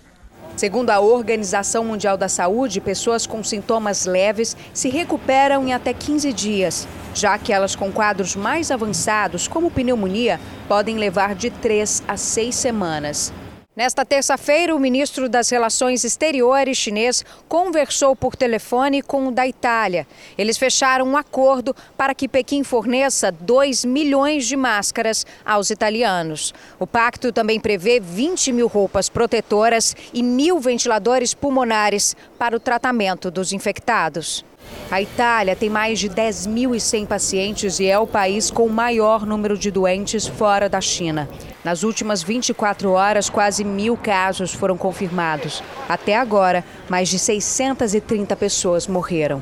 Segundo 0.59 0.89
a 0.89 0.99
Organização 0.99 1.85
Mundial 1.85 2.17
da 2.17 2.27
Saúde, 2.27 2.81
pessoas 2.81 3.25
com 3.25 3.41
sintomas 3.41 4.05
leves 4.05 4.57
se 4.73 4.89
recuperam 4.89 5.65
em 5.65 5.73
até 5.73 5.93
15 5.93 6.33
dias, 6.33 6.85
já 7.15 7.37
que 7.37 7.53
elas 7.53 7.77
com 7.77 7.89
quadros 7.89 8.35
mais 8.35 8.69
avançados, 8.69 9.47
como 9.47 9.71
pneumonia, 9.71 10.37
podem 10.67 10.97
levar 10.97 11.33
de 11.33 11.49
3 11.49 12.03
a 12.05 12.17
6 12.17 12.53
semanas. 12.53 13.31
Nesta 13.79 14.03
terça-feira, 14.03 14.75
o 14.75 14.79
ministro 14.79 15.29
das 15.29 15.49
Relações 15.49 16.03
Exteriores 16.03 16.77
chinês 16.77 17.23
conversou 17.47 18.13
por 18.13 18.35
telefone 18.35 19.01
com 19.01 19.27
o 19.27 19.31
da 19.31 19.47
Itália. 19.47 20.05
Eles 20.37 20.57
fecharam 20.57 21.07
um 21.07 21.15
acordo 21.15 21.73
para 21.95 22.13
que 22.13 22.27
Pequim 22.27 22.61
forneça 22.61 23.31
2 23.31 23.85
milhões 23.85 24.45
de 24.45 24.57
máscaras 24.57 25.25
aos 25.45 25.69
italianos. 25.69 26.53
O 26.77 26.85
pacto 26.85 27.31
também 27.31 27.57
prevê 27.57 28.01
20 28.01 28.51
mil 28.51 28.67
roupas 28.67 29.07
protetoras 29.07 29.95
e 30.13 30.21
mil 30.21 30.59
ventiladores 30.59 31.33
pulmonares 31.33 32.17
para 32.37 32.57
o 32.57 32.59
tratamento 32.59 33.31
dos 33.31 33.53
infectados. 33.53 34.43
A 34.91 35.01
Itália 35.01 35.55
tem 35.55 35.69
mais 35.69 35.99
de 35.99 36.09
10.100 36.09 37.05
pacientes 37.05 37.79
e 37.79 37.85
é 37.85 37.99
o 37.99 38.07
país 38.07 38.49
com 38.49 38.65
o 38.65 38.69
maior 38.71 39.25
número 39.25 39.57
de 39.57 39.69
doentes 39.69 40.25
fora 40.25 40.67
da 40.67 40.81
China. 40.81 41.29
Nas 41.63 41.83
últimas 41.83 42.23
24 42.23 42.91
horas, 42.91 43.29
quase 43.29 43.63
mil 43.63 43.95
casos 43.95 44.53
foram 44.53 44.77
confirmados. 44.77 45.61
Até 45.87 46.17
agora, 46.17 46.63
mais 46.89 47.07
de 47.07 47.19
630 47.19 48.35
pessoas 48.35 48.87
morreram. 48.87 49.41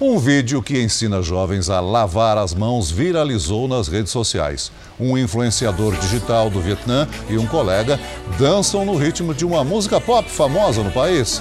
Um 0.00 0.18
vídeo 0.18 0.60
que 0.60 0.82
ensina 0.82 1.22
jovens 1.22 1.70
a 1.70 1.78
lavar 1.78 2.36
as 2.36 2.52
mãos 2.52 2.90
viralizou 2.90 3.68
nas 3.68 3.86
redes 3.86 4.10
sociais. 4.10 4.72
Um 4.98 5.16
influenciador 5.16 5.96
digital 5.96 6.50
do 6.50 6.60
Vietnã 6.60 7.08
e 7.28 7.38
um 7.38 7.46
colega 7.46 8.00
dançam 8.36 8.84
no 8.84 8.96
ritmo 8.96 9.32
de 9.32 9.46
uma 9.46 9.62
música 9.62 10.00
pop 10.00 10.28
famosa 10.28 10.82
no 10.82 10.90
país. 10.90 11.40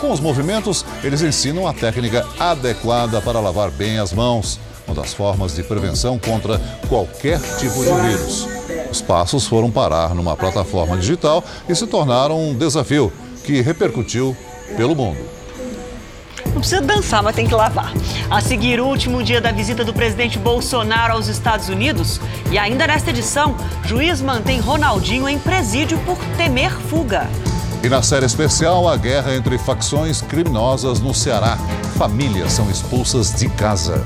Com 0.00 0.12
os 0.12 0.20
movimentos, 0.20 0.84
eles 1.02 1.22
ensinam 1.22 1.66
a 1.66 1.72
técnica 1.72 2.26
adequada 2.38 3.20
para 3.20 3.40
lavar 3.40 3.70
bem 3.70 3.98
as 3.98 4.12
mãos, 4.12 4.60
uma 4.86 4.94
das 4.94 5.14
formas 5.14 5.54
de 5.54 5.62
prevenção 5.62 6.18
contra 6.18 6.60
qualquer 6.88 7.40
tipo 7.58 7.82
de 7.82 8.08
vírus. 8.08 8.46
Os 8.90 9.00
passos 9.00 9.46
foram 9.46 9.70
parar 9.70 10.14
numa 10.14 10.36
plataforma 10.36 10.96
digital 10.96 11.42
e 11.68 11.74
se 11.74 11.86
tornaram 11.86 12.38
um 12.38 12.54
desafio 12.54 13.10
que 13.44 13.62
repercutiu 13.62 14.36
pelo 14.76 14.94
mundo. 14.94 15.18
Não 16.46 16.60
precisa 16.60 16.80
dançar, 16.80 17.22
mas 17.22 17.34
tem 17.34 17.46
que 17.46 17.54
lavar. 17.54 17.92
A 18.30 18.40
seguir, 18.40 18.80
o 18.80 18.86
último 18.86 19.22
dia 19.22 19.40
da 19.40 19.52
visita 19.52 19.84
do 19.84 19.92
presidente 19.92 20.38
Bolsonaro 20.38 21.14
aos 21.14 21.28
Estados 21.28 21.68
Unidos. 21.68 22.20
E 22.50 22.58
ainda 22.58 22.86
nesta 22.86 23.10
edição, 23.10 23.56
juiz 23.84 24.22
mantém 24.22 24.60
Ronaldinho 24.60 25.28
em 25.28 25.38
presídio 25.38 25.98
por 26.00 26.16
temer 26.36 26.70
fuga. 26.70 27.28
E 27.86 27.88
na 27.88 28.02
série 28.02 28.26
especial, 28.26 28.88
a 28.88 28.96
guerra 28.96 29.36
entre 29.36 29.56
facções 29.58 30.20
criminosas 30.20 30.98
no 30.98 31.14
Ceará. 31.14 31.56
Famílias 31.96 32.50
são 32.50 32.68
expulsas 32.68 33.32
de 33.32 33.48
casa. 33.48 34.04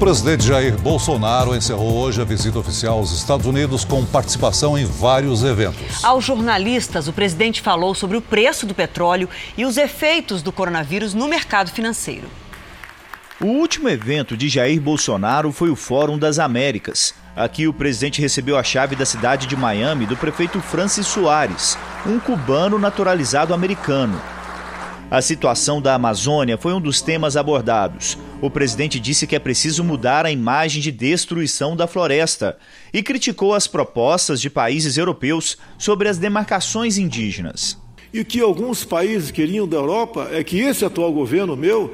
Presidente 0.00 0.46
Jair 0.46 0.78
Bolsonaro 0.78 1.54
encerrou 1.54 1.98
hoje 1.98 2.22
a 2.22 2.24
visita 2.24 2.58
oficial 2.58 2.96
aos 2.96 3.12
Estados 3.12 3.44
Unidos 3.44 3.84
com 3.84 4.02
participação 4.02 4.78
em 4.78 4.86
vários 4.86 5.44
eventos. 5.44 6.02
Aos 6.02 6.24
jornalistas, 6.24 7.06
o 7.06 7.12
presidente 7.12 7.60
falou 7.60 7.94
sobre 7.94 8.16
o 8.16 8.22
preço 8.22 8.64
do 8.64 8.74
petróleo 8.74 9.28
e 9.58 9.66
os 9.66 9.76
efeitos 9.76 10.40
do 10.40 10.50
coronavírus 10.50 11.12
no 11.12 11.28
mercado 11.28 11.70
financeiro. 11.70 12.26
O 13.42 13.44
último 13.44 13.90
evento 13.90 14.38
de 14.38 14.48
Jair 14.48 14.80
Bolsonaro 14.80 15.52
foi 15.52 15.68
o 15.68 15.76
Fórum 15.76 16.18
das 16.18 16.38
Américas. 16.38 17.14
Aqui 17.36 17.68
o 17.68 17.72
presidente 17.72 18.22
recebeu 18.22 18.56
a 18.56 18.62
chave 18.62 18.96
da 18.96 19.04
cidade 19.04 19.46
de 19.46 19.54
Miami 19.54 20.06
do 20.06 20.16
prefeito 20.16 20.62
Francis 20.62 21.06
Soares, 21.06 21.76
um 22.06 22.18
cubano 22.18 22.78
naturalizado 22.78 23.52
americano. 23.52 24.18
A 25.10 25.20
situação 25.20 25.82
da 25.82 25.96
Amazônia 25.96 26.56
foi 26.56 26.72
um 26.72 26.80
dos 26.80 27.02
temas 27.02 27.36
abordados. 27.36 28.16
O 28.40 28.48
presidente 28.48 29.00
disse 29.00 29.26
que 29.26 29.34
é 29.34 29.40
preciso 29.40 29.82
mudar 29.82 30.24
a 30.24 30.30
imagem 30.30 30.80
de 30.80 30.92
destruição 30.92 31.74
da 31.74 31.88
floresta 31.88 32.56
e 32.94 33.02
criticou 33.02 33.52
as 33.52 33.66
propostas 33.66 34.40
de 34.40 34.48
países 34.48 34.96
europeus 34.96 35.58
sobre 35.76 36.08
as 36.08 36.16
demarcações 36.16 36.96
indígenas. 36.96 37.76
E 38.14 38.20
o 38.20 38.24
que 38.24 38.40
alguns 38.40 38.84
países 38.84 39.32
queriam 39.32 39.66
da 39.66 39.78
Europa 39.78 40.28
é 40.30 40.44
que 40.44 40.60
esse 40.60 40.84
atual 40.84 41.12
governo 41.12 41.56
meu 41.56 41.92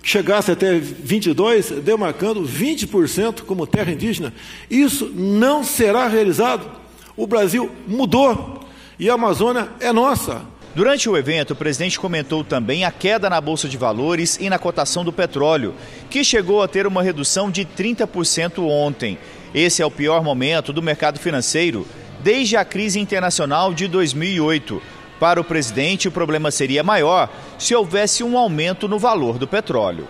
chegasse 0.00 0.52
até 0.52 0.78
22, 0.78 1.82
demarcando 1.82 2.42
20% 2.44 3.42
como 3.42 3.66
terra 3.66 3.90
indígena. 3.90 4.32
Isso 4.70 5.10
não 5.12 5.64
será 5.64 6.06
realizado. 6.06 6.70
O 7.16 7.26
Brasil 7.26 7.72
mudou 7.88 8.60
e 9.00 9.10
a 9.10 9.14
Amazônia 9.14 9.68
é 9.80 9.92
nossa. 9.92 10.51
Durante 10.74 11.06
o 11.06 11.18
evento, 11.18 11.50
o 11.50 11.56
presidente 11.56 12.00
comentou 12.00 12.42
também 12.42 12.86
a 12.86 12.90
queda 12.90 13.28
na 13.28 13.38
bolsa 13.42 13.68
de 13.68 13.76
valores 13.76 14.38
e 14.40 14.48
na 14.48 14.58
cotação 14.58 15.04
do 15.04 15.12
petróleo, 15.12 15.74
que 16.08 16.24
chegou 16.24 16.62
a 16.62 16.68
ter 16.68 16.86
uma 16.86 17.02
redução 17.02 17.50
de 17.50 17.66
30% 17.66 18.58
ontem. 18.62 19.18
Esse 19.54 19.82
é 19.82 19.86
o 19.86 19.90
pior 19.90 20.24
momento 20.24 20.72
do 20.72 20.80
mercado 20.80 21.18
financeiro 21.18 21.86
desde 22.22 22.56
a 22.56 22.64
crise 22.64 22.98
internacional 22.98 23.74
de 23.74 23.86
2008. 23.86 24.80
Para 25.20 25.38
o 25.38 25.44
presidente, 25.44 26.08
o 26.08 26.12
problema 26.12 26.50
seria 26.50 26.82
maior 26.82 27.28
se 27.58 27.74
houvesse 27.74 28.24
um 28.24 28.38
aumento 28.38 28.88
no 28.88 28.98
valor 28.98 29.38
do 29.38 29.46
petróleo. 29.46 30.08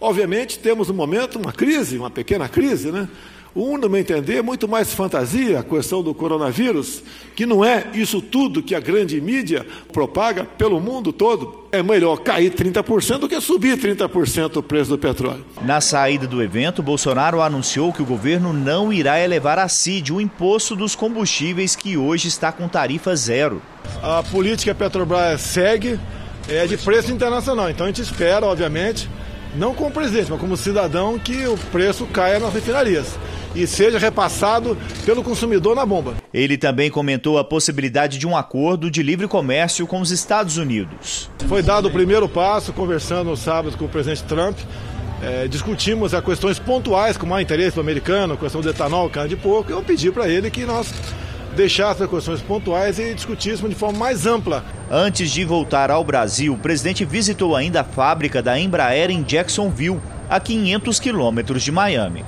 Obviamente, 0.00 0.60
temos 0.60 0.88
um 0.88 0.94
momento, 0.94 1.40
uma 1.40 1.52
crise, 1.52 1.98
uma 1.98 2.10
pequena 2.10 2.48
crise, 2.48 2.92
né? 2.92 3.08
Um, 3.56 3.78
no 3.78 3.88
meu 3.88 4.00
entender, 4.00 4.38
é 4.38 4.42
muito 4.42 4.66
mais 4.66 4.92
fantasia 4.92 5.60
a 5.60 5.62
questão 5.62 6.02
do 6.02 6.12
coronavírus, 6.12 7.04
que 7.36 7.46
não 7.46 7.64
é 7.64 7.86
isso 7.94 8.20
tudo 8.20 8.60
que 8.60 8.74
a 8.74 8.80
grande 8.80 9.20
mídia 9.20 9.64
propaga 9.92 10.44
pelo 10.44 10.80
mundo 10.80 11.12
todo. 11.12 11.62
É 11.70 11.80
melhor 11.80 12.16
cair 12.16 12.52
30% 12.52 13.18
do 13.18 13.28
que 13.28 13.40
subir 13.40 13.78
30% 13.78 14.56
o 14.56 14.62
preço 14.62 14.90
do 14.90 14.98
petróleo. 14.98 15.44
Na 15.62 15.80
saída 15.80 16.26
do 16.26 16.42
evento, 16.42 16.82
Bolsonaro 16.82 17.40
anunciou 17.40 17.92
que 17.92 18.02
o 18.02 18.06
governo 18.06 18.52
não 18.52 18.92
irá 18.92 19.20
elevar 19.20 19.60
a 19.60 19.68
CID, 19.68 20.12
o 20.12 20.20
imposto 20.20 20.74
dos 20.74 20.96
combustíveis 20.96 21.76
que 21.76 21.96
hoje 21.96 22.26
está 22.26 22.50
com 22.50 22.66
tarifa 22.66 23.14
zero. 23.14 23.62
A 24.02 24.24
política 24.24 24.74
Petrobras 24.74 25.40
segue 25.40 26.00
é 26.48 26.66
de 26.66 26.76
preço 26.76 27.12
internacional, 27.12 27.70
então 27.70 27.86
a 27.86 27.88
gente 27.88 28.02
espera, 28.02 28.44
obviamente, 28.46 29.08
não 29.54 29.74
como 29.74 29.92
presidente, 29.92 30.30
mas 30.30 30.40
como 30.40 30.56
cidadão, 30.56 31.18
que 31.18 31.46
o 31.46 31.56
preço 31.70 32.04
caia 32.06 32.40
nas 32.40 32.52
refinarias 32.52 33.16
e 33.54 33.66
seja 33.66 33.98
repassado 33.98 34.76
pelo 35.04 35.22
consumidor 35.22 35.76
na 35.76 35.86
bomba. 35.86 36.14
Ele 36.32 36.56
também 36.56 36.90
comentou 36.90 37.38
a 37.38 37.44
possibilidade 37.44 38.18
de 38.18 38.26
um 38.26 38.36
acordo 38.36 38.90
de 38.90 39.02
livre 39.02 39.28
comércio 39.28 39.86
com 39.86 40.00
os 40.00 40.10
Estados 40.10 40.56
Unidos. 40.56 41.30
Foi 41.48 41.62
dado 41.62 41.88
o 41.88 41.90
primeiro 41.90 42.28
passo, 42.28 42.72
conversando 42.72 43.30
no 43.30 43.36
sábado 43.36 43.76
com 43.76 43.84
o 43.84 43.88
presidente 43.88 44.24
Trump. 44.24 44.58
É, 45.22 45.48
discutimos 45.48 46.12
as 46.12 46.24
questões 46.24 46.58
pontuais 46.58 47.16
com 47.16 47.24
mais 47.26 47.44
interesse 47.44 47.76
do 47.76 47.80
americano, 47.80 48.34
a 48.34 48.36
questão 48.36 48.60
do 48.60 48.68
etanol, 48.68 49.08
carne 49.08 49.30
de 49.30 49.36
porco. 49.36 49.70
Eu 49.70 49.82
pedi 49.82 50.10
para 50.10 50.28
ele 50.28 50.50
que 50.50 50.66
nós 50.66 50.92
deixasse 51.54 52.02
as 52.02 52.10
questões 52.10 52.42
pontuais 52.42 52.98
e 52.98 53.14
discutíssemos 53.14 53.70
de 53.70 53.76
forma 53.76 53.98
mais 53.98 54.26
ampla. 54.26 54.64
Antes 54.90 55.30
de 55.30 55.44
voltar 55.44 55.90
ao 55.90 56.04
Brasil, 56.04 56.52
o 56.52 56.58
presidente 56.58 57.04
visitou 57.04 57.56
ainda 57.56 57.80
a 57.80 57.84
fábrica 57.84 58.42
da 58.42 58.58
Embraer 58.58 59.10
em 59.10 59.22
Jacksonville, 59.22 60.00
a 60.28 60.40
500 60.40 60.98
quilômetros 60.98 61.62
de 61.62 61.72
Miami. 61.72 62.24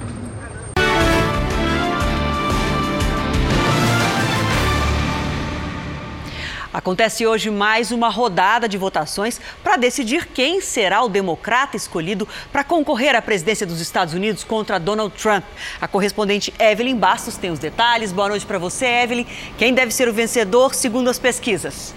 Acontece 6.77 7.27
hoje 7.27 7.49
mais 7.49 7.91
uma 7.91 8.11
rodada 8.11 8.69
de 8.69 8.77
votações 8.77 9.41
para 9.65 9.79
decidir 9.79 10.27
quem 10.27 10.61
será 10.61 11.03
o 11.03 11.09
democrata 11.09 11.75
escolhido 11.75 12.29
para 12.53 12.63
concorrer 12.63 13.17
à 13.17 13.23
presidência 13.23 13.67
dos 13.67 13.81
Estados 13.81 14.13
Unidos 14.13 14.45
contra 14.45 14.79
Donald 14.79 15.15
Trump. 15.17 15.43
A 15.81 15.89
correspondente 15.89 16.53
Evelyn 16.59 16.95
Bastos 16.95 17.39
tem 17.39 17.51
os 17.51 17.59
detalhes. 17.59 18.13
Boa 18.13 18.29
noite 18.29 18.45
para 18.45 18.59
você, 18.59 18.85
Evelyn. 18.85 19.25
Quem 19.57 19.73
deve 19.73 19.91
ser 19.91 20.07
o 20.07 20.13
vencedor 20.13 20.75
segundo 20.75 21.09
as 21.09 21.19
pesquisas? 21.19 21.95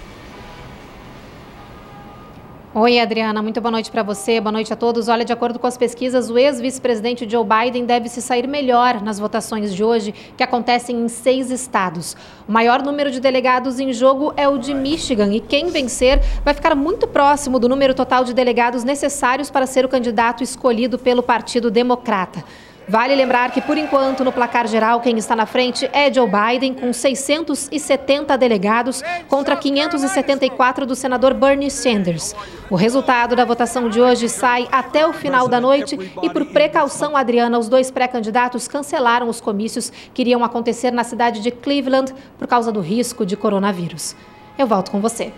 Oi, 2.82 2.98
Adriana, 2.98 3.42
muito 3.42 3.60
boa 3.60 3.74
noite 3.74 3.92
para 3.92 4.04
você, 4.04 4.39
boa 4.39 4.54
noite 4.54 4.72
a 4.72 4.76
todos. 4.78 5.10
Olha, 5.10 5.26
de 5.26 5.34
acordo 5.34 5.60
com 5.60 5.68
as 5.68 5.76
pesquisas, 5.76 6.30
o 6.30 6.38
ex-vice-presidente 6.38 7.30
Joe 7.30 7.44
Biden 7.44 7.84
deve 7.84 8.08
se 8.08 8.22
sair 8.22 8.48
melhor 8.48 9.02
nas 9.02 9.20
votações 9.20 9.76
de 9.76 9.84
hoje, 9.84 10.13
que 10.38 10.42
acontecem 10.42 10.96
em 10.96 11.10
seis 11.10 11.52
estados. 11.52 12.15
O 12.48 12.52
maior 12.54 12.82
número 12.82 13.12
de 13.12 13.20
delegados 13.20 13.82
em 13.82 13.92
jogo 13.92 14.32
é 14.38 14.48
o 14.48 14.58
de 14.58 14.74
Michigan, 14.74 15.34
e 15.34 15.42
quem 15.42 15.68
vencer 15.68 16.22
vai 16.46 16.54
ficar 16.54 16.74
muito 16.74 17.06
próximo 17.06 17.60
do 17.60 17.68
número 17.68 17.94
total 17.94 18.24
de 18.24 18.34
delegados 18.34 18.86
necessários 18.86 19.52
para 19.52 19.68
ser 19.68 19.84
o 19.84 19.89
candidato 19.89 20.42
escolhido 20.42 20.98
pelo 20.98 21.22
Partido 21.22 21.70
Democrata. 21.70 22.46
Vale 22.89 23.13
lembrar 23.13 23.52
que, 23.52 23.62
por 23.62 23.78
enquanto, 23.78 24.23
no 24.23 24.32
placar 24.32 24.67
geral, 24.67 24.99
quem 24.99 25.15
está 25.15 25.36
na 25.36 25.45
frente 25.45 25.88
é 25.93 26.12
Joe 26.12 26.28
Biden, 26.28 26.73
com 26.73 26.91
670 26.91 28.36
delegados 28.36 29.04
contra 29.28 29.56
574 29.56 30.88
do 30.88 30.95
senador 30.95 31.36
Bernie 31.36 31.69
Sanders. 31.69 32.36
O 32.67 32.75
resultado 32.75 33.36
da 33.36 33.45
votação 33.45 33.89
de 33.89 34.02
hoje 34.02 34.28
sai 34.28 34.67
até 34.71 35.06
o 35.06 35.13
final 35.13 35.47
da 35.47 35.62
noite 35.62 35.99
e, 36.23 36.30
por 36.32 36.47
precaução, 36.47 37.15
Adriana, 37.15 37.60
os 37.60 37.69
dois 37.69 37.91
pré-candidatos 37.91 38.67
cancelaram 38.67 39.30
os 39.30 39.39
comícios 39.39 39.91
que 40.12 40.23
iriam 40.23 40.43
acontecer 40.43 40.89
na 40.89 41.04
cidade 41.04 41.41
de 41.41 41.52
Cleveland 41.52 42.12
por 42.39 42.47
causa 42.47 42.71
do 42.71 42.80
risco 42.80 43.23
de 43.23 43.38
coronavírus. 43.38 44.15
Eu 44.58 44.65
volto 44.65 44.89
com 44.89 44.99
você. 44.99 45.32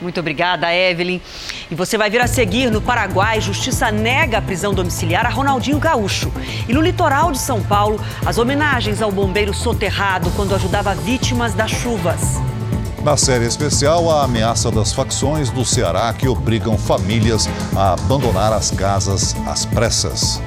Muito 0.00 0.20
obrigada, 0.20 0.72
Evelyn. 0.72 1.20
E 1.70 1.74
você 1.74 1.98
vai 1.98 2.08
ver 2.08 2.20
a 2.20 2.26
seguir: 2.26 2.70
no 2.70 2.80
Paraguai, 2.80 3.40
justiça 3.40 3.90
nega 3.90 4.38
a 4.38 4.42
prisão 4.42 4.72
domiciliar 4.72 5.26
a 5.26 5.28
Ronaldinho 5.28 5.78
Gaúcho. 5.78 6.32
E 6.68 6.72
no 6.72 6.80
litoral 6.80 7.32
de 7.32 7.38
São 7.38 7.62
Paulo, 7.62 8.00
as 8.24 8.38
homenagens 8.38 9.02
ao 9.02 9.10
bombeiro 9.10 9.52
soterrado 9.52 10.30
quando 10.36 10.54
ajudava 10.54 10.94
vítimas 10.94 11.54
das 11.54 11.70
chuvas. 11.70 12.40
Na 13.02 13.16
série 13.16 13.46
especial, 13.46 14.10
a 14.10 14.24
ameaça 14.24 14.70
das 14.70 14.92
facções 14.92 15.50
do 15.50 15.64
Ceará 15.64 16.12
que 16.12 16.28
obrigam 16.28 16.76
famílias 16.76 17.48
a 17.74 17.92
abandonar 17.92 18.52
as 18.52 18.70
casas 18.70 19.36
às 19.46 19.64
pressas. 19.64 20.40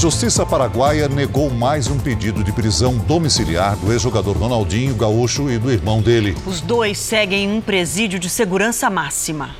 Justiça 0.00 0.46
Paraguaia 0.46 1.08
negou 1.08 1.50
mais 1.50 1.88
um 1.88 1.98
pedido 1.98 2.44
de 2.44 2.52
prisão 2.52 2.96
domiciliar 2.98 3.74
do 3.78 3.92
ex-jogador 3.92 4.36
Ronaldinho 4.36 4.94
Gaúcho 4.94 5.50
e 5.50 5.58
do 5.58 5.72
irmão 5.72 6.00
dele. 6.00 6.36
Os 6.46 6.60
dois 6.60 6.96
seguem 6.98 7.46
em 7.46 7.58
um 7.58 7.60
presídio 7.60 8.16
de 8.16 8.30
segurança 8.30 8.88
máxima. 8.88 9.56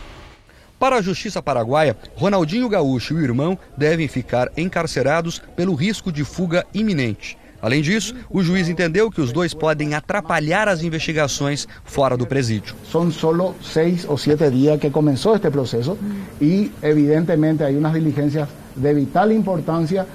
Para 0.78 0.94
a 0.94 1.02
Justiça 1.02 1.42
Paraguaia, 1.42 1.96
Ronaldinho 2.14 2.68
Gaúcho 2.68 3.14
e 3.14 3.16
o 3.16 3.24
irmão 3.24 3.58
devem 3.76 4.06
ficar 4.06 4.48
encarcerados 4.56 5.42
pelo 5.56 5.74
risco 5.74 6.12
de 6.12 6.22
fuga 6.22 6.64
iminente. 6.72 7.36
Além 7.60 7.82
disso, 7.82 8.14
o 8.30 8.40
juiz 8.40 8.68
entendeu 8.68 9.10
que 9.10 9.20
os 9.20 9.32
dois 9.32 9.52
podem 9.52 9.94
atrapalhar 9.94 10.68
as 10.68 10.84
investigações 10.84 11.66
fora 11.82 12.16
do 12.16 12.28
presídio. 12.28 12.76
São 12.92 13.10
só 13.10 13.52
seis 13.60 14.06
ou 14.08 14.16
sete 14.16 14.48
dias 14.52 14.78
que 14.78 14.88
começou 14.90 15.34
este 15.34 15.50
processo 15.50 15.98
e, 16.40 16.70
evidentemente, 16.80 17.64
há 17.64 17.68
umas 17.70 17.92
diligências 17.92 18.48
de 18.76 18.94
vital 18.94 19.32
importância 19.32 20.06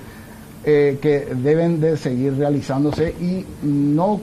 eh, 0.66 0.98
que 1.02 1.28
deben 1.36 1.80
de 1.80 1.98
seguir 1.98 2.38
realizándose 2.38 3.14
y 3.20 3.46
no 3.64 4.22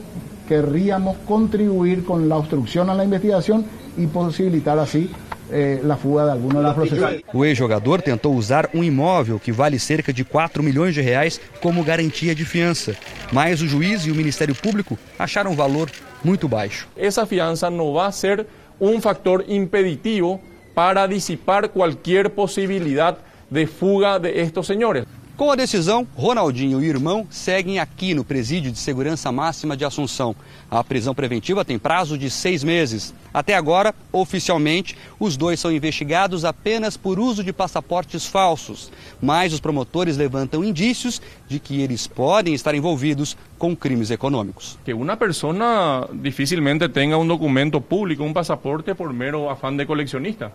querríamos 0.49 1.19
contribuir 1.19 2.05
con 2.05 2.29
la 2.29 2.37
obstrucción 2.37 2.91
a 2.91 2.95
la 2.95 3.05
investigación 3.05 3.65
y 3.97 4.07
posibilitar 4.07 4.79
así 4.79 5.11
eh, 5.53 5.81
la 5.85 5.97
fuga 5.97 6.25
de 6.27 6.33
algunos 6.33 6.57
de 6.59 6.63
los 6.63 6.75
procesos. 6.75 7.23
O 7.33 7.45
ex-jogador 7.45 8.03
tentou 8.03 8.35
usar 8.35 8.71
um 8.75 8.83
imóvel 8.83 9.39
que 9.39 9.53
vale 9.53 9.79
cerca 9.79 10.13
de 10.13 10.25
4 10.25 10.63
milhões 10.63 10.95
de 10.95 11.01
reais 11.01 11.41
como 11.61 11.85
garantia 11.85 12.35
de 12.35 12.45
fiança, 12.45 12.95
mas 13.33 13.61
o 13.61 13.67
juiz 13.67 14.07
e 14.07 14.11
o 14.11 14.15
Ministério 14.15 14.55
Público 14.55 14.99
acharam 15.19 15.53
o 15.53 15.57
valor 15.57 15.91
muito 16.25 16.49
baixo. 16.49 16.89
Essa 16.97 17.27
fiança 17.27 17.69
não 17.69 17.93
vai 17.93 18.13
ser 18.13 18.47
um 18.81 19.01
fator 19.01 19.45
impeditivo 19.49 20.41
para 20.75 21.07
dissipar 21.07 21.69
qualquer 21.69 22.31
possibilidade 22.31 23.19
de 23.51 23.67
fuga 23.67 24.19
de 24.19 24.31
estos 24.31 24.67
senhores. 24.67 25.05
Com 25.41 25.51
a 25.51 25.57
decisão, 25.57 26.07
Ronaldinho 26.15 26.83
e 26.83 26.87
o 26.87 26.87
irmão 26.87 27.27
seguem 27.31 27.79
aqui 27.79 28.13
no 28.13 28.23
Presídio 28.23 28.71
de 28.71 28.79
Segurança 28.79 29.33
Máxima 29.33 29.75
de 29.75 29.87
Assunção. 29.87 30.37
A 30.71 30.85
prisão 30.85 31.15
preventiva 31.15 31.65
tem 31.65 31.79
prazo 31.79 32.19
de 32.19 32.29
seis 32.29 32.63
meses. 32.63 33.15
Até 33.33 33.55
agora, 33.55 33.95
oficialmente, 34.13 34.99
os 35.19 35.39
dois 35.39 35.59
são 35.59 35.73
investigados 35.73 36.45
apenas 36.45 36.99
por 36.99 37.19
uso 37.19 37.43
de 37.43 37.55
passaportes 37.55 38.27
falsos. 38.27 38.93
Mas 39.19 39.55
os 39.55 39.61
promotores 39.61 40.19
levantam 40.19 40.63
indícios 40.63 41.23
de 41.49 41.59
que 41.59 41.81
eles 41.81 42.07
podem 42.07 42.53
estar 42.53 42.75
envolvidos 42.75 43.35
com 43.59 43.75
crimes 43.75 44.11
econômicos. 44.11 44.79
Que 44.85 44.93
uma 44.93 45.17
pessoa 45.17 46.07
dificilmente 46.13 46.87
tenha 46.91 47.17
um 47.17 47.27
documento 47.27 47.81
público, 47.81 48.23
um 48.23 48.35
passaporte, 48.35 48.95
por 48.95 49.11
mero 49.11 49.49
afã 49.49 49.75
de 49.75 49.87
colecionista. 49.87 50.53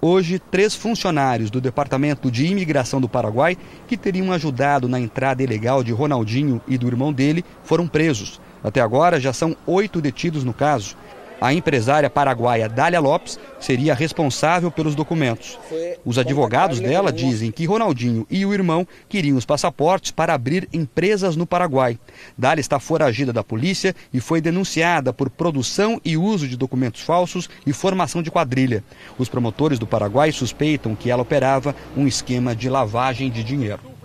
Hoje, 0.00 0.38
três 0.38 0.76
funcionários 0.76 1.50
do 1.50 1.60
Departamento 1.60 2.30
de 2.30 2.46
Imigração 2.46 3.00
do 3.00 3.08
Paraguai, 3.08 3.58
que 3.88 3.96
teriam 3.96 4.30
ajudado 4.30 4.88
na 4.88 5.00
entrada 5.00 5.42
ilegal 5.42 5.82
de 5.82 5.90
Ronaldinho 5.90 6.60
e 6.68 6.78
do 6.78 6.86
irmão 6.86 7.12
dele, 7.12 7.44
foram 7.64 7.88
presos. 7.88 8.40
Até 8.62 8.80
agora, 8.80 9.18
já 9.18 9.32
são 9.32 9.56
oito 9.66 10.00
detidos 10.00 10.44
no 10.44 10.52
caso. 10.52 10.96
A 11.40 11.54
empresária 11.54 12.10
paraguaia 12.10 12.68
Dália 12.68 12.98
Lopes 12.98 13.38
seria 13.60 13.94
responsável 13.94 14.72
pelos 14.72 14.96
documentos. 14.96 15.56
Os 16.04 16.18
advogados 16.18 16.80
dela 16.80 17.12
dizem 17.12 17.52
que 17.52 17.64
Ronaldinho 17.64 18.26
e 18.28 18.44
o 18.44 18.52
irmão 18.52 18.86
queriam 19.08 19.36
os 19.36 19.44
passaportes 19.44 20.10
para 20.10 20.34
abrir 20.34 20.68
empresas 20.72 21.36
no 21.36 21.46
Paraguai. 21.46 21.98
Dália 22.36 22.60
está 22.60 22.80
foragida 22.80 23.32
da 23.32 23.44
polícia 23.44 23.94
e 24.12 24.18
foi 24.20 24.40
denunciada 24.40 25.12
por 25.12 25.30
produção 25.30 26.00
e 26.04 26.16
uso 26.16 26.48
de 26.48 26.56
documentos 26.56 27.02
falsos 27.02 27.48
e 27.64 27.72
formação 27.72 28.20
de 28.20 28.30
quadrilha. 28.30 28.82
Os 29.16 29.28
promotores 29.28 29.78
do 29.78 29.86
Paraguai 29.86 30.32
suspeitam 30.32 30.96
que 30.96 31.10
ela 31.10 31.22
operava 31.22 31.74
um 31.96 32.06
esquema 32.06 32.54
de 32.54 32.68
lavagem 32.68 33.30
de 33.30 33.44
dinheiro. 33.44 33.97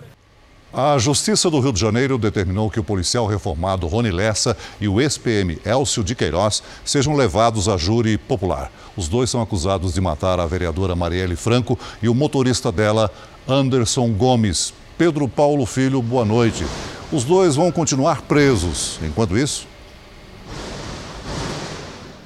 A 0.76 0.98
Justiça 0.98 1.48
do 1.48 1.60
Rio 1.60 1.72
de 1.72 1.78
Janeiro 1.78 2.18
determinou 2.18 2.68
que 2.68 2.80
o 2.80 2.84
policial 2.84 3.28
reformado 3.28 3.86
Rony 3.86 4.10
Lessa 4.10 4.56
e 4.80 4.88
o 4.88 5.00
ex-PM 5.00 5.56
Elcio 5.64 6.02
de 6.02 6.16
Queiroz 6.16 6.64
sejam 6.84 7.14
levados 7.14 7.68
a 7.68 7.76
júri 7.76 8.18
popular. 8.18 8.72
Os 8.96 9.06
dois 9.06 9.30
são 9.30 9.40
acusados 9.40 9.94
de 9.94 10.00
matar 10.00 10.40
a 10.40 10.46
vereadora 10.46 10.96
Marielle 10.96 11.36
Franco 11.36 11.78
e 12.02 12.08
o 12.08 12.14
motorista 12.14 12.72
dela, 12.72 13.08
Anderson 13.46 14.12
Gomes. 14.14 14.74
Pedro 14.98 15.28
Paulo 15.28 15.64
Filho, 15.64 16.02
boa 16.02 16.24
noite. 16.24 16.66
Os 17.12 17.22
dois 17.22 17.54
vão 17.54 17.70
continuar 17.70 18.22
presos. 18.22 18.98
Enquanto 19.00 19.38
isso, 19.38 19.68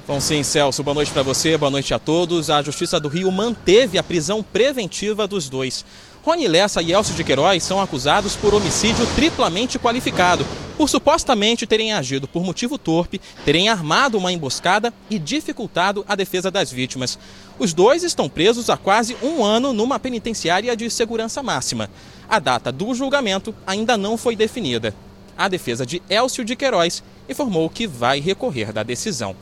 Bom, 0.09 0.19
sim, 0.19 0.41
Celso, 0.41 0.81
boa 0.81 0.95
noite 0.95 1.11
para 1.11 1.21
você, 1.21 1.55
boa 1.55 1.69
noite 1.69 1.93
a 1.93 1.99
todos. 1.99 2.49
A 2.49 2.63
Justiça 2.63 2.99
do 2.99 3.07
Rio 3.07 3.31
manteve 3.31 3.95
a 3.95 4.01
prisão 4.01 4.41
preventiva 4.41 5.27
dos 5.27 5.47
dois. 5.47 5.85
Rony 6.23 6.47
Lessa 6.47 6.81
e 6.81 6.91
Elcio 6.91 7.15
de 7.15 7.23
Queiroz 7.23 7.63
são 7.63 7.81
acusados 7.81 8.35
por 8.35 8.53
homicídio 8.53 9.05
triplamente 9.15 9.79
qualificado, 9.79 10.45
por 10.77 10.89
supostamente 10.89 11.65
terem 11.65 11.93
agido 11.93 12.27
por 12.27 12.43
motivo 12.43 12.77
torpe, 12.77 13.21
terem 13.45 13.69
armado 13.69 14.17
uma 14.17 14.31
emboscada 14.31 14.93
e 15.09 15.17
dificultado 15.17 16.03
a 16.07 16.15
defesa 16.15 16.51
das 16.51 16.71
vítimas. 16.71 17.17
Os 17.57 17.73
dois 17.73 18.03
estão 18.03 18.27
presos 18.27 18.69
há 18.69 18.75
quase 18.75 19.15
um 19.23 19.43
ano 19.43 19.71
numa 19.71 19.97
penitenciária 19.97 20.75
de 20.75 20.89
segurança 20.89 21.41
máxima. 21.41 21.89
A 22.29 22.37
data 22.37 22.71
do 22.71 22.93
julgamento 22.93 23.55
ainda 23.65 23.97
não 23.97 24.17
foi 24.17 24.35
definida. 24.35 24.93
A 25.37 25.47
defesa 25.47 25.85
de 25.85 26.01
Elcio 26.09 26.43
de 26.43 26.55
Queiroz 26.55 27.01
informou 27.29 27.69
que 27.69 27.87
vai 27.87 28.19
recorrer 28.19 28.73
da 28.73 28.83
decisão. 28.83 29.35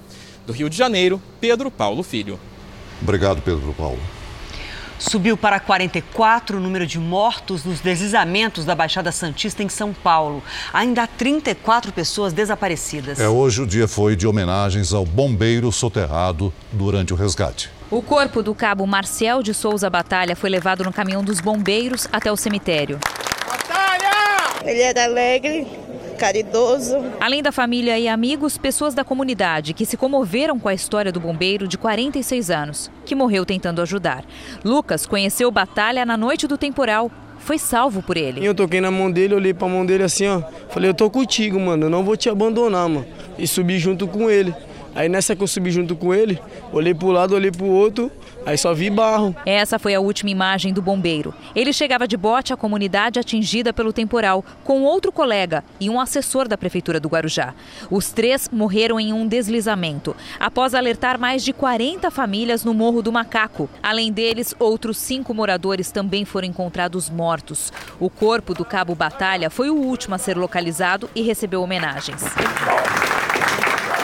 Do 0.45 0.53
Rio 0.53 0.69
de 0.69 0.77
Janeiro, 0.77 1.19
Pedro 1.41 1.71
Paulo 1.71 2.03
Filho. 2.03 2.39
Obrigado, 3.01 3.41
Pedro 3.41 3.73
Paulo. 3.73 3.99
Subiu 4.99 5.37
para 5.37 5.59
44 5.59 6.57
o 6.57 6.59
número 6.59 6.87
de 6.87 6.97
mortos 6.99 7.63
nos 7.63 7.79
deslizamentos 7.79 8.65
da 8.65 8.73
Baixada 8.73 9.11
Santista 9.11 9.61
em 9.61 9.69
São 9.69 9.93
Paulo. 9.93 10.43
Ainda 10.73 11.03
há 11.03 11.07
34 11.07 11.91
pessoas 11.91 12.33
desaparecidas. 12.33 13.19
É, 13.19 13.27
hoje 13.27 13.61
o 13.61 13.67
dia 13.67 13.87
foi 13.87 14.15
de 14.15 14.25
homenagens 14.25 14.93
ao 14.93 15.05
bombeiro 15.05 15.71
soterrado 15.71 16.51
durante 16.71 17.13
o 17.13 17.15
resgate. 17.15 17.69
O 17.91 18.01
corpo 18.01 18.41
do 18.41 18.53
cabo 18.55 18.85
Marcel 18.87 19.43
de 19.43 19.53
Souza 19.53 19.89
Batalha 19.89 20.35
foi 20.35 20.49
levado 20.49 20.83
no 20.83 20.91
caminhão 20.91 21.23
dos 21.23 21.39
bombeiros 21.39 22.07
até 22.11 22.31
o 22.31 22.35
cemitério. 22.35 22.99
Batalha! 23.47 24.09
Ele 24.65 24.81
era 24.81 25.05
alegre, 25.05 25.67
caridoso. 26.17 26.97
Além 27.19 27.41
da 27.41 27.51
família 27.51 27.97
e 27.97 28.07
amigos, 28.07 28.57
pessoas 28.57 28.93
da 28.93 29.03
comunidade 29.03 29.73
que 29.73 29.85
se 29.85 29.95
comoveram 29.95 30.59
com 30.59 30.67
a 30.67 30.73
história 30.73 31.11
do 31.11 31.19
bombeiro 31.19 31.67
de 31.67 31.77
46 31.77 32.49
anos, 32.49 32.91
que 33.05 33.15
morreu 33.15 33.45
tentando 33.45 33.81
ajudar. 33.81 34.25
Lucas 34.65 35.05
conheceu 35.05 35.49
Batalha 35.51 36.05
na 36.05 36.17
noite 36.17 36.47
do 36.47 36.57
temporal. 36.57 37.09
Foi 37.39 37.57
salvo 37.57 38.01
por 38.01 38.17
ele. 38.17 38.45
Eu 38.45 38.53
toquei 38.53 38.81
na 38.81 38.91
mão 38.91 39.09
dele, 39.09 39.35
olhei 39.35 39.53
pra 39.53 39.67
mão 39.69 39.85
dele 39.85 40.03
assim, 40.03 40.27
ó. 40.27 40.41
Falei, 40.69 40.89
eu 40.89 40.93
tô 40.93 41.09
contigo, 41.09 41.59
mano, 41.59 41.85
eu 41.85 41.89
não 41.89 42.03
vou 42.03 42.17
te 42.17 42.29
abandonar, 42.29 42.89
mano. 42.89 43.05
E 43.37 43.47
subi 43.47 43.77
junto 43.77 44.07
com 44.07 44.29
ele. 44.29 44.53
Aí 44.97 45.07
nessa 45.07 45.35
que 45.35 45.43
eu 45.43 45.47
subi 45.47 45.69
junto 45.69 45.95
com 45.95 46.11
ele, 46.11 46.41
olhei 46.73 46.91
pro 46.91 47.09
lado, 47.09 47.35
olhei 47.35 47.51
pro 47.51 47.67
outro, 47.67 48.11
aí 48.43 48.57
só 48.57 48.73
vi 48.73 48.89
barro. 48.89 49.35
Essa 49.45 49.77
foi 49.77 49.93
a 49.93 49.99
última 49.99 50.31
imagem 50.31 50.73
do 50.73 50.81
bombeiro. 50.81 51.35
Ele 51.55 51.71
chegava 51.71 52.07
de 52.07 52.17
bote 52.17 52.51
à 52.51 52.57
comunidade 52.57 53.19
atingida 53.19 53.71
pelo 53.71 53.93
temporal, 53.93 54.43
com 54.63 54.81
outro 54.81 55.11
colega 55.11 55.63
e 55.79 55.87
um 55.87 56.01
assessor 56.01 56.47
da 56.47 56.57
prefeitura 56.57 56.99
do 56.99 57.09
Guarujá. 57.09 57.53
Os 57.91 58.11
três 58.11 58.49
morreram 58.51 58.99
em 58.99 59.13
um 59.13 59.27
deslizamento, 59.27 60.15
após 60.39 60.73
alertar 60.73 61.19
mais 61.19 61.43
de 61.43 61.53
40 61.53 62.09
famílias 62.09 62.65
no 62.65 62.73
Morro 62.73 63.03
do 63.03 63.11
Macaco. 63.11 63.69
Além 63.83 64.11
deles, 64.11 64.55
outros 64.57 64.97
cinco 64.97 65.31
moradores 65.31 65.91
também 65.91 66.25
foram 66.25 66.47
encontrados 66.47 67.07
mortos. 67.07 67.71
O 67.99 68.09
corpo 68.09 68.55
do 68.55 68.65
cabo 68.65 68.95
Batalha 68.95 69.51
foi 69.51 69.69
o 69.69 69.75
último 69.75 70.15
a 70.15 70.17
ser 70.17 70.35
localizado 70.35 71.07
e 71.13 71.21
recebeu 71.21 71.61
homenagens. 71.61 72.23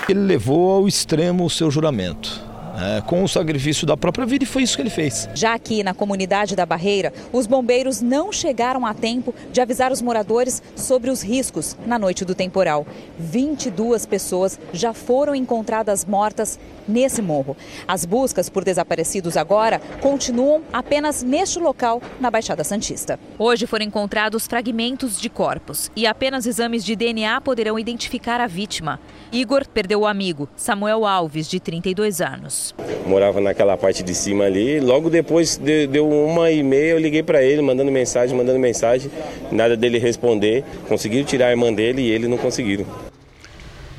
Ele 0.09 0.19
levou 0.19 0.71
ao 0.71 0.87
extremo 0.87 1.45
o 1.45 1.49
seu 1.49 1.71
juramento. 1.71 2.52
É, 2.73 3.01
com 3.01 3.23
o 3.23 3.27
sacrifício 3.27 3.85
da 3.85 3.95
própria 3.95 4.25
vida 4.25 4.43
e 4.43 4.47
foi 4.47 4.63
isso 4.63 4.75
que 4.75 4.81
ele 4.81 4.89
fez. 4.89 5.29
Já 5.33 5.53
aqui 5.53 5.83
na 5.83 5.93
comunidade 5.93 6.55
da 6.55 6.65
Barreira, 6.65 7.13
os 7.31 7.47
bombeiros 7.47 8.01
não 8.01 8.31
chegaram 8.31 8.85
a 8.85 8.93
tempo 8.93 9.33
de 9.51 9.61
avisar 9.61 9.91
os 9.91 10.01
moradores 10.01 10.61
sobre 10.75 11.09
os 11.09 11.21
riscos 11.21 11.75
na 11.85 11.99
noite 11.99 12.25
do 12.25 12.35
temporal. 12.35 12.85
22 13.19 14.05
pessoas 14.05 14.59
já 14.71 14.93
foram 14.93 15.35
encontradas 15.35 16.05
mortas 16.05 16.59
nesse 16.87 17.21
morro. 17.21 17.55
As 17.87 18.05
buscas 18.05 18.49
por 18.49 18.63
desaparecidos 18.63 19.37
agora 19.37 19.79
continuam 20.01 20.61
apenas 20.71 21.23
neste 21.23 21.59
local, 21.59 22.01
na 22.19 22.29
Baixada 22.29 22.63
Santista. 22.63 23.19
Hoje 23.37 23.65
foram 23.65 23.85
encontrados 23.85 24.47
fragmentos 24.47 25.19
de 25.19 25.29
corpos 25.29 25.91
e 25.95 26.05
apenas 26.05 26.45
exames 26.45 26.83
de 26.83 26.95
DNA 26.95 27.39
poderão 27.41 27.79
identificar 27.79 28.41
a 28.41 28.47
vítima. 28.47 28.99
Igor 29.31 29.67
perdeu 29.67 30.01
o 30.01 30.07
amigo, 30.07 30.47
Samuel 30.55 31.05
Alves, 31.05 31.49
de 31.49 31.59
32 31.59 32.21
anos. 32.21 32.62
Morava 33.05 33.41
naquela 33.41 33.75
parte 33.75 34.03
de 34.03 34.13
cima 34.13 34.45
ali. 34.45 34.79
Logo 34.79 35.09
depois 35.09 35.57
deu 35.57 36.07
uma 36.07 36.51
e 36.51 36.63
meia, 36.63 36.91
eu 36.91 36.99
liguei 36.99 37.23
para 37.23 37.41
ele, 37.41 37.61
mandando 37.61 37.91
mensagem, 37.91 38.37
mandando 38.37 38.59
mensagem. 38.59 39.09
Nada 39.51 39.75
dele 39.75 39.97
responder. 39.97 40.63
Conseguiram 40.87 41.25
tirar 41.25 41.47
a 41.47 41.51
irmã 41.51 41.73
dele 41.73 42.01
e 42.01 42.11
ele 42.11 42.27
não 42.27 42.37
conseguiram. 42.37 42.85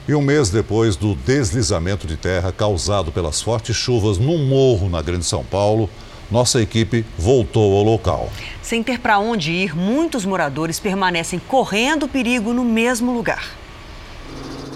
E 0.06 0.14
um 0.14 0.20
mês 0.20 0.50
depois 0.50 0.96
do 0.96 1.14
deslizamento 1.14 2.06
de 2.06 2.16
terra 2.16 2.52
causado 2.52 3.10
pelas 3.10 3.40
fortes 3.40 3.74
chuvas 3.74 4.18
no 4.18 4.36
morro 4.36 4.88
na 4.88 5.00
Grande 5.00 5.24
São 5.24 5.42
Paulo, 5.42 5.88
nossa 6.30 6.60
equipe 6.60 7.04
voltou 7.18 7.76
ao 7.76 7.82
local. 7.82 8.28
Sem 8.62 8.82
ter 8.82 8.98
para 8.98 9.18
onde 9.18 9.50
ir, 9.52 9.76
muitos 9.76 10.24
moradores 10.24 10.78
permanecem 10.78 11.38
correndo 11.38 12.06
perigo 12.06 12.52
no 12.52 12.64
mesmo 12.64 13.12
lugar. 13.12 13.63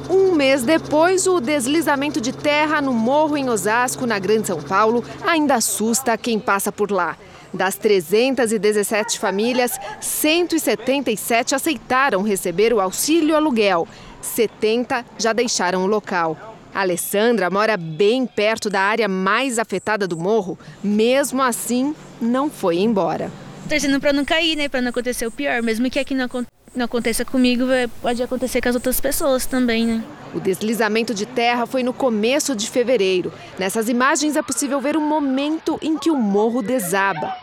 Um 0.08 0.34
mês 0.34 0.62
depois, 0.62 1.26
o 1.26 1.38
deslizamento 1.38 2.18
de 2.18 2.32
terra 2.32 2.80
no 2.80 2.94
morro 2.94 3.36
em 3.36 3.50
Osasco, 3.50 4.06
na 4.06 4.18
Grande 4.18 4.46
São 4.46 4.62
Paulo, 4.62 5.04
ainda 5.26 5.56
assusta 5.56 6.16
quem 6.16 6.38
passa 6.38 6.72
por 6.72 6.90
lá. 6.90 7.16
Das 7.52 7.76
317 7.76 9.18
famílias, 9.18 9.78
177 10.00 11.54
aceitaram 11.54 12.22
receber 12.22 12.72
o 12.72 12.80
auxílio 12.80 13.36
aluguel. 13.36 13.86
70 14.22 15.04
já 15.18 15.34
deixaram 15.34 15.84
o 15.84 15.86
local. 15.86 16.56
Alessandra 16.74 17.50
mora 17.50 17.76
bem 17.76 18.26
perto 18.26 18.70
da 18.70 18.80
área 18.80 19.08
mais 19.08 19.58
afetada 19.58 20.06
do 20.06 20.16
morro. 20.16 20.58
Mesmo 20.82 21.42
assim, 21.42 21.94
não 22.20 22.48
foi 22.48 22.78
embora. 22.78 23.30
Torcendo 23.68 24.00
para 24.00 24.12
não 24.12 24.24
cair, 24.24 24.56
né? 24.56 24.68
Para 24.68 24.80
não 24.80 24.88
acontecer 24.90 25.26
o 25.26 25.30
pior. 25.30 25.62
Mesmo 25.62 25.90
que 25.90 25.98
aqui 25.98 26.14
não, 26.14 26.28
não 26.74 26.84
aconteça 26.84 27.24
comigo, 27.24 27.64
pode 28.00 28.22
acontecer 28.22 28.60
com 28.60 28.68
as 28.68 28.74
outras 28.74 29.00
pessoas 29.00 29.46
também, 29.46 29.86
né? 29.86 30.04
O 30.34 30.40
deslizamento 30.40 31.14
de 31.14 31.24
terra 31.24 31.66
foi 31.66 31.82
no 31.82 31.92
começo 31.92 32.54
de 32.54 32.68
fevereiro. 32.68 33.32
Nessas 33.58 33.88
imagens 33.88 34.36
é 34.36 34.42
possível 34.42 34.80
ver 34.80 34.96
o 34.96 35.00
momento 35.00 35.78
em 35.80 35.96
que 35.96 36.10
o 36.10 36.16
morro 36.16 36.62
desaba. 36.62 37.34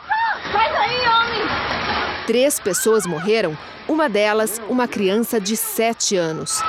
Sai 0.51 0.71
daí, 0.71 0.99
homem! 1.07 1.47
Três 2.27 2.59
pessoas 2.59 3.05
morreram, 3.05 3.57
uma 3.87 4.07
delas, 4.07 4.61
uma 4.69 4.87
criança 4.87 5.39
de 5.39 5.55
7 5.55 6.15
anos. 6.15 6.61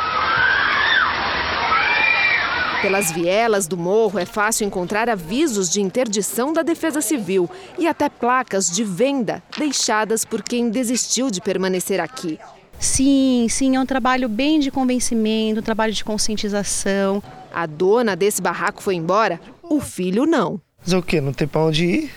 Pelas 2.87 3.11
vielas 3.11 3.67
do 3.67 3.77
morro 3.77 4.17
é 4.17 4.25
fácil 4.25 4.65
encontrar 4.65 5.11
avisos 5.11 5.69
de 5.69 5.81
interdição 5.81 6.53
da 6.53 6.63
Defesa 6.63 7.01
Civil 7.01 7.51
e 7.77 7.85
até 7.85 8.09
placas 8.09 8.71
de 8.71 8.85
venda 8.85 9.43
deixadas 9.59 10.25
por 10.25 10.41
quem 10.41 10.71
desistiu 10.71 11.29
de 11.29 11.41
permanecer 11.41 11.99
aqui. 11.99 12.39
Sim, 12.79 13.49
sim, 13.51 13.75
é 13.75 13.81
um 13.81 13.85
trabalho 13.85 14.29
bem 14.29 14.61
de 14.61 14.71
convencimento, 14.71 15.59
um 15.59 15.65
trabalho 15.65 15.93
de 15.93 16.05
conscientização. 16.05 17.21
A 17.53 17.67
dona 17.67 18.15
desse 18.15 18.41
barraco 18.41 18.81
foi 18.81 18.95
embora, 18.95 19.41
o 19.65 19.81
filho 19.81 20.25
não. 20.25 20.61
Mas 20.81 20.93
o 20.93 21.03
quê? 21.03 21.21
Não 21.21 21.33
tem 21.33 21.49
para 21.49 21.63
onde 21.63 21.85
ir? 21.85 22.13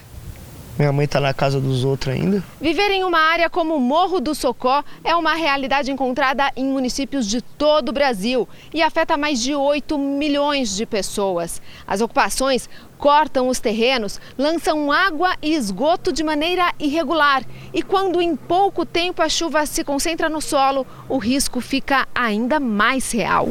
Minha 0.80 0.94
mãe 0.94 1.04
está 1.04 1.20
na 1.20 1.34
casa 1.34 1.60
dos 1.60 1.84
outros 1.84 2.16
ainda. 2.16 2.42
Viver 2.62 2.90
em 2.90 3.04
uma 3.04 3.20
área 3.20 3.50
como 3.50 3.76
o 3.76 3.82
Morro 3.82 4.22
do 4.22 4.34
Socó 4.34 4.82
é 5.04 5.14
uma 5.14 5.34
realidade 5.34 5.92
encontrada 5.92 6.50
em 6.56 6.64
municípios 6.64 7.28
de 7.28 7.42
todo 7.42 7.90
o 7.90 7.92
Brasil 7.92 8.48
e 8.74 8.82
afeta 8.82 9.18
mais 9.18 9.42
de 9.42 9.54
8 9.54 9.98
milhões 9.98 10.74
de 10.74 10.86
pessoas. 10.86 11.62
As 11.86 12.00
ocupações 12.00 12.70
cortam 12.98 13.50
os 13.50 13.60
terrenos, 13.60 14.22
lançam 14.38 14.90
água 14.90 15.36
e 15.42 15.54
esgoto 15.54 16.14
de 16.14 16.24
maneira 16.24 16.74
irregular. 16.80 17.44
E 17.74 17.84
quando 17.84 18.22
em 18.22 18.34
pouco 18.38 18.86
tempo 18.86 19.22
a 19.22 19.28
chuva 19.28 19.66
se 19.66 19.84
concentra 19.84 20.30
no 20.30 20.40
solo, 20.40 20.88
o 21.10 21.18
risco 21.18 21.60
fica 21.60 22.08
ainda 22.16 22.58
mais 22.58 23.12
real. 23.12 23.50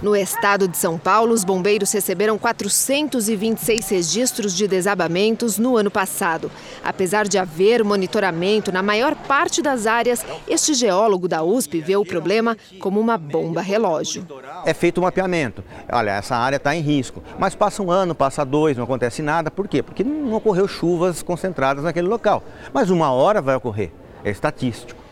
No 0.00 0.14
estado 0.14 0.68
de 0.68 0.76
São 0.76 0.96
Paulo, 0.96 1.34
os 1.34 1.42
bombeiros 1.42 1.90
receberam 1.90 2.38
426 2.38 3.88
registros 3.88 4.54
de 4.54 4.68
desabamentos 4.68 5.58
no 5.58 5.76
ano 5.76 5.90
passado. 5.90 6.52
Apesar 6.84 7.26
de 7.26 7.36
haver 7.36 7.82
monitoramento 7.82 8.70
na 8.70 8.80
maior 8.80 9.16
parte 9.16 9.60
das 9.60 9.88
áreas, 9.88 10.24
este 10.46 10.72
geólogo 10.72 11.26
da 11.26 11.42
USP 11.42 11.80
vê 11.80 11.96
o 11.96 12.04
problema 12.04 12.56
como 12.78 13.00
uma 13.00 13.18
bomba 13.18 13.60
relógio. 13.60 14.24
É 14.64 14.72
feito 14.72 15.00
um 15.00 15.04
mapeamento. 15.04 15.64
Olha, 15.90 16.12
essa 16.12 16.36
área 16.36 16.58
está 16.58 16.76
em 16.76 16.80
risco. 16.80 17.20
Mas 17.36 17.56
passa 17.56 17.82
um 17.82 17.90
ano, 17.90 18.14
passa 18.14 18.44
dois, 18.44 18.76
não 18.76 18.84
acontece 18.84 19.20
nada. 19.20 19.50
Por 19.50 19.66
quê? 19.66 19.82
Porque 19.82 20.04
não 20.04 20.32
ocorreu 20.32 20.68
chuvas 20.68 21.24
concentradas 21.24 21.82
naquele 21.82 22.06
local. 22.06 22.44
Mas 22.72 22.88
uma 22.88 23.10
hora 23.10 23.42
vai 23.42 23.56
ocorrer. 23.56 23.90
É 24.22 24.30
estatístico. 24.30 25.07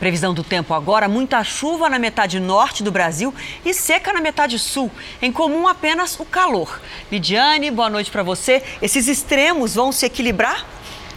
Previsão 0.00 0.32
do 0.32 0.42
tempo 0.42 0.72
agora: 0.72 1.06
muita 1.06 1.44
chuva 1.44 1.90
na 1.90 1.98
metade 1.98 2.40
norte 2.40 2.82
do 2.82 2.90
Brasil 2.90 3.34
e 3.64 3.74
seca 3.74 4.14
na 4.14 4.20
metade 4.22 4.58
sul. 4.58 4.90
Em 5.20 5.30
comum 5.30 5.68
apenas 5.68 6.18
o 6.18 6.24
calor. 6.24 6.80
Lidiane, 7.12 7.70
boa 7.70 7.90
noite 7.90 8.10
para 8.10 8.22
você. 8.22 8.62
Esses 8.80 9.06
extremos 9.06 9.74
vão 9.74 9.92
se 9.92 10.06
equilibrar? 10.06 10.66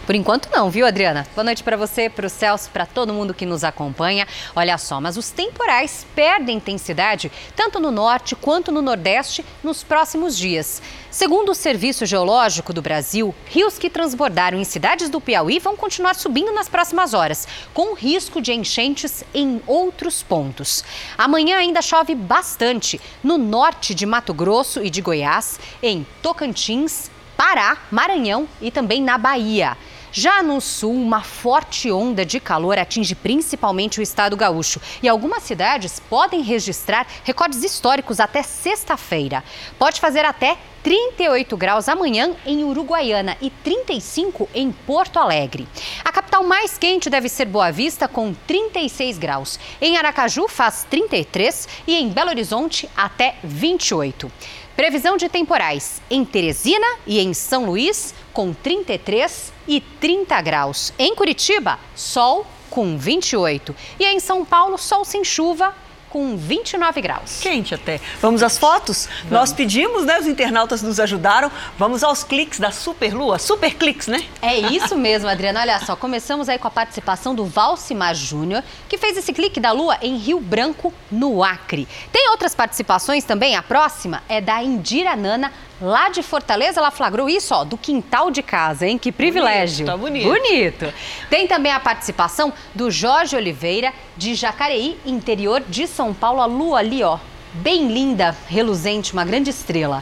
Por 0.06 0.16
enquanto 0.16 0.50
não, 0.52 0.70
viu, 0.70 0.86
Adriana? 0.86 1.26
Boa 1.34 1.46
noite 1.46 1.64
para 1.64 1.78
você, 1.78 2.10
para 2.10 2.28
o 2.28 2.30
Celso, 2.30 2.70
para 2.72 2.86
todo 2.86 3.14
mundo 3.14 3.34
que 3.34 3.46
nos 3.46 3.64
acompanha. 3.64 4.28
Olha 4.54 4.78
só, 4.78 5.00
mas 5.00 5.16
os 5.16 5.30
temporais 5.30 6.06
perdem 6.14 6.58
intensidade 6.58 7.32
tanto 7.56 7.80
no 7.80 7.90
norte 7.90 8.36
quanto 8.36 8.70
no 8.70 8.82
nordeste 8.82 9.46
nos 9.64 9.82
próximos 9.82 10.38
dias. 10.38 10.82
Segundo 11.10 11.54
o 11.54 11.56
Serviço 11.56 12.06
Geológico 12.06 12.74
do 12.74 12.82
Brasil, 12.82 13.34
rios 13.46 13.80
que 13.80 13.90
transbordaram 13.90 14.60
em 14.60 14.66
cidades 14.66 15.10
do 15.10 15.22
Piauí 15.22 15.58
vão 15.58 15.78
continuar 15.78 16.16
subindo 16.16 16.52
nas 16.52 16.68
próximas 16.68 17.14
horas, 17.14 17.48
com 17.74 17.94
risco 17.94 18.42
de 18.42 18.52
enchentes 18.52 19.24
em 19.34 19.62
outros 19.66 20.22
pontos. 20.22 20.84
Amanhã 21.18 21.60
ainda 21.60 21.82
chove 21.82 22.14
bastante 22.14 23.00
no 23.24 23.38
norte 23.38 23.96
de 23.96 24.06
Mato 24.06 24.34
Grosso 24.34 24.84
e 24.84 24.90
de 24.90 25.02
Goiás, 25.02 25.62
em 25.82 26.06
Tocantins, 26.22 27.10
Pará, 27.38 27.78
Maranhão 27.90 28.50
e 28.62 28.70
também 28.70 29.02
na 29.02 29.18
Bahia. 29.18 29.78
Já 30.16 30.44
no 30.44 30.62
sul, 30.62 30.94
uma 30.94 31.24
forte 31.24 31.92
onda 31.92 32.24
de 32.24 32.40
calor 32.40 32.78
atinge 32.78 33.16
principalmente 33.16 34.00
o 34.00 34.04
estado 34.04 34.38
gaúcho 34.38 34.80
e 35.02 35.10
algumas 35.10 35.42
cidades 35.42 36.00
podem 36.00 36.44
registrar 36.44 37.08
recordes 37.24 37.64
históricos 37.64 38.20
até 38.20 38.44
sexta-feira. 38.44 39.44
Pode 39.80 40.00
fazer 40.00 40.24
até 40.24 40.56
38 40.84 41.58
graus 41.58 41.90
amanhã 41.90 42.36
em 42.46 42.64
Uruguaiana 42.64 43.36
e 43.42 43.50
35 43.50 44.48
em 44.54 44.72
Porto 44.72 45.18
Alegre. 45.18 45.68
A 46.06 46.12
capital 46.12 46.44
mais 46.44 46.78
quente 46.78 47.10
deve 47.10 47.28
ser 47.28 47.46
Boa 47.46 47.72
Vista, 47.72 48.08
com 48.08 48.36
36 48.46 49.18
graus. 49.18 49.60
Em 49.82 49.98
Aracaju 49.98 50.48
faz 50.48 50.86
33 50.92 51.68
e 51.88 51.96
em 51.96 52.10
Belo 52.10 52.30
Horizonte 52.30 52.88
até 52.96 53.38
28. 53.44 54.32
Previsão 54.76 55.18
de 55.18 55.30
temporais 55.30 56.02
em 56.10 56.26
Teresina 56.26 56.88
e 57.08 57.20
em 57.20 57.34
São 57.34 57.66
Luís, 57.66 58.14
com 58.32 58.54
33 58.54 59.53
e 59.68 59.82
30 59.82 60.42
graus. 60.42 60.94
Em 60.98 61.16
Curitiba, 61.16 61.80
sol 61.96 62.46
com 62.70 62.98
28. 62.98 63.76
E 64.00 64.06
em 64.06 64.20
São 64.20 64.44
Paulo, 64.44 64.78
sol 64.78 65.06
sem 65.06 65.24
chuva 65.24 65.74
com 66.14 66.38
29 66.38 67.02
graus. 67.02 67.40
Quente 67.42 67.74
até. 67.74 68.00
Vamos 68.22 68.44
às 68.44 68.56
fotos? 68.56 69.08
Vamos. 69.24 69.32
Nós 69.32 69.52
pedimos, 69.52 70.06
né? 70.06 70.20
Os 70.20 70.28
internautas 70.28 70.84
nos 70.84 71.00
ajudaram. 71.00 71.52
Vamos 71.76 72.04
aos 72.04 72.24
cliques 72.24 72.60
da 72.60 72.70
Superlua. 72.70 73.40
Super 73.40 73.74
cliques, 73.74 74.06
né? 74.06 74.24
É 74.40 74.56
isso 74.60 74.96
mesmo, 74.96 75.28
Adriana. 75.28 75.62
Olha 75.62 75.80
só, 75.80 75.96
começamos 75.96 76.48
aí 76.48 76.60
com 76.60 76.68
a 76.68 76.72
participação 76.72 77.34
do 77.34 77.46
Valcimar 77.46 78.14
Júnior, 78.14 78.64
que 78.88 78.96
fez 78.96 79.18
esse 79.18 79.34
clique 79.34 79.60
da 79.60 79.72
Lua 79.72 79.98
em 80.04 80.16
Rio 80.18 80.40
Branco, 80.40 80.94
no 81.12 81.44
Acre. 81.44 81.88
Tem 82.12 82.30
outras 82.30 82.54
participações 82.54 83.24
também. 83.24 83.56
A 83.56 83.64
próxima 83.64 84.22
é 84.30 84.40
da 84.40 84.62
Indira 84.62 85.16
Nana, 85.16 85.52
lá 85.82 86.10
de 86.10 86.24
Fortaleza, 86.24 86.80
ela 86.80 86.92
flagrou 86.92 87.30
isso, 87.30 87.54
ó, 87.54 87.64
do 87.64 87.78
quintal 87.78 88.32
de 88.32 88.42
casa, 88.42 88.88
hein? 88.88 88.98
Que 88.98 89.12
privilégio. 89.12 89.86
Bonito, 89.86 89.92
tá 89.92 89.98
bonito. 89.98 90.28
Bonito. 90.28 90.94
Tem 91.30 91.48
também 91.48 91.72
a 91.72 91.80
participação 91.80 92.54
do 92.74 92.90
Jorge 92.90 93.36
Oliveira, 93.36 93.94
de 94.16 94.36
Jacareí, 94.36 94.98
interior 95.06 95.62
de 95.68 95.88
São 95.88 96.14
Paulo. 96.14 96.42
A 96.42 96.46
lua 96.46 96.80
ali, 96.80 97.04
ó, 97.04 97.18
bem 97.54 97.88
linda, 97.88 98.36
reluzente, 98.48 99.14
uma 99.14 99.26
grande 99.26 99.50
estrela. 99.50 100.02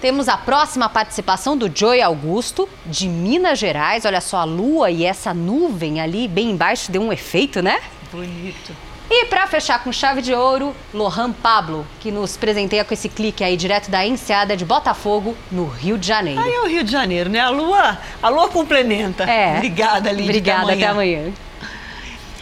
Temos 0.00 0.28
a 0.28 0.36
próxima 0.36 0.88
participação 0.88 1.56
do 1.56 1.70
Joey 1.74 2.00
Augusto, 2.00 2.68
de 2.86 3.08
Minas 3.08 3.58
Gerais. 3.58 4.04
Olha 4.04 4.20
só 4.20 4.38
a 4.38 4.44
lua 4.44 4.90
e 4.90 5.04
essa 5.04 5.34
nuvem 5.34 6.00
ali 6.00 6.28
bem 6.28 6.50
embaixo 6.50 6.92
deu 6.92 7.02
um 7.02 7.12
efeito, 7.12 7.60
né? 7.60 7.80
Bonito. 8.12 8.87
E 9.10 9.24
para 9.24 9.46
fechar 9.46 9.82
com 9.82 9.90
chave 9.90 10.20
de 10.20 10.34
ouro, 10.34 10.76
Lohan 10.92 11.32
Pablo, 11.32 11.86
que 11.98 12.10
nos 12.10 12.36
presenteia 12.36 12.84
com 12.84 12.92
esse 12.92 13.08
clique 13.08 13.42
aí 13.42 13.56
direto 13.56 13.90
da 13.90 14.06
Enseada 14.06 14.54
de 14.54 14.66
Botafogo, 14.66 15.34
no 15.50 15.66
Rio 15.66 15.96
de 15.96 16.06
Janeiro. 16.06 16.40
Aí 16.40 16.52
é 16.52 16.60
o 16.60 16.66
Rio 16.66 16.84
de 16.84 16.92
Janeiro, 16.92 17.30
né? 17.30 17.40
A 17.40 17.48
lua, 17.48 17.98
a 18.22 18.28
lua 18.28 18.48
complementa. 18.48 19.24
É. 19.24 19.56
Obrigada, 19.56 20.10
Lídia. 20.10 20.24
Obrigada, 20.26 20.72
até 20.74 20.86
amanhã. 20.86 21.32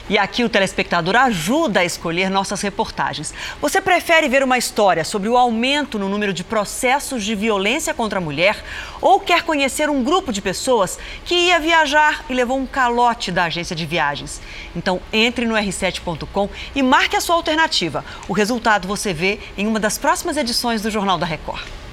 E 0.09 0.17
aqui 0.17 0.45
o 0.45 0.49
telespectador 0.49 1.17
ajuda 1.17 1.81
a 1.81 1.85
escolher 1.85 2.31
nossas 2.31 2.61
reportagens. 2.61 3.35
Você 3.61 3.81
prefere 3.81 4.29
ver 4.29 4.43
uma 4.45 4.57
história 4.57 5.05
sobre 5.05 5.29
o 5.29 5.37
aumento 5.37 5.99
no 5.99 6.09
número 6.09 6.33
de 6.33 6.45
processos 6.45 7.25
de 7.25 7.35
violência 7.35 7.93
contra 7.93 8.21
a 8.21 8.23
mulher 8.23 8.63
ou 9.01 9.19
quer 9.19 9.43
conhecer 9.43 9.91
um 9.91 10.05
grupo 10.05 10.33
de 10.33 10.41
pessoas 10.41 10.97
que 11.25 11.35
ia 11.35 11.59
viajar 11.59 12.25
e 12.29 12.35
levou 12.35 12.57
um 12.57 12.67
calote 12.67 13.33
da 13.33 13.45
agência 13.45 13.75
de 13.75 13.85
viagens? 13.85 14.41
Então 14.77 15.01
entre 15.13 15.45
no 15.45 15.55
r7.com 15.55 16.49
e 16.75 16.83
marque 16.83 17.17
a 17.17 17.21
sua 17.21 17.35
alternativa. 17.35 18.05
O 18.29 18.33
resultado 18.33 18.87
você 18.87 19.13
vê 19.13 19.41
em 19.59 19.67
uma 19.67 19.81
das 19.81 19.99
próximas 19.99 20.37
edições 20.37 20.83
do 20.83 20.91
Jornal 20.91 21.19
da 21.19 21.27
Record. 21.27 21.86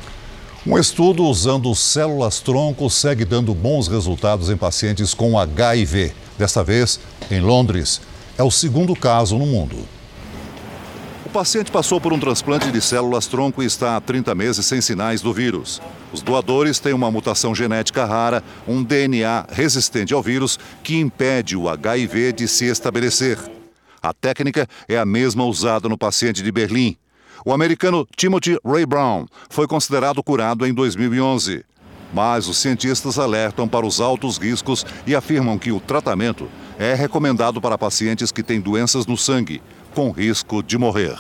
Um 0.66 0.80
estudo 0.80 1.26
usando 1.26 1.76
células 1.76 2.39
tronco 2.39 2.89
segue 2.89 3.26
dando 3.26 3.53
bons 3.53 3.89
resultados 3.89 4.49
em 4.49 4.55
pacientes 4.55 5.14
com 5.14 5.38
HIV. 5.38 6.14
Desta 6.38 6.64
vez, 6.64 7.01
em 7.30 7.41
Londres. 7.41 7.99
É 8.38 8.43
o 8.43 8.49
segundo 8.49 8.95
caso 8.95 9.38
no 9.38 9.45
mundo. 9.45 9.76
O 11.26 11.30
paciente 11.30 11.70
passou 11.70 11.99
por 11.99 12.14
um 12.14 12.20
transplante 12.20 12.72
de 12.72 12.80
células 12.80 13.28
tronco 13.28 13.61
e 13.61 13.66
está 13.66 13.97
há 13.97 14.01
30 14.01 14.34
meses 14.36 14.66
sem 14.66 14.80
sinais 14.80 15.22
do 15.22 15.34
vírus. 15.34 15.82
Os 16.14 16.22
doadores 16.22 16.80
têm 16.80 16.93
uma 16.93 17.11
mutação 17.11 17.53
genética 17.53 18.05
rara, 18.05 18.41
um 18.66 18.82
DNA 18.82 19.45
resistente 19.51 20.14
ao 20.14 20.24
vírus 20.24 20.57
que 20.82 20.95
impede 20.95 21.57
o 21.57 21.68
HIV 21.68 22.32
de 22.32 22.47
se 22.47 22.66
estabelecer. 22.68 23.38
A 24.01 24.14
técnica 24.14 24.66
é 24.88 24.97
a 24.97 25.05
mesma 25.05 25.43
usada 25.43 25.89
no 25.89 25.97
paciente 25.97 26.41
de 26.41 26.51
Berlim. 26.53 26.95
O 27.46 27.52
americano 27.52 28.08
Timothy 28.16 28.58
Ray 28.66 28.86
Brown 28.86 29.26
foi 29.50 29.68
considerado 29.68 30.24
curado 30.24 30.66
em 30.66 30.74
2011. 30.74 31.66
Mas 32.14 32.48
os 32.48 32.58
cientistas 32.58 33.20
alertam 33.20 33.68
para 33.68 33.86
os 33.86 34.00
altos 34.00 34.38
riscos 34.38 34.86
e 35.06 35.16
afirmam 35.16 35.58
que 35.58 35.72
o 35.72 35.80
tratamento 35.80 36.48
é 36.80 36.94
recomendado 36.94 37.60
para 37.60 37.78
pacientes 37.78 38.32
que 38.32 38.44
têm 38.44 38.62
doenças 38.62 39.06
no 39.06 39.18
sangue, 39.18 39.62
com 39.94 40.12
risco 40.12 40.64
de 40.64 40.78
morrer. 40.78 41.18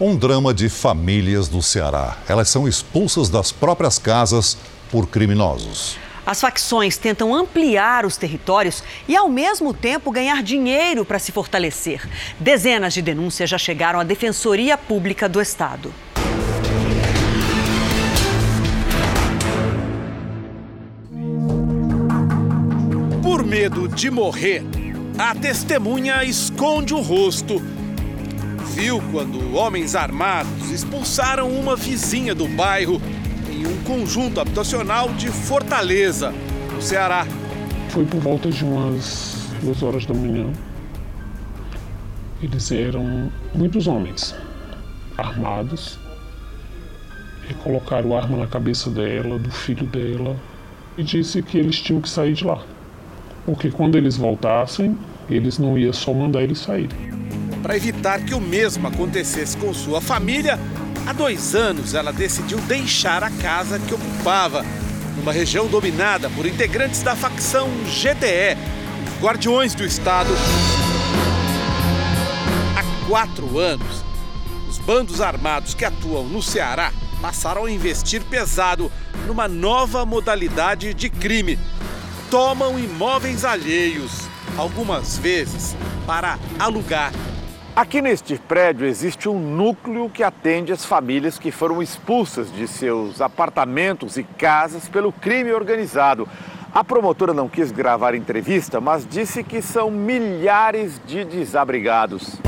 Um 0.00 0.14
drama 0.14 0.52
de 0.52 0.68
famílias 0.68 1.48
do 1.48 1.62
Ceará. 1.62 2.18
Elas 2.28 2.48
são 2.48 2.68
expulsas 2.68 3.28
das 3.28 3.50
próprias 3.50 3.98
casas 3.98 4.56
por 4.90 5.08
criminosos. 5.08 5.96
As 6.26 6.40
facções 6.40 6.98
tentam 6.98 7.32
ampliar 7.32 8.04
os 8.04 8.16
territórios 8.16 8.82
e, 9.06 9.14
ao 9.14 9.28
mesmo 9.28 9.72
tempo, 9.72 10.10
ganhar 10.10 10.42
dinheiro 10.42 11.04
para 11.04 11.20
se 11.20 11.30
fortalecer. 11.30 12.02
Dezenas 12.40 12.92
de 12.92 13.00
denúncias 13.00 13.48
já 13.48 13.56
chegaram 13.56 14.00
à 14.00 14.02
Defensoria 14.02 14.76
Pública 14.76 15.28
do 15.28 15.40
Estado. 15.40 15.94
Por 23.22 23.44
medo 23.44 23.86
de 23.86 24.10
morrer, 24.10 24.64
a 25.16 25.32
testemunha 25.32 26.24
esconde 26.24 26.92
o 26.92 27.00
rosto. 27.00 27.62
Viu 28.74 29.00
quando 29.12 29.54
homens 29.54 29.94
armados 29.94 30.72
expulsaram 30.72 31.48
uma 31.48 31.76
vizinha 31.76 32.34
do 32.34 32.48
bairro 32.48 33.00
em 33.56 33.66
um 33.66 33.82
conjunto 33.84 34.38
habitacional 34.38 35.08
de 35.14 35.28
Fortaleza, 35.28 36.32
no 36.74 36.82
Ceará. 36.82 37.26
Foi 37.88 38.04
por 38.04 38.20
volta 38.20 38.50
de 38.50 38.62
umas 38.62 39.48
duas 39.62 39.82
horas 39.82 40.04
da 40.04 40.12
manhã. 40.12 40.52
Eles 42.42 42.70
eram 42.70 43.32
muitos 43.54 43.86
homens 43.86 44.34
armados 45.16 45.98
e 47.48 47.54
colocaram 47.54 48.14
arma 48.14 48.36
na 48.36 48.46
cabeça 48.46 48.90
dela, 48.90 49.38
do 49.38 49.50
filho 49.50 49.86
dela, 49.86 50.36
e 50.98 51.02
disse 51.02 51.42
que 51.42 51.56
eles 51.56 51.80
tinham 51.80 52.02
que 52.02 52.10
sair 52.10 52.34
de 52.34 52.44
lá. 52.44 52.62
Porque 53.46 53.70
quando 53.70 53.96
eles 53.96 54.18
voltassem, 54.18 54.98
eles 55.30 55.58
não 55.58 55.78
iam 55.78 55.92
só 55.94 56.12
mandar 56.12 56.42
eles 56.42 56.58
saírem. 56.58 57.16
Para 57.62 57.76
evitar 57.76 58.20
que 58.20 58.34
o 58.34 58.40
mesmo 58.40 58.86
acontecesse 58.86 59.56
com 59.56 59.72
sua 59.72 60.00
família, 60.00 60.58
há 61.06 61.12
dois 61.12 61.54
anos 61.54 61.94
ela 61.94 62.12
decidiu 62.12 62.58
deixar 62.62 63.22
a 63.22 63.30
casa 63.30 63.78
que 63.78 63.94
ocupava, 63.94 64.64
numa 65.16 65.32
região 65.32 65.66
dominada 65.66 66.28
por 66.30 66.44
integrantes 66.44 67.02
da 67.02 67.14
facção 67.14 67.70
os 67.86 68.58
Guardiões 69.20 69.74
do 69.74 69.84
Estado. 69.84 70.30
Há 72.76 73.08
quatro 73.08 73.58
anos, 73.58 74.04
os 74.68 74.78
bandos 74.78 75.20
armados 75.20 75.72
que 75.72 75.84
atuam 75.84 76.24
no 76.24 76.42
Ceará 76.42 76.92
passaram 77.22 77.64
a 77.64 77.70
investir 77.70 78.22
pesado 78.24 78.92
numa 79.26 79.48
nova 79.48 80.04
modalidade 80.04 80.92
de 80.92 81.08
crime. 81.08 81.58
Tomam 82.30 82.78
imóveis 82.78 83.44
alheios, 83.44 84.28
algumas 84.56 85.16
vezes 85.16 85.74
para 86.06 86.38
alugar. 86.58 87.12
Aqui 87.76 88.00
neste 88.00 88.38
prédio 88.38 88.86
existe 88.86 89.28
um 89.28 89.38
núcleo 89.38 90.08
que 90.08 90.22
atende 90.22 90.72
as 90.72 90.82
famílias 90.82 91.38
que 91.38 91.50
foram 91.50 91.82
expulsas 91.82 92.50
de 92.50 92.66
seus 92.66 93.20
apartamentos 93.20 94.16
e 94.16 94.22
casas 94.22 94.88
pelo 94.88 95.12
crime 95.12 95.52
organizado. 95.52 96.26
A 96.72 96.82
promotora 96.82 97.34
não 97.34 97.50
quis 97.50 97.70
gravar 97.70 98.14
entrevista, 98.14 98.80
mas 98.80 99.06
disse 99.06 99.44
que 99.44 99.60
são 99.60 99.90
milhares 99.90 100.98
de 101.06 101.22
desabrigados. 101.26 102.40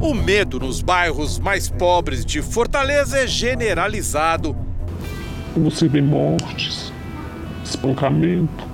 O 0.00 0.14
medo 0.14 0.60
nos 0.60 0.80
bairros 0.80 1.40
mais 1.40 1.68
pobres 1.68 2.24
de 2.24 2.40
Fortaleza 2.40 3.18
é 3.18 3.26
generalizado. 3.26 4.56
Você 5.56 5.88
vê 5.88 6.00
mortes, 6.00 6.92
espancamento, 7.64 8.64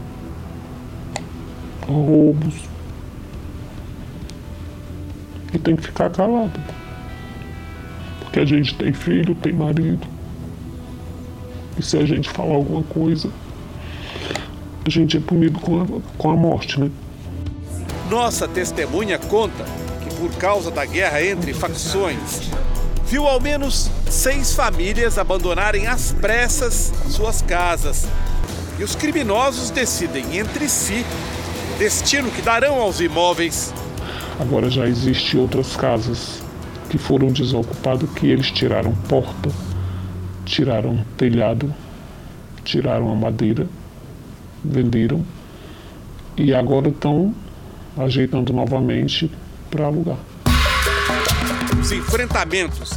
roubos. 1.88 2.70
E 5.53 5.59
tem 5.59 5.77
que 5.77 5.83
ficar 5.83 6.11
calado. 6.11 6.59
Porque 8.21 8.41
a 8.41 8.45
gente 8.45 8.75
tem 8.75 8.93
filho, 8.93 9.35
tem 9.35 9.53
marido. 9.53 10.07
E 11.79 11.83
se 11.83 11.97
a 11.97 12.05
gente 12.05 12.29
falar 12.29 12.55
alguma 12.55 12.83
coisa, 12.83 13.31
a 14.87 14.91
gente 14.91 15.17
é 15.17 15.21
punido 15.21 15.59
com 15.61 15.83
a, 15.83 15.87
com 16.19 16.31
a 16.31 16.37
morte, 16.37 16.79
né? 16.79 16.91
Nossa 18.11 18.49
testemunha 18.49 19.19
conta 19.19 19.65
que 20.03 20.15
por 20.17 20.31
causa 20.37 20.71
da 20.71 20.85
guerra 20.85 21.23
entre 21.25 21.55
facções, 21.55 22.51
viu 23.07 23.27
ao 23.27 23.41
menos 23.41 23.91
seis 24.09 24.53
famílias 24.53 25.19
abandonarem 25.19 25.87
às 25.87 26.13
pressas 26.13 26.93
suas 27.09 27.43
casas. 27.43 28.07
E 28.79 28.85
os 28.85 28.95
criminosos 28.95 29.71
decidem 29.71 30.39
entre 30.39 30.69
si 30.69 31.05
o 31.75 31.79
destino 31.79 32.31
que 32.31 32.41
darão 32.41 32.81
aos 32.81 33.01
imóveis. 33.01 33.73
Agora 34.41 34.70
já 34.70 34.86
existem 34.86 35.38
outras 35.38 35.76
casas 35.76 36.43
que 36.88 36.97
foram 36.97 37.28
desocupadas 37.28 38.09
que 38.11 38.26
eles 38.26 38.51
tiraram 38.51 38.95
porta, 39.07 39.51
tiraram 40.47 41.05
telhado, 41.18 41.72
tiraram 42.64 43.12
a 43.12 43.14
madeira, 43.14 43.68
venderam 44.64 45.24
e 46.38 46.55
agora 46.55 46.88
estão 46.88 47.34
ajeitando 47.99 48.51
novamente 48.51 49.30
para 49.70 49.84
alugar. 49.84 50.18
Os 51.78 51.93
enfrentamentos 51.93 52.93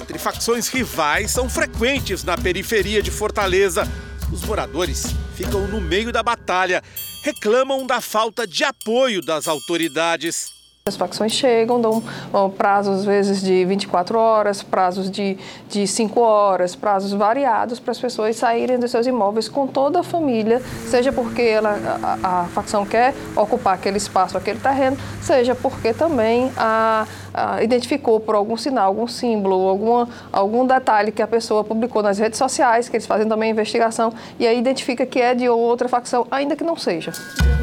entre 0.00 0.18
facções 0.18 0.68
rivais 0.68 1.30
são 1.30 1.46
frequentes 1.46 2.24
na 2.24 2.38
periferia 2.38 3.02
de 3.02 3.10
Fortaleza. 3.10 3.86
Os 4.32 4.42
moradores 4.44 5.14
ficam 5.34 5.68
no 5.68 5.78
meio 5.78 6.10
da 6.10 6.22
batalha, 6.22 6.82
reclamam 7.22 7.86
da 7.86 8.00
falta 8.00 8.46
de 8.46 8.64
apoio 8.64 9.20
das 9.20 9.46
autoridades. 9.46 10.55
As 10.88 10.94
facções 10.94 11.32
chegam, 11.32 11.80
dão 11.80 12.00
prazos 12.56 13.00
às 13.00 13.04
vezes 13.04 13.42
de 13.42 13.64
24 13.64 14.16
horas, 14.16 14.62
prazos 14.62 15.10
de, 15.10 15.36
de 15.68 15.84
5 15.84 16.20
horas, 16.20 16.76
prazos 16.76 17.12
variados 17.12 17.80
para 17.80 17.90
as 17.90 17.98
pessoas 17.98 18.36
saírem 18.36 18.78
dos 18.78 18.92
seus 18.92 19.04
imóveis 19.04 19.48
com 19.48 19.66
toda 19.66 19.98
a 19.98 20.02
família, 20.04 20.62
seja 20.88 21.10
porque 21.10 21.42
ela, 21.42 21.76
a, 22.22 22.42
a 22.42 22.44
facção 22.44 22.86
quer 22.86 23.12
ocupar 23.34 23.74
aquele 23.74 23.96
espaço, 23.96 24.38
aquele 24.38 24.60
terreno, 24.60 24.96
seja 25.20 25.56
porque 25.56 25.92
também 25.92 26.52
a, 26.56 27.04
a, 27.36 27.62
identificou 27.62 28.18
por 28.18 28.34
algum 28.34 28.56
sinal, 28.56 28.86
algum 28.86 29.06
símbolo, 29.06 29.68
alguma, 29.68 30.08
algum 30.32 30.66
detalhe 30.66 31.12
que 31.12 31.20
a 31.20 31.26
pessoa 31.26 31.62
publicou 31.62 32.02
nas 32.02 32.18
redes 32.18 32.38
sociais, 32.38 32.88
que 32.88 32.96
eles 32.96 33.06
fazem 33.06 33.28
também 33.28 33.50
investigação, 33.50 34.12
e 34.38 34.46
aí 34.46 34.58
identifica 34.58 35.04
que 35.04 35.20
é 35.20 35.34
de 35.34 35.46
outra 35.46 35.86
facção, 35.86 36.26
ainda 36.30 36.56
que 36.56 36.64
não 36.64 36.76
seja. 36.76 37.12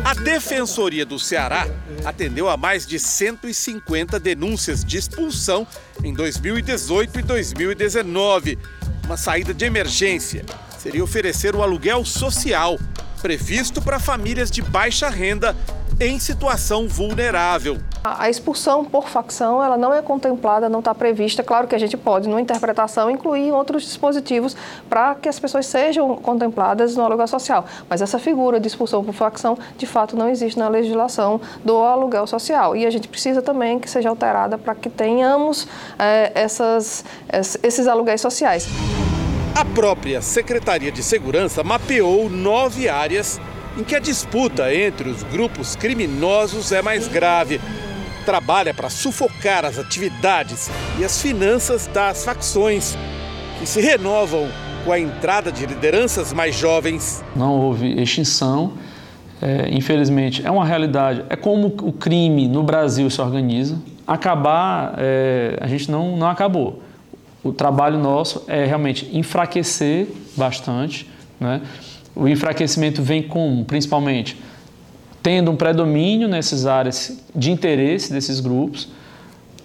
A 0.05 0.13
Defensoria 0.13 1.05
do 1.05 1.17
Ceará 1.17 1.65
atendeu 2.05 2.47
a 2.49 2.55
mais 2.55 2.85
de 2.85 2.99
150 2.99 4.19
denúncias 4.19 4.85
de 4.85 4.97
expulsão 4.97 5.65
em 6.03 6.13
2018 6.13 7.19
e 7.19 7.23
2019. 7.23 8.59
Uma 9.05 9.17
saída 9.17 9.53
de 9.53 9.65
emergência 9.65 10.45
seria 10.77 11.03
oferecer 11.03 11.55
o 11.55 11.63
aluguel 11.63 12.05
social, 12.05 12.77
previsto 13.21 13.81
para 13.81 13.99
famílias 13.99 14.51
de 14.51 14.61
baixa 14.61 15.09
renda 15.09 15.55
em 15.99 16.19
situação 16.19 16.87
vulnerável. 16.87 17.77
A 18.03 18.29
expulsão 18.29 18.83
por 18.83 19.07
facção 19.07 19.63
ela 19.63 19.77
não 19.77 19.93
é 19.93 20.01
contemplada, 20.01 20.67
não 20.67 20.79
está 20.79 20.93
prevista. 20.93 21.43
Claro 21.43 21.67
que 21.67 21.75
a 21.75 21.77
gente 21.77 21.95
pode, 21.95 22.27
numa 22.27 22.41
interpretação, 22.41 23.09
incluir 23.09 23.51
outros 23.51 23.83
dispositivos 23.83 24.55
para 24.89 25.15
que 25.15 25.29
as 25.29 25.39
pessoas 25.39 25.65
sejam 25.65 26.15
contempladas 26.17 26.95
no 26.95 27.03
aluguel 27.03 27.27
social. 27.27 27.65
Mas 27.89 28.01
essa 28.01 28.19
figura 28.19 28.59
de 28.59 28.67
expulsão 28.67 29.03
por 29.03 29.13
facção, 29.13 29.57
de 29.77 29.85
fato, 29.85 30.17
não 30.17 30.29
existe 30.29 30.59
na 30.59 30.67
legislação 30.67 31.39
do 31.63 31.77
aluguel 31.77 32.27
social. 32.27 32.75
E 32.75 32.85
a 32.85 32.89
gente 32.89 33.07
precisa 33.07 33.41
também 33.41 33.79
que 33.79 33.89
seja 33.89 34.09
alterada 34.09 34.57
para 34.57 34.75
que 34.75 34.89
tenhamos 34.89 35.67
é, 35.97 36.31
essas, 36.35 37.05
esses 37.61 37.87
aluguéis 37.87 38.19
sociais. 38.19 38.67
A 39.55 39.63
própria 39.63 40.21
Secretaria 40.21 40.91
de 40.91 41.03
Segurança 41.03 41.63
mapeou 41.63 42.27
nove 42.29 42.89
áreas 42.89 43.39
em 43.77 43.83
que 43.83 43.95
a 43.95 43.99
disputa 43.99 44.73
entre 44.73 45.09
os 45.09 45.23
grupos 45.23 45.75
criminosos 45.75 46.71
é 46.71 46.81
mais 46.81 47.07
grave. 47.07 47.59
Trabalha 48.25 48.73
para 48.73 48.89
sufocar 48.89 49.65
as 49.65 49.77
atividades 49.77 50.69
e 50.99 51.03
as 51.03 51.21
finanças 51.21 51.87
das 51.87 52.23
facções, 52.23 52.97
que 53.59 53.65
se 53.65 53.81
renovam 53.81 54.47
com 54.85 54.91
a 54.91 54.99
entrada 54.99 55.51
de 55.51 55.65
lideranças 55.65 56.31
mais 56.31 56.55
jovens. 56.55 57.23
Não 57.35 57.59
houve 57.59 58.01
extinção, 58.01 58.73
é, 59.41 59.69
infelizmente 59.71 60.45
é 60.45 60.51
uma 60.51 60.65
realidade. 60.65 61.25
É 61.29 61.35
como 61.35 61.67
o 61.67 61.91
crime 61.91 62.47
no 62.47 62.63
Brasil 62.63 63.09
se 63.09 63.19
organiza. 63.21 63.77
Acabar, 64.05 64.95
é, 64.97 65.57
a 65.59 65.67
gente 65.67 65.89
não, 65.89 66.15
não 66.15 66.27
acabou. 66.27 66.81
O 67.43 67.51
trabalho 67.51 67.97
nosso 67.97 68.43
é 68.47 68.65
realmente 68.65 69.09
enfraquecer 69.11 70.07
bastante, 70.37 71.09
né? 71.39 71.61
O 72.15 72.27
enfraquecimento 72.27 73.01
vem 73.01 73.23
como, 73.23 73.65
principalmente, 73.65 74.37
tendo 75.21 75.49
um 75.49 75.55
predomínio 75.55 76.27
nessas 76.27 76.65
áreas 76.65 77.17
de 77.35 77.51
interesse 77.51 78.11
desses 78.11 78.39
grupos. 78.39 78.89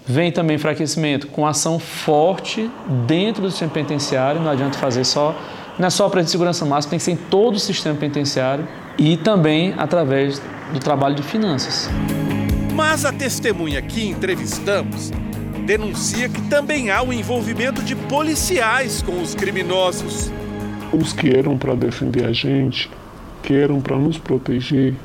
Vem 0.05 0.31
também 0.31 0.55
enfraquecimento 0.55 1.27
com 1.27 1.45
ação 1.45 1.77
forte 1.77 2.69
dentro 3.05 3.43
do 3.43 3.51
sistema 3.51 3.71
penitenciário, 3.71 4.41
não 4.41 4.49
adianta 4.49 4.77
fazer 4.79 5.03
só, 5.03 5.39
não 5.77 5.85
é 5.85 5.89
só 5.89 6.07
a 6.07 6.21
de 6.21 6.31
segurança 6.31 6.65
máxima, 6.65 6.91
tem 6.91 6.99
que 6.99 7.05
ser 7.05 7.11
em 7.11 7.15
todo 7.15 7.55
o 7.55 7.59
sistema 7.59 7.95
penitenciário 7.95 8.67
e 8.97 9.15
também 9.17 9.75
através 9.77 10.41
do 10.73 10.79
trabalho 10.79 11.13
de 11.13 11.21
finanças. 11.21 11.87
Mas 12.73 13.05
a 13.05 13.13
testemunha 13.13 13.81
que 13.81 14.07
entrevistamos 14.07 15.11
denuncia 15.65 16.27
que 16.27 16.41
também 16.43 16.89
há 16.89 17.03
o 17.03 17.13
envolvimento 17.13 17.83
de 17.83 17.95
policiais 17.95 19.03
com 19.03 19.21
os 19.21 19.35
criminosos 19.35 20.31
os 20.91 21.13
que 21.13 21.29
eram 21.29 21.57
para 21.57 21.75
defender 21.75 22.25
a 22.25 22.31
gente, 22.31 22.89
que 23.43 23.53
eram 23.53 23.79
para 23.81 23.97
nos 23.97 24.17
proteger, 24.17 24.95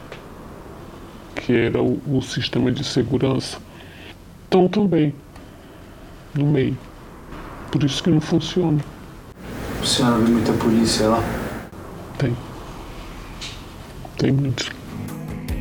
que 1.35 1.53
era 1.53 1.83
o, 1.83 2.01
o, 2.07 2.23
sistema 2.23 2.73
de 2.73 2.85
segurança, 2.85 3.59
estão 4.45 4.69
também 4.69 5.15
no 6.35 6.47
meio. 6.47 6.77
Por 7.71 7.83
isso 7.83 8.03
que 8.03 8.11
não 8.11 8.21
funciona. 8.21 8.79
O 9.83 9.87
senhor 9.87 10.19
vê 10.21 10.31
muita 10.31 10.53
polícia 10.55 11.09
lá? 11.09 11.23
Tem. 12.19 12.35
Tem 14.17 14.33
muitos. 14.33 14.71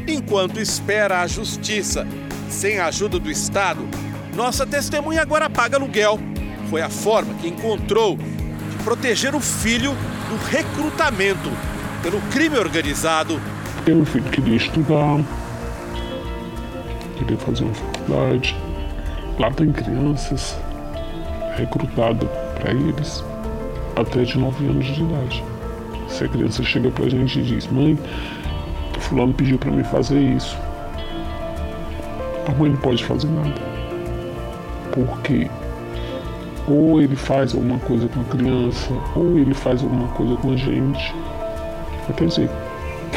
Enquanto 0.08 0.60
espera 0.60 1.22
a 1.22 1.28
justiça, 1.28 2.08
sem 2.50 2.80
a 2.80 2.88
ajuda 2.88 3.20
do 3.20 3.30
Estado, 3.32 3.82
nossa 4.36 4.66
testemunha 4.66 5.22
agora 5.22 5.50
paga 5.50 5.78
aluguel. 5.78 6.20
Foi 6.70 6.82
a 6.82 6.90
forma 6.90 7.34
que 7.36 7.48
encontrou 7.48 8.18
de 8.18 8.84
proteger 8.84 9.36
o 9.36 9.40
filho 9.40 9.96
do 10.34 10.38
recrutamento 10.48 11.52
pelo 12.02 12.20
crime 12.32 12.58
organizado. 12.58 13.40
Filho 13.84 14.24
queria 14.32 14.56
estudar, 14.56 15.24
queria 17.18 17.38
fazer 17.38 17.66
uma 17.66 17.74
faculdade. 17.74 18.56
Lá 19.38 19.52
tem 19.52 19.72
crianças 19.72 20.58
recrutadas 21.56 22.28
para 22.56 22.72
eles 22.72 23.24
até 23.96 24.24
de 24.24 24.40
9 24.40 24.66
anos 24.68 24.86
de 24.88 25.04
idade. 25.04 25.44
Se 26.08 26.24
a 26.24 26.28
criança 26.28 26.64
chega 26.64 26.90
para 26.90 27.06
a 27.06 27.10
gente 27.10 27.40
e 27.40 27.44
diz: 27.44 27.68
Mãe, 27.68 28.00
Fulano 29.02 29.34
pediu 29.34 29.60
para 29.60 29.70
mim 29.70 29.84
fazer 29.84 30.20
isso. 30.20 30.58
A 32.48 32.52
mãe 32.54 32.72
não 32.72 32.78
pode 32.78 33.04
fazer 33.06 33.28
nada. 33.28 33.62
Porque 34.92 35.48
ou 36.68 37.02
ele 37.02 37.16
faz 37.16 37.54
alguma 37.54 37.80
coisa 37.80 38.08
com 38.08 38.22
a 38.22 38.24
criança, 38.24 38.94
ou 39.16 39.38
ele 39.38 39.54
faz 39.54 39.82
alguma 39.84 40.08
coisa 40.10 40.36
com 40.38 40.52
a 40.52 40.56
gente. 40.56 41.16
Quer 42.18 42.28
dizer, 42.28 42.50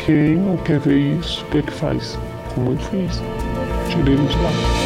quem 0.05 0.37
não 0.37 0.57
quer 0.59 0.79
ver 0.81 1.19
isso, 1.19 1.45
o 1.45 1.51
que 1.51 1.59
é 1.59 1.63
que 1.63 1.73
faz? 1.73 2.19
Como 2.55 2.73
ele 2.73 2.83
fez? 2.91 3.23
Tirei 3.91 4.15
ele 4.15 4.27
de 4.27 4.37
lá. 4.37 4.86